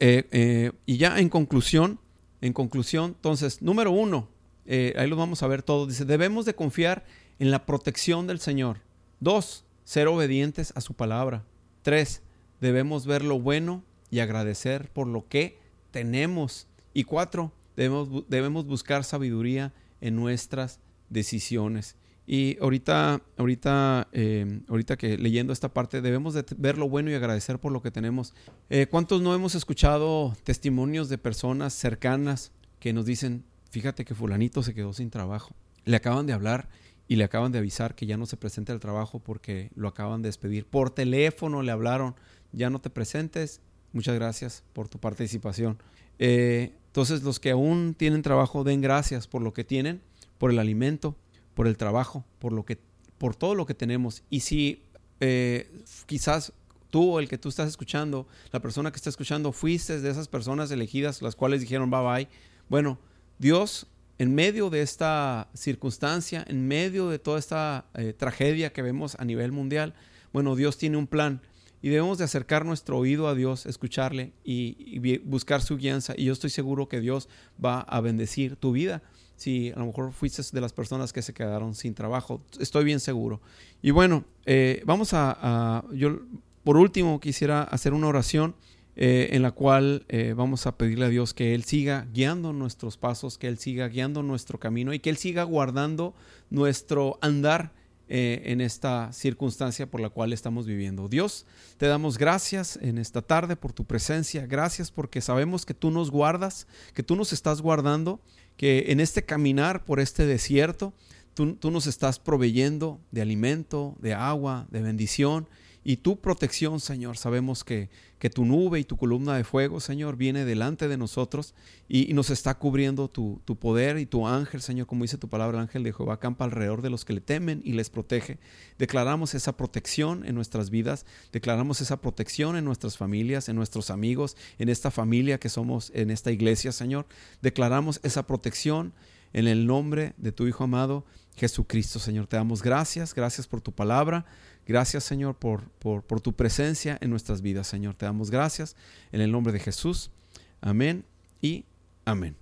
Eh, 0.00 0.26
eh, 0.30 0.72
y 0.86 0.96
ya 0.96 1.20
en 1.20 1.28
conclusión, 1.28 2.00
en 2.40 2.54
conclusión, 2.54 3.12
entonces, 3.16 3.60
número 3.60 3.90
uno, 3.90 4.30
eh, 4.64 4.94
ahí 4.96 5.06
lo 5.06 5.16
vamos 5.16 5.42
a 5.42 5.48
ver 5.48 5.62
todo, 5.62 5.86
dice, 5.86 6.06
debemos 6.06 6.46
de 6.46 6.54
confiar 6.54 7.04
en 7.38 7.50
la 7.50 7.66
protección 7.66 8.26
del 8.26 8.40
Señor. 8.40 8.78
Dos, 9.20 9.66
ser 9.90 10.06
obedientes 10.06 10.72
a 10.76 10.80
su 10.80 10.94
palabra. 10.94 11.42
Tres, 11.82 12.22
debemos 12.60 13.06
ver 13.06 13.24
lo 13.24 13.40
bueno 13.40 13.82
y 14.08 14.20
agradecer 14.20 14.88
por 14.92 15.08
lo 15.08 15.26
que 15.26 15.58
tenemos. 15.90 16.68
Y 16.94 17.02
cuatro, 17.02 17.52
debemos, 17.74 18.08
debemos 18.28 18.66
buscar 18.66 19.02
sabiduría 19.02 19.74
en 20.00 20.14
nuestras 20.14 20.78
decisiones. 21.08 21.96
Y 22.24 22.56
ahorita, 22.60 23.20
ahorita, 23.36 24.06
eh, 24.12 24.60
ahorita 24.68 24.96
que 24.96 25.18
leyendo 25.18 25.52
esta 25.52 25.74
parte, 25.74 26.00
debemos 26.00 26.34
de 26.34 26.44
ver 26.56 26.78
lo 26.78 26.88
bueno 26.88 27.10
y 27.10 27.14
agradecer 27.14 27.58
por 27.58 27.72
lo 27.72 27.82
que 27.82 27.90
tenemos. 27.90 28.32
Eh, 28.68 28.86
¿Cuántos 28.88 29.20
no 29.22 29.34
hemos 29.34 29.56
escuchado 29.56 30.36
testimonios 30.44 31.08
de 31.08 31.18
personas 31.18 31.74
cercanas 31.74 32.52
que 32.78 32.92
nos 32.92 33.06
dicen, 33.06 33.42
fíjate 33.70 34.04
que 34.04 34.14
fulanito 34.14 34.62
se 34.62 34.72
quedó 34.72 34.92
sin 34.92 35.10
trabajo? 35.10 35.52
Le 35.84 35.96
acaban 35.96 36.26
de 36.26 36.32
hablar 36.32 36.68
y 37.10 37.16
le 37.16 37.24
acaban 37.24 37.50
de 37.50 37.58
avisar 37.58 37.96
que 37.96 38.06
ya 38.06 38.16
no 38.16 38.24
se 38.24 38.36
presente 38.36 38.70
al 38.70 38.78
trabajo 38.78 39.18
porque 39.18 39.72
lo 39.74 39.88
acaban 39.88 40.22
de 40.22 40.28
despedir. 40.28 40.64
Por 40.64 40.90
teléfono 40.90 41.60
le 41.60 41.72
hablaron, 41.72 42.14
ya 42.52 42.70
no 42.70 42.80
te 42.80 42.88
presentes, 42.88 43.60
muchas 43.92 44.14
gracias 44.14 44.62
por 44.72 44.88
tu 44.88 45.00
participación. 45.00 45.76
Eh, 46.20 46.72
entonces 46.86 47.24
los 47.24 47.40
que 47.40 47.50
aún 47.50 47.96
tienen 47.98 48.22
trabajo, 48.22 48.62
den 48.62 48.80
gracias 48.80 49.26
por 49.26 49.42
lo 49.42 49.52
que 49.52 49.64
tienen, 49.64 50.00
por 50.38 50.52
el 50.52 50.60
alimento, 50.60 51.16
por 51.54 51.66
el 51.66 51.76
trabajo, 51.76 52.24
por, 52.38 52.52
lo 52.52 52.64
que, 52.64 52.78
por 53.18 53.34
todo 53.34 53.56
lo 53.56 53.66
que 53.66 53.74
tenemos. 53.74 54.22
Y 54.30 54.40
si 54.40 54.84
eh, 55.18 55.68
quizás 56.06 56.52
tú, 56.90 57.18
el 57.18 57.28
que 57.28 57.38
tú 57.38 57.48
estás 57.48 57.68
escuchando, 57.68 58.28
la 58.52 58.60
persona 58.60 58.92
que 58.92 58.96
está 58.98 59.10
escuchando, 59.10 59.50
fuiste 59.50 60.00
de 60.00 60.10
esas 60.10 60.28
personas 60.28 60.70
elegidas, 60.70 61.22
las 61.22 61.34
cuales 61.34 61.60
dijeron 61.60 61.90
bye 61.90 62.02
bye, 62.02 62.28
bueno, 62.68 63.00
Dios 63.40 63.88
en 64.20 64.34
medio 64.34 64.68
de 64.68 64.82
esta 64.82 65.48
circunstancia, 65.54 66.44
en 66.46 66.68
medio 66.68 67.08
de 67.08 67.18
toda 67.18 67.38
esta 67.38 67.86
eh, 67.94 68.12
tragedia 68.12 68.70
que 68.70 68.82
vemos 68.82 69.16
a 69.18 69.24
nivel 69.24 69.50
mundial, 69.50 69.94
bueno, 70.30 70.56
Dios 70.56 70.76
tiene 70.76 70.98
un 70.98 71.06
plan 71.06 71.40
y 71.80 71.88
debemos 71.88 72.18
de 72.18 72.24
acercar 72.24 72.66
nuestro 72.66 72.98
oído 72.98 73.28
a 73.28 73.34
Dios, 73.34 73.64
escucharle 73.64 74.34
y, 74.44 75.16
buscar 75.20 75.62
su 75.62 75.78
guianza. 75.78 76.12
Y 76.18 76.26
yo 76.26 76.34
estoy 76.34 76.50
seguro 76.50 76.86
que 76.86 77.00
Dios 77.00 77.30
va 77.64 77.80
a 77.80 78.02
bendecir 78.02 78.56
tu 78.56 78.72
vida. 78.72 79.02
Si 79.36 79.70
a 79.70 79.78
lo 79.78 79.86
mejor 79.86 80.12
fuiste 80.12 80.42
de 80.52 80.60
las 80.60 80.74
personas 80.74 81.14
que 81.14 81.22
se 81.22 81.32
quedaron 81.32 81.74
sin 81.74 81.94
trabajo, 81.94 82.42
estoy 82.58 82.84
bien 82.84 83.00
seguro. 83.00 83.40
Y 83.80 83.90
bueno, 83.90 84.26
eh, 84.44 84.82
vamos 84.84 85.14
a, 85.14 85.34
a, 85.40 85.84
yo 85.94 86.18
por 86.62 86.76
último 86.76 87.20
quisiera 87.20 87.62
hacer 87.62 87.94
una 87.94 88.08
oración 88.08 88.54
eh, 88.96 89.30
en 89.32 89.42
la 89.42 89.52
cual 89.52 90.04
eh, 90.08 90.34
vamos 90.36 90.66
a 90.66 90.76
pedirle 90.76 91.06
a 91.06 91.08
Dios 91.08 91.32
que 91.32 91.54
Él 91.54 91.64
siga 91.64 92.08
guiando 92.12 92.52
nuestros 92.52 92.96
pasos, 92.96 93.38
que 93.38 93.46
Él 93.46 93.58
siga 93.58 93.88
guiando 93.88 94.22
nuestro 94.22 94.58
camino 94.58 94.92
y 94.92 94.98
que 94.98 95.10
Él 95.10 95.16
siga 95.16 95.44
guardando 95.44 96.14
nuestro 96.50 97.18
andar 97.22 97.72
eh, 98.08 98.42
en 98.46 98.60
esta 98.60 99.12
circunstancia 99.12 99.88
por 99.88 100.00
la 100.00 100.08
cual 100.08 100.32
estamos 100.32 100.66
viviendo. 100.66 101.08
Dios, 101.08 101.46
te 101.76 101.86
damos 101.86 102.18
gracias 102.18 102.76
en 102.82 102.98
esta 102.98 103.22
tarde 103.22 103.54
por 103.54 103.72
tu 103.72 103.84
presencia, 103.84 104.44
gracias 104.46 104.90
porque 104.90 105.20
sabemos 105.20 105.64
que 105.64 105.74
tú 105.74 105.92
nos 105.92 106.10
guardas, 106.10 106.66
que 106.92 107.04
tú 107.04 107.14
nos 107.14 107.32
estás 107.32 107.62
guardando, 107.62 108.20
que 108.56 108.86
en 108.88 108.98
este 108.98 109.24
caminar 109.24 109.84
por 109.84 110.00
este 110.00 110.26
desierto, 110.26 110.92
tú, 111.34 111.54
tú 111.54 111.70
nos 111.70 111.86
estás 111.86 112.18
proveyendo 112.18 113.00
de 113.12 113.22
alimento, 113.22 113.94
de 114.00 114.14
agua, 114.14 114.66
de 114.72 114.82
bendición 114.82 115.46
y 115.82 115.98
tu 115.98 116.20
protección, 116.20 116.78
Señor. 116.78 117.16
Sabemos 117.16 117.64
que, 117.64 117.88
que 118.18 118.28
tu 118.28 118.44
nube 118.44 118.78
y 118.78 118.84
tu 118.84 118.96
columna 118.96 119.36
de 119.36 119.44
fuego, 119.44 119.80
Señor, 119.80 120.16
viene 120.16 120.44
delante 120.44 120.88
de 120.88 120.98
nosotros 120.98 121.54
y, 121.88 122.12
nos 122.12 122.28
está 122.28 122.54
cubriendo 122.58 123.08
tu, 123.08 123.40
tu, 123.46 123.56
poder 123.56 123.98
y 123.98 124.04
tu 124.04 124.26
ángel, 124.26 124.60
Señor, 124.60 124.86
como 124.86 125.04
dice 125.04 125.16
tu 125.16 125.28
palabra, 125.28 125.56
el 125.58 125.62
ángel 125.62 125.82
de 125.82 125.92
Jehová 125.92 126.20
campa 126.20 126.44
alrededor 126.44 126.82
de 126.82 126.90
los 126.90 127.04
que 127.04 127.14
le 127.14 127.20
temen 127.20 127.62
y 127.64 127.72
les 127.72 127.88
protege. 127.88 128.38
Declaramos 128.78 129.34
esa 129.34 129.56
protección 129.56 130.26
en 130.26 130.34
nuestras 130.34 130.68
vidas, 130.68 131.06
declaramos 131.32 131.80
esa 131.80 132.00
protección 132.00 132.56
en 132.56 132.64
nuestras 132.64 132.98
familias, 132.98 133.48
en 133.48 133.56
nuestros 133.56 133.90
amigos, 133.90 134.36
en 134.58 134.68
esta 134.68 134.90
familia 134.90 135.38
que 135.38 135.48
somos, 135.48 135.90
en 135.94 136.10
esta 136.10 136.30
iglesia, 136.30 136.72
Señor. 136.72 137.06
Declaramos 137.40 138.00
esa 138.02 138.26
protección 138.26 138.92
en 139.32 139.46
el 139.46 139.66
nombre 139.66 140.14
de 140.18 140.32
tu 140.32 140.46
Hijo 140.46 140.64
amado, 140.64 141.04
Jesucristo, 141.36 141.98
Señor. 141.98 142.26
Te 142.26 142.36
damos 142.36 142.62
gracias, 142.62 143.14
gracias 143.14 143.46
por 143.46 143.60
tu 143.60 143.72
palabra. 143.72 144.26
Gracias, 144.70 145.02
Señor, 145.02 145.34
por, 145.34 145.64
por, 145.80 146.20
tu 146.20 146.32
presencia 146.32 146.96
en 147.00 147.10
nuestras 147.10 147.42
vidas, 147.42 147.66
Señor. 147.66 147.96
Te 147.96 148.06
damos 148.06 148.30
gracias 148.30 148.76
en 149.10 149.20
el 149.20 149.32
nombre 149.32 149.52
de 149.52 149.58
Jesús. 149.58 150.12
Amén 150.60 151.04
y 151.42 151.64
amén. 152.04 152.36